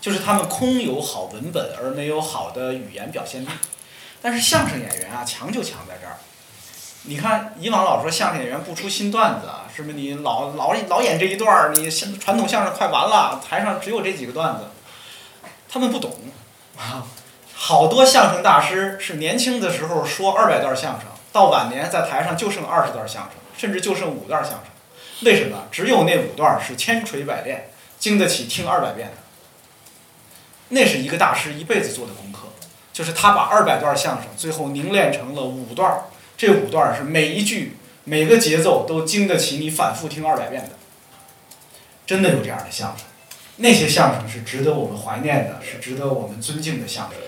[0.00, 3.48] 就是他们空有好文本而没有好的语言表现力。
[4.20, 6.16] 但是相声演员啊，强就强在这儿。
[7.04, 9.96] 你看以往老说相声演员不出新段子，是不是？
[9.96, 14.66] 你老老老演这一段儿，你传统相声快完了，台上只有这几个段子，
[15.68, 16.12] 他们不懂
[16.78, 17.06] 啊。
[17.54, 24.60] 好多相声大师是年轻的时候说二百段相声，到晚年在台上就剩二十段相声，甚至就剩五段相声。
[25.24, 25.64] 为什么？
[25.70, 29.14] 只有那五段是千锤百炼，经得起听二百遍的。
[30.68, 32.48] 那是一个大师一辈子做的功课，
[32.92, 36.04] 就是他把二百段相声最后凝练成了五段，
[36.42, 40.70] 这五段是每一句每个节奏都经得起你反复听二百遍的。
[42.04, 43.06] 真的有这样的相声，
[43.58, 47.18] 那些相声是值得我们怀念的，是值得我们尊敬的相声。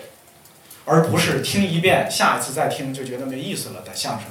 [0.85, 4.27] 而不是听一遍，下一次再听就觉得没意思了的相声。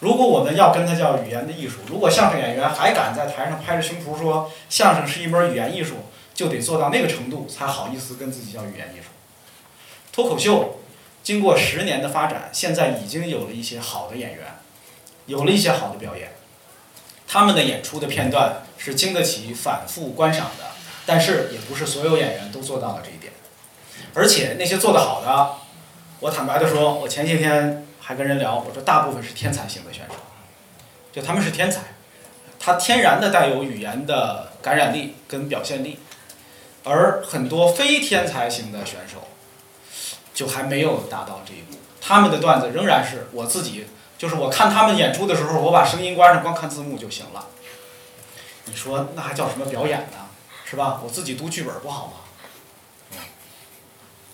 [0.00, 9.10] 如果我们要跟它叫语言的艺术，如果相声演员还敢在台上拍着胸脯说相声是一门语言艺术，就得做到那个程度才好意思跟自己叫语言艺术。
[10.12, 10.80] 脱口秀
[11.22, 14.58] 经过十年的发展，现在已经有了一些好的演员，
[15.26, 16.32] 有了一些好的表演。
[17.28, 20.66] 他们的演出的片段是经得起反复观赏的，
[21.06, 23.32] 但是也不是所有演员都做到了这一点。
[24.14, 25.50] 而且那些做得好的，
[26.20, 30.14] 我坦白的说，我前些天还跟人聊，我说大部分是天才型的选手，
[31.12, 31.80] 就他们是天才，
[32.58, 35.98] 他天然的带有语言的感染力跟表现力，
[36.84, 39.28] 而很多非天才型的选手，
[40.34, 43.86] 就还没有达到这一步，他们的段子仍然是我自己，
[44.18, 47.48] 就是我看他们演出的时候，我把声音关上，光看字幕就行了。
[48.66, 50.28] 你说那还叫什么表演呢？
[50.64, 51.00] 是吧？
[51.04, 52.12] 我自己读剧本不好吗？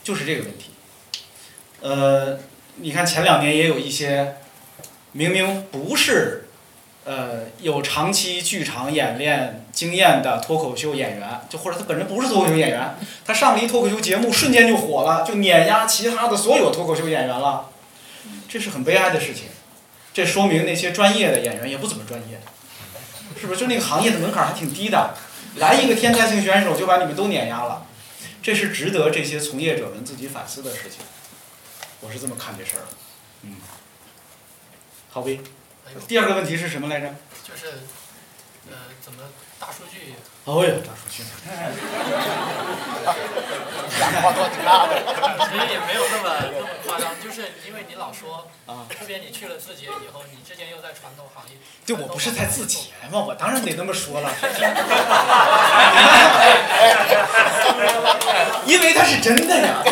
[0.05, 0.71] 就是这个问题，
[1.83, 2.39] 呃，
[2.77, 4.37] 你看前两年也有一些，
[5.13, 6.49] 明明不是，
[7.05, 17.71] 呃，有长期剧场演练经验的脱口秀演员，就或者他本人不是脱口秀演员，他上了一脱口秀节目，瞬间就火了，就碾压其他的所有脱口秀演员了，
[18.49, 19.45] 这是很悲哀的事情，
[20.13, 22.41] 这说明那些专业的演员也不怎么专业，
[23.41, 23.61] 是不是？
[23.61, 25.15] 就那个行业的门槛还挺低的，
[25.59, 27.87] 来一个天才型选手就把你们都碾压了。
[28.43, 31.05] 这是值得这些从业者们自己反思的事情，
[32.01, 32.89] 我是这么看这事儿的。
[33.43, 33.55] 嗯，
[35.13, 35.39] 郝威，
[36.09, 37.15] 第二个问题是什么来着？
[37.47, 37.79] 就是，
[38.69, 39.19] 呃，怎么
[39.61, 40.15] 大数据？
[40.45, 41.25] 哦哟，大数据。
[44.23, 45.03] 话多大的？
[45.51, 51.57] 其实也没有那么那么夸张，就是因为你老说，啊，特别你去了字节以后，你之前又在传统行业。
[51.87, 54.31] 对，我不是在字节嘛，我当然得那么说了。
[58.67, 59.83] 因为它是真的呀。
[59.85, 59.91] 就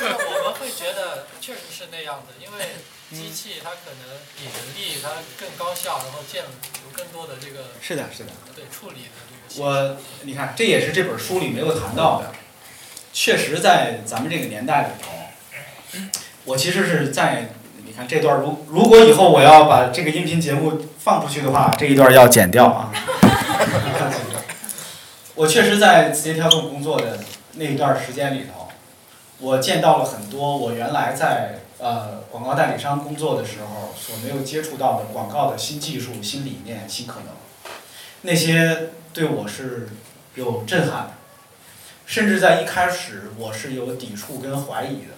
[0.00, 2.76] 是我们会觉得确实是那样的，因为
[3.10, 6.48] 机器它可能比人力它更高效，然后建有
[6.92, 7.66] 更多的这个。
[7.80, 8.30] 是的，是的。
[8.54, 9.64] 对处理的这个。
[9.64, 12.32] 我，你看，这也是这本书里没有谈到的。
[13.12, 16.00] 确实，在咱们这个年代里头，
[16.44, 17.50] 我其实是在。
[17.88, 22.92] 你看这段，如如果以后我要把这个音频节目放出去的话，这一段要剪掉啊。
[25.36, 27.20] 我确实在字节跳动工作的
[27.52, 28.68] 那一段时间里头，
[29.38, 37.28] 我见到了很多我原来在呃广告代理商工作的时候所没有接触到的广告的新技术、新理念、新可能，
[38.22, 39.88] 那些对我是
[40.34, 41.12] 有震撼的，
[42.06, 45.14] 甚至在一开始我是有抵触跟怀疑的，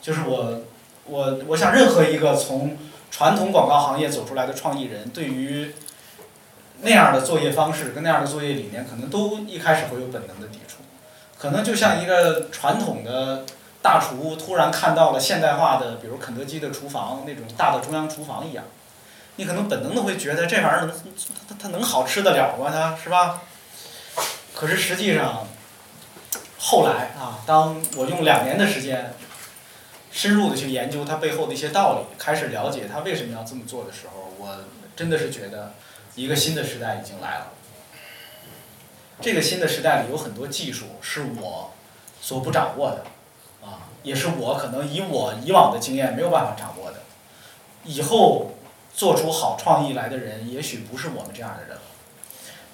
[0.00, 0.62] 就是我
[1.04, 2.78] 我我想任何一个从
[3.10, 5.74] 传统广告行业走出来的创意人，对于
[6.82, 10.76] 那样的作业方式跟那样的作业理念，可能都一开始会有本能的抵触，
[11.36, 13.44] 可能就像一个传统的
[13.82, 18.64] 大厨突然看到了现代化的，比如肯德基的厨房那种大的中央厨房一样，
[19.36, 20.92] 你可能本能的会觉得这玩意儿能
[21.48, 22.70] 它它能好吃得了吗？
[22.70, 23.42] 它是吧？
[24.54, 25.46] 可是实际上，
[26.58, 29.14] 后来啊，当我用两年的时间，
[30.10, 34.56] 深入的去研究它背后的一些道理，开始了解它为什么要这么做的时候，我
[34.94, 35.74] 真的是觉得。
[36.16, 37.52] 一个新的时代已经来了。
[39.20, 41.72] 这个新的时代里有很多技术是我
[42.20, 43.04] 所不掌握的，
[43.62, 47.02] 啊，也是我可能以我以往的经验没有办法掌握的。
[47.84, 48.54] 以后
[48.94, 51.82] 做出好创意来的人，也许不是我们这样的人了。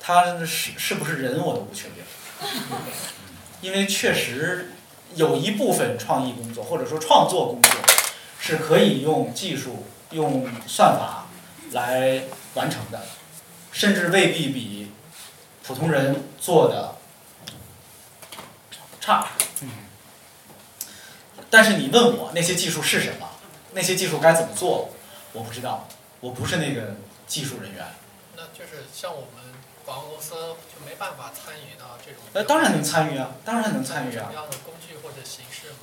[0.01, 2.05] 他是是不是人，我都不确定。
[3.61, 4.73] 因为确实
[5.15, 7.73] 有一部分创意工作或者说创作工作
[8.39, 11.27] 是可以用技术、用算法
[11.73, 12.23] 来
[12.55, 13.03] 完成的。
[13.73, 14.91] 甚至未必比
[15.63, 16.95] 普通人做的
[18.99, 19.29] 差，
[21.51, 23.29] 但是你问我那些技术是什么，
[23.73, 24.91] 那些技术该怎么做，
[25.33, 25.87] 我不知道，
[26.21, 26.97] 我不是那个
[27.27, 27.85] 技术人员。
[28.37, 29.55] 那就是像我们
[29.85, 32.21] 广告公司就没办法参与到这种？
[32.33, 34.33] 呃，当然能参与啊，当然能参与啊什么。
[34.35, 35.79] 样的工具或者形式吗？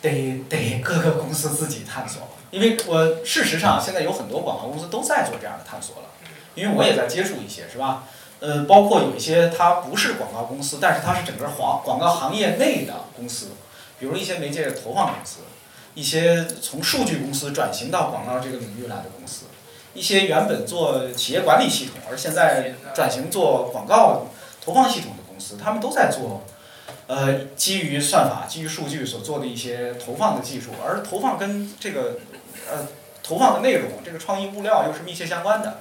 [0.00, 6.08] 得得各个公司自己探索，因为我事实上现在有很多广告公司都在做这样的探索了，
[6.54, 8.04] 因为我也在接触一些，是吧？
[8.40, 13.48] 呃，包括有一些它不是广告公司，但是它是整个广广告行业内的公司，
[13.98, 15.40] 比如一些媒介投放公司，
[15.94, 19.46] 一些从数据公司转型到广告这个领域来的公司，
[19.94, 24.26] 一些原本做企业管理系统，而现在转型做广告
[24.64, 26.44] 投放系统的公司，他们都在做。
[27.06, 32.18] 呃，基于算法、基于数据所做的一些投放的技术，而投放跟这个
[32.70, 32.86] 呃
[33.22, 35.80] 投放的内容、这个创意物料又是密切相关的，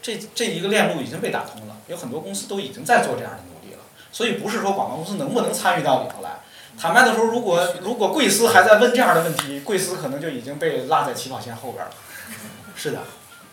[0.00, 3.80] 这这一个链路已经被打通了，有很多公司都已经在做这样的努力了。
[4.12, 6.38] 所以不是说广告公司能不能参与到里头来。
[6.80, 11.90] 坦白的说，如果如果贵司还在问这样的问题，贵司可能就已经被落在起跑线后边了。
[12.76, 13.00] 是的，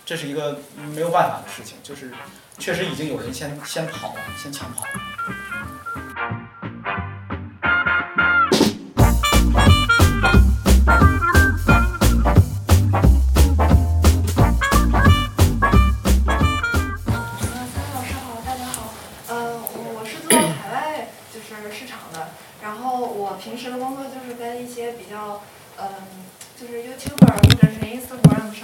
[0.06, 0.60] 这是一个
[0.93, 2.11] 没有办法的事情，就是
[2.60, 5.15] 确实已经有人先先跑了，先抢跑了。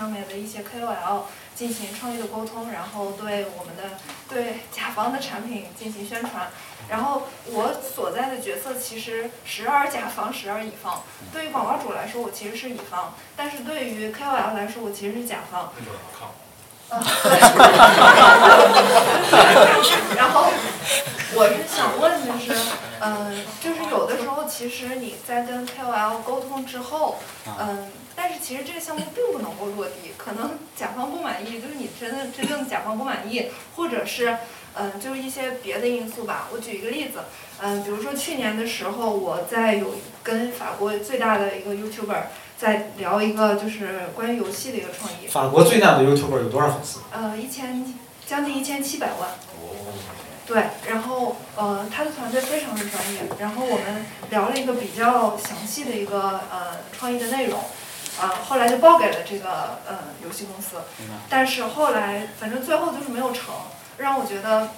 [0.01, 3.83] 上面的一些 KOL 进行创意的沟通，然后对我们的
[4.27, 6.49] 对甲方的产品进行宣传。
[6.89, 11.03] 然后我所在的角色其实时而甲方，时而乙方。
[11.31, 15.71] 对于广告主来说，我其实是乙方；但是对于 KOL 来说，我其实是甲方。
[20.17, 20.51] 然后
[21.33, 22.53] 我是想问，就是，
[22.99, 34.37] 嗯、就是有的时候其实你在跟 KOL 沟通之后，嗯、但是其实这个项目并不能够落地，可能甲方不满意，就是你真的真正甲方不满意，或者是，
[34.75, 36.49] 嗯、就是一些别的因素吧。
[36.51, 37.19] 我举一个例子，
[37.61, 42.23] 嗯、比如说去年的时候，我在有跟法国最大的一个 YouTuber
[42.57, 45.27] 在聊一个就是关于游戏的一个创意。
[45.27, 46.99] 法国最大的 YouTuber 有多少粉丝？
[47.11, 47.85] 呃，一千
[48.25, 49.29] 将近一千七百万。
[50.45, 57.59] 对，然后呃，他的团队非常的专业，然后我们聊了一个比较详细的一个呃创意的内容，
[58.19, 60.81] 啊、后来就报给了这个呃游戏公司，
[61.29, 63.53] 但是后来反正最后就是没有成，
[63.97, 64.71] 让我觉得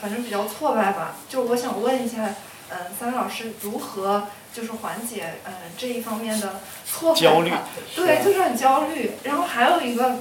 [0.00, 1.16] 反正比较挫败吧。
[1.28, 2.34] 就我想问一下，
[2.70, 7.50] 嗯、三位老师如何就是缓解嗯、呃这一方面的挫败焦虑
[7.96, 9.12] 对，就是很焦虑。
[9.24, 10.16] 然后还有一个，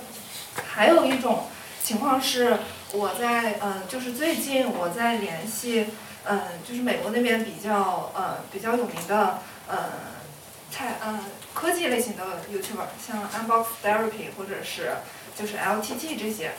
[0.66, 1.46] 还有一种
[1.84, 2.58] 情况是，
[2.94, 5.88] 我在呃，就是最近我在联系，
[6.24, 9.76] 呃，就是美国那边比较呃比较有名的呃
[10.72, 11.20] 菜呃
[11.54, 14.94] 科技类型的 YouTuber，像 Unbox Therapy 或者是
[15.38, 16.52] 就是 LTT 这些，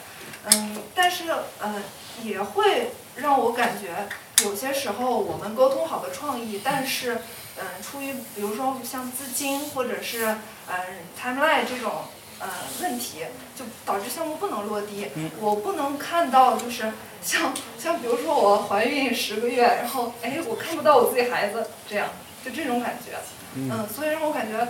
[0.45, 1.25] 嗯，但是
[1.59, 1.81] 呃
[2.23, 4.07] 也会让我感觉
[4.45, 7.19] 有些时候我们沟通好的创意，但是
[7.59, 10.37] 嗯、出于比如说像资金或者是
[10.67, 10.77] 嗯、
[11.19, 12.03] timeline 这种
[12.39, 12.47] 呃
[12.81, 15.09] 问题，就导致项目不能落地。
[15.15, 16.91] 嗯我不能看到就是
[17.21, 22.09] 像像比如说我怀孕十个月，然后哎我看不到我自己孩子这样，
[22.43, 23.17] 就这种感觉。
[23.55, 24.67] 嗯嗯，所以让我感觉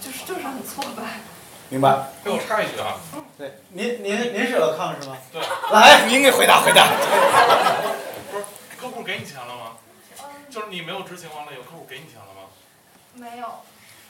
[0.00, 1.20] 就是就是很挫败。
[1.68, 2.08] 明白。
[2.22, 3.00] 给我插一句啊，
[3.36, 5.16] 对，您您您是老康是吗？
[5.32, 5.40] 对，
[5.72, 6.86] 来，您给回答回答。
[8.30, 8.44] 不是
[8.80, 9.72] 客户给你钱了吗？
[10.50, 12.48] 就是你没有执行完了有，客户给你钱了吗？
[13.14, 13.46] 没有。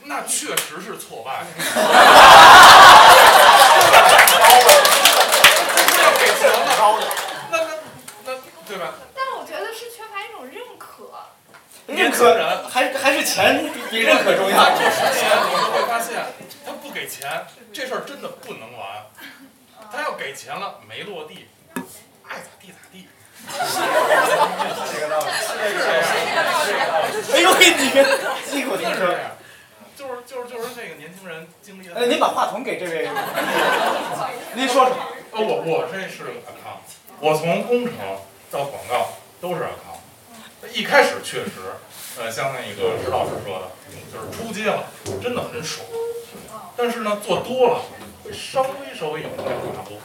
[0.04, 1.44] 那确实是挫败。
[6.02, 7.00] 要给钱了，
[7.50, 7.68] 那那
[8.26, 8.28] 那
[8.66, 8.94] 对吧？
[9.14, 11.10] 但我觉得是缺乏一种认可。
[11.86, 14.56] 认可还还是钱比比认可重要。
[14.56, 16.24] 那这事情你就会发现，
[16.64, 19.06] 他不给钱，这事儿真的不能完。
[19.92, 21.48] 他要给钱了，没落地，
[22.28, 23.08] 爱咋地咋地。
[23.44, 25.26] 这个道理，
[26.64, 27.10] 这个道理。
[27.34, 27.44] 哎
[27.78, 27.90] 你
[28.50, 29.00] 这口听说。
[30.12, 31.94] 就是就是就是这个年轻人经历的。
[31.94, 33.08] 哎，您把话筒给这位。
[34.54, 34.96] 您说说。
[35.32, 36.84] 呃，我我这是 account，
[37.18, 37.94] 我从工程
[38.50, 40.72] 到广告都是 account。
[40.74, 41.72] 一开始确实，
[42.18, 43.70] 呃，像那个石老师说的，
[44.12, 44.84] 就是出街了，
[45.22, 45.86] 真的很爽。
[46.76, 47.80] 但是呢，做多了
[48.22, 49.98] 会稍微稍微有一点麻木，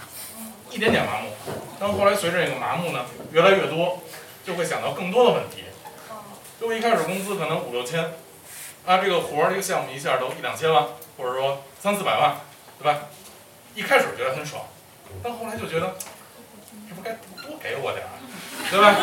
[0.71, 1.31] 一点点麻木。
[1.77, 3.99] 但后来随着这个麻木呢越来越多，
[4.45, 5.65] 就会想到更多的问题。
[6.59, 8.13] 就一开始工资可能五六千，
[8.87, 10.81] 啊，这个活儿这个项目一下都一两千万，
[11.17, 12.37] 或者说三四百万，
[12.79, 13.01] 对吧？
[13.75, 14.63] 一开始觉得很爽，
[15.21, 15.93] 但后来就觉得，
[16.87, 18.15] 是不该多给我点儿，
[18.71, 18.95] 对吧？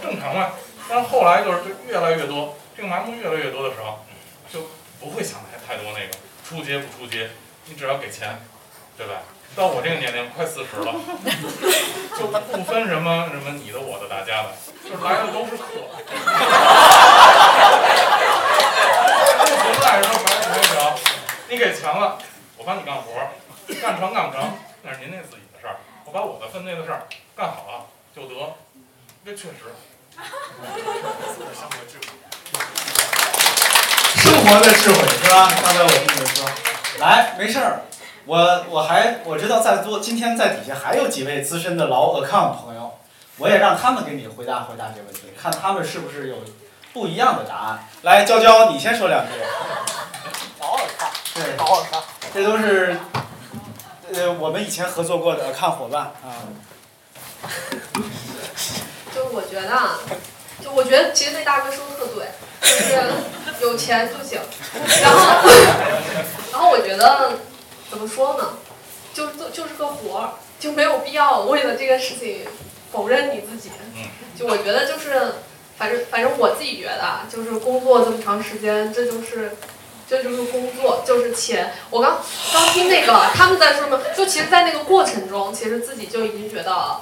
[0.00, 0.52] 正常嘛。
[0.88, 3.98] 但是后来就是越来越多，这个麻木越来越多的时候，
[4.48, 4.70] 就
[5.00, 6.14] 不会想太太多那个
[6.48, 7.30] 出街不出街，
[7.66, 8.40] 你只要给钱，
[8.96, 9.22] 对吧？
[9.56, 10.94] 到我这个年龄，快四十了，
[12.18, 14.52] 就不分什么什么你的、我的、大家的，
[14.84, 15.64] 就是来的都是客。
[19.38, 20.98] 不存在什么排排小，
[21.48, 22.18] 你给钱了，
[22.56, 23.30] 我帮你干活儿，
[23.82, 27.02] 干成干不成那是您那自己的事儿，我把我的分内的事儿
[27.36, 28.54] 干好了就得，
[29.24, 29.74] 这确实。
[34.16, 35.50] 生活的智慧是吧？
[35.62, 36.48] 刚才我跟你们说，
[36.98, 37.82] 来，没事儿，
[38.30, 42.92] 我我还我知道在座今天在底下还有几位资深的老 account 朋友，
[43.38, 46.36] 我也让他们给你回答回答这个问题，看他们是不是有
[46.92, 47.88] 不一样的答案。
[48.02, 49.32] 来，娇娇，你先说两句。
[50.60, 52.02] 老 account，对，老 account，
[52.32, 53.00] 这都是
[54.14, 56.46] 呃我们以前合作过的 account 伙伴啊。
[59.12, 59.98] 就是我觉得啊，
[60.64, 62.28] 就我觉得其实那大哥说的特对，
[63.44, 64.38] 就是有钱就行。
[65.02, 65.18] 然后，
[66.52, 67.32] 然后我觉得
[67.90, 68.54] 怎么说呢，
[69.12, 72.46] 就就就是个活儿，就没有必要为了这个事情
[72.92, 73.70] 否认你自己。
[74.38, 75.34] 就我觉得就是，
[75.76, 79.52] 反正反正我自己觉得啊，就是工作这么长时间，这就是。
[80.08, 81.72] 这就是工作，就是钱。
[81.88, 82.18] 我刚
[82.52, 87.00] 刚听那个他们在说什么，就其实，在那个过程中，其实自己就已经觉得呃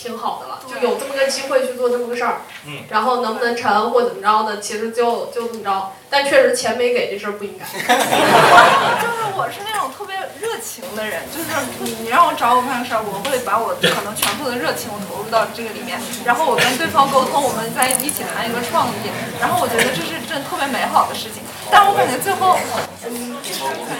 [0.00, 2.40] 挺好的了，就有这么个机会去做这么个事儿。
[2.66, 2.84] 嗯。
[2.88, 5.92] 然后能不能成或怎么着的，其实就就这么着。
[6.08, 7.64] 但确实钱没给这事儿不应该。
[7.68, 11.46] 就是我是那种特别热情的人，就是
[11.80, 21.44] 你你让我找我办事儿，我会把我可能全部的热情我投入到这个里面，然后我跟对方沟通，我们在一起谈一个创意，然后我觉得这是真特别美好的事情。
[21.70, 22.58] 但我感觉最后，
[23.06, 23.36] 嗯，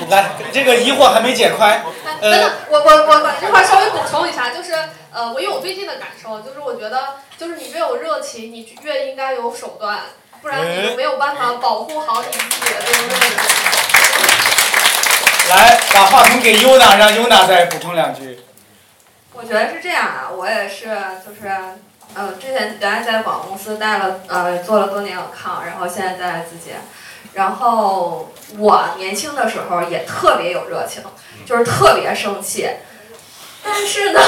[0.08, 1.84] 来，这个疑惑还没解开。
[2.20, 4.74] 等等，我我我把这块稍微补充一下，就是
[5.12, 10.00] 呃，我有我最近的感受，就是我觉得，就是你越有热情，你越应该有手段，
[10.40, 13.36] 不然你就没有办法保护好你自己的这个位置。
[15.50, 18.38] 来，把话筒给优娜，让优娜再补充两句。
[19.32, 20.84] 我觉得是这样啊，我也是，
[21.26, 21.50] 就是，
[22.14, 26.70] 呃，之前原来在广告公司待了，呃，做了多年 account，然后现在在自己，
[27.32, 31.02] 然后我年轻的时候也特别有热情，
[31.44, 32.68] 就是特别生气，
[33.62, 34.20] 但是呢，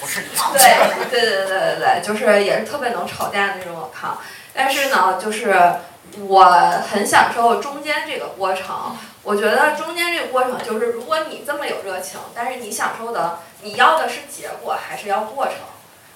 [0.00, 0.22] 不是
[0.52, 0.60] 对
[1.10, 4.16] 对对对对对，就是也是特别能吵架的那种 account，
[4.54, 5.74] 但是呢，就是
[6.26, 6.44] 我
[6.90, 8.96] 很享受中间这个过程。
[9.22, 15.54] 我觉得中间这个过程就是，如果你这么有热情，但是你享受的，你要的是结果还是要过程？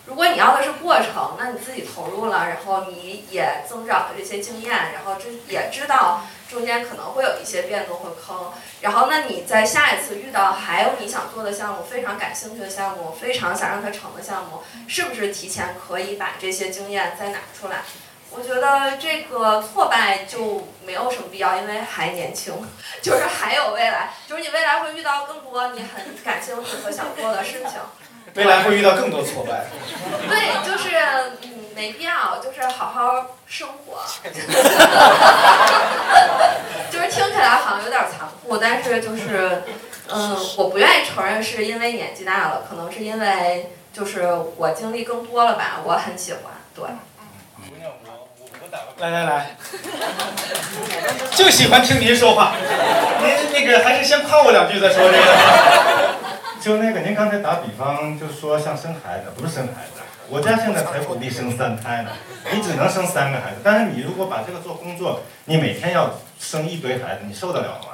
[0.06, 6.20] 如果你要的是过程，那你自己投入了，然后你也增长了这些经验，然后知也知道
[6.50, 8.52] 中间可能会有一些变动和坑，
[8.82, 17.78] 然后那你在下一次遇到还有你想做的项目，非常感兴趣的项目，非常想让它成的项目，是不是提前可以把这些经验再拿出来？
[18.30, 22.52] 我觉得这个挫败就没有什么必要，因为还年轻，
[23.00, 27.80] 就是还有未来，就是你未来会遇到更多你很感兴趣和想做的事情。
[28.34, 29.64] 未来会遇到更多挫败。
[30.28, 30.96] 对，就是
[31.42, 34.02] 嗯，没必要，就是好好生活。
[36.90, 39.62] 就是听起来好像有点残酷，但是就是，
[40.08, 46.42] 嗯，我不愿意承认是因为年纪大了，可能是因为就是我经历更多了吧，我很喜欢，
[46.74, 46.84] 对。
[48.98, 49.56] 来来来，
[51.34, 52.54] 就喜欢听您说话。
[53.20, 55.24] 您那个还是先夸我两句再说这个。
[56.60, 62.10] 就那个，您刚才打比方，就说像生孩子，不是生孩子，我家现在才鼓励生三胎呢，
[62.52, 67.88] 你只能生三个孩子，但是你如果把这个做工作，你每天要生一堆孩子，你受得了吗？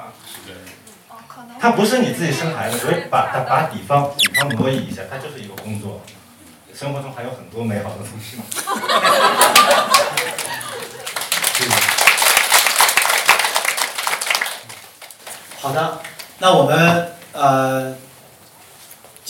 [1.59, 6.01] 它不是你自己生孩子，所以把它把比方比方挪移一下，它就是一个工作。
[6.73, 8.39] 生活中还有很多美好的东西。
[15.59, 15.99] 好的，
[16.39, 17.95] 那我们呃，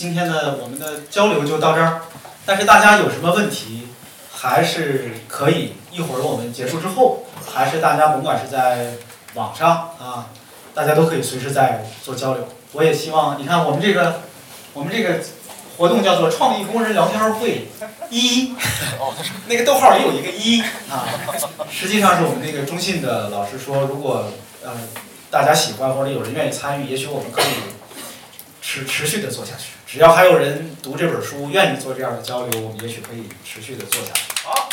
[0.01, 2.01] 今天的我们的交流就到这儿。
[2.43, 3.87] 但是大家有什么问题，
[4.33, 7.23] 还是可以一会儿我们结束之后，
[7.53, 8.93] 还是大家甭管是在
[9.35, 10.29] 网上啊，
[10.73, 12.47] 大家都可以随时在做交流。
[12.71, 14.21] 我也希望你看我们这个
[14.73, 15.19] 我们这个
[15.77, 17.67] 活动叫做创意工人聊天会
[18.09, 18.55] 一，
[19.45, 21.05] 那个逗号也有一个一啊，
[21.69, 24.31] 实际上是我们那个中信的老师说，如果
[24.63, 24.71] 呃
[25.29, 27.45] 大家喜欢或者有人愿意参与，也许我们可以
[28.72, 29.73] 持持续的做下去。
[29.85, 34.22] 只要还有人读这本书，愿意做这样的交流，我们也许可以持续的做下去。
[34.45, 34.69] 好，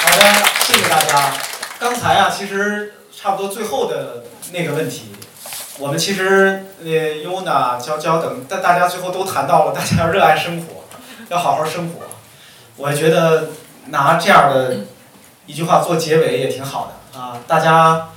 [0.00, 0.22] 好的，
[0.64, 1.34] 谢谢大家。
[1.78, 5.14] 刚才啊，其实差不多最后的那个问题，
[5.78, 6.88] 我们其实呃
[7.22, 10.84] 优娜、娇娇等但大家最后都谈到了，大家要热爱生活，
[11.28, 12.06] 要好好生活。
[12.76, 13.50] 我觉得
[13.88, 14.78] 拿这样的
[15.44, 18.08] 一句话做结尾也挺好的啊，大家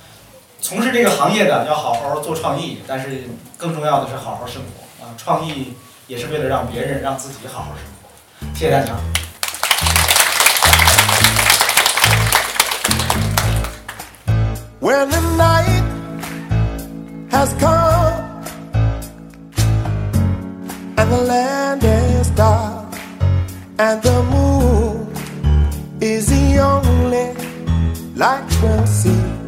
[0.62, 3.24] 从事这个行业的要好好做创意，但是
[3.56, 5.10] 更重要的是好好生活啊！
[5.16, 5.74] 创意
[6.06, 8.54] 也是为了让别人、让自己好好生活。
[8.54, 8.92] 谢谢大家。
[14.80, 15.82] When the night
[17.30, 18.12] has come
[20.96, 22.94] and the land is dark
[23.78, 25.06] and the moon
[26.00, 27.34] is the only
[28.16, 29.39] light we'll see.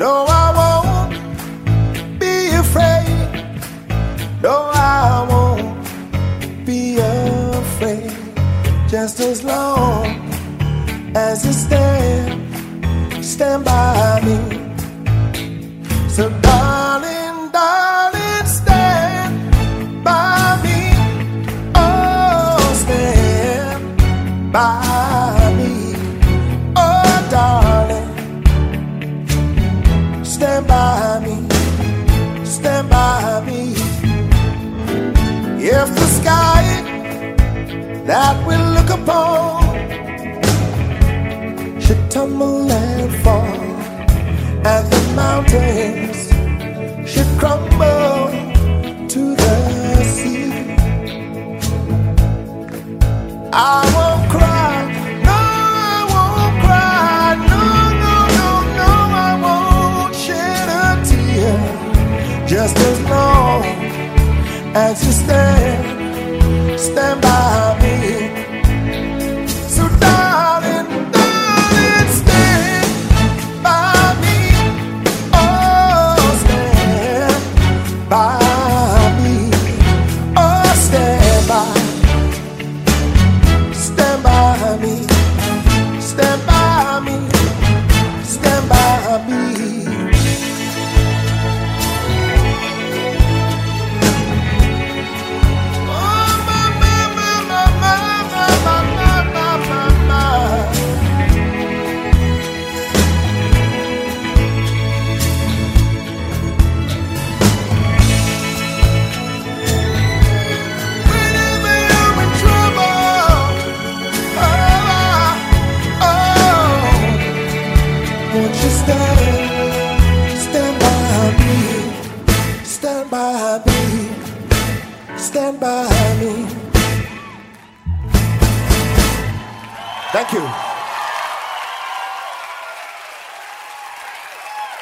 [0.00, 3.44] No, I won't be afraid.
[4.40, 8.10] No, I won't be afraid.
[8.88, 10.06] Just as long
[11.14, 12.32] as you stand,
[13.22, 14.38] stand by me.
[16.08, 16.69] So, darling,
[36.20, 36.64] sky
[38.04, 39.62] that we look upon
[41.80, 43.60] should tumble and fall,
[44.72, 46.18] and the mountains
[47.10, 48.28] should crumble
[49.12, 49.56] to the
[50.14, 50.52] sea.
[53.52, 54.74] I won't cry,
[55.28, 55.40] no,
[55.94, 57.62] I won't cry, no,
[58.04, 58.90] no, no, no,
[59.28, 61.56] I won't shed a tear.
[62.46, 63.64] Just as long
[64.74, 65.89] as you stand,
[66.80, 68.19] stand by me.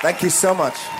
[0.08, 0.97] Thank you so much.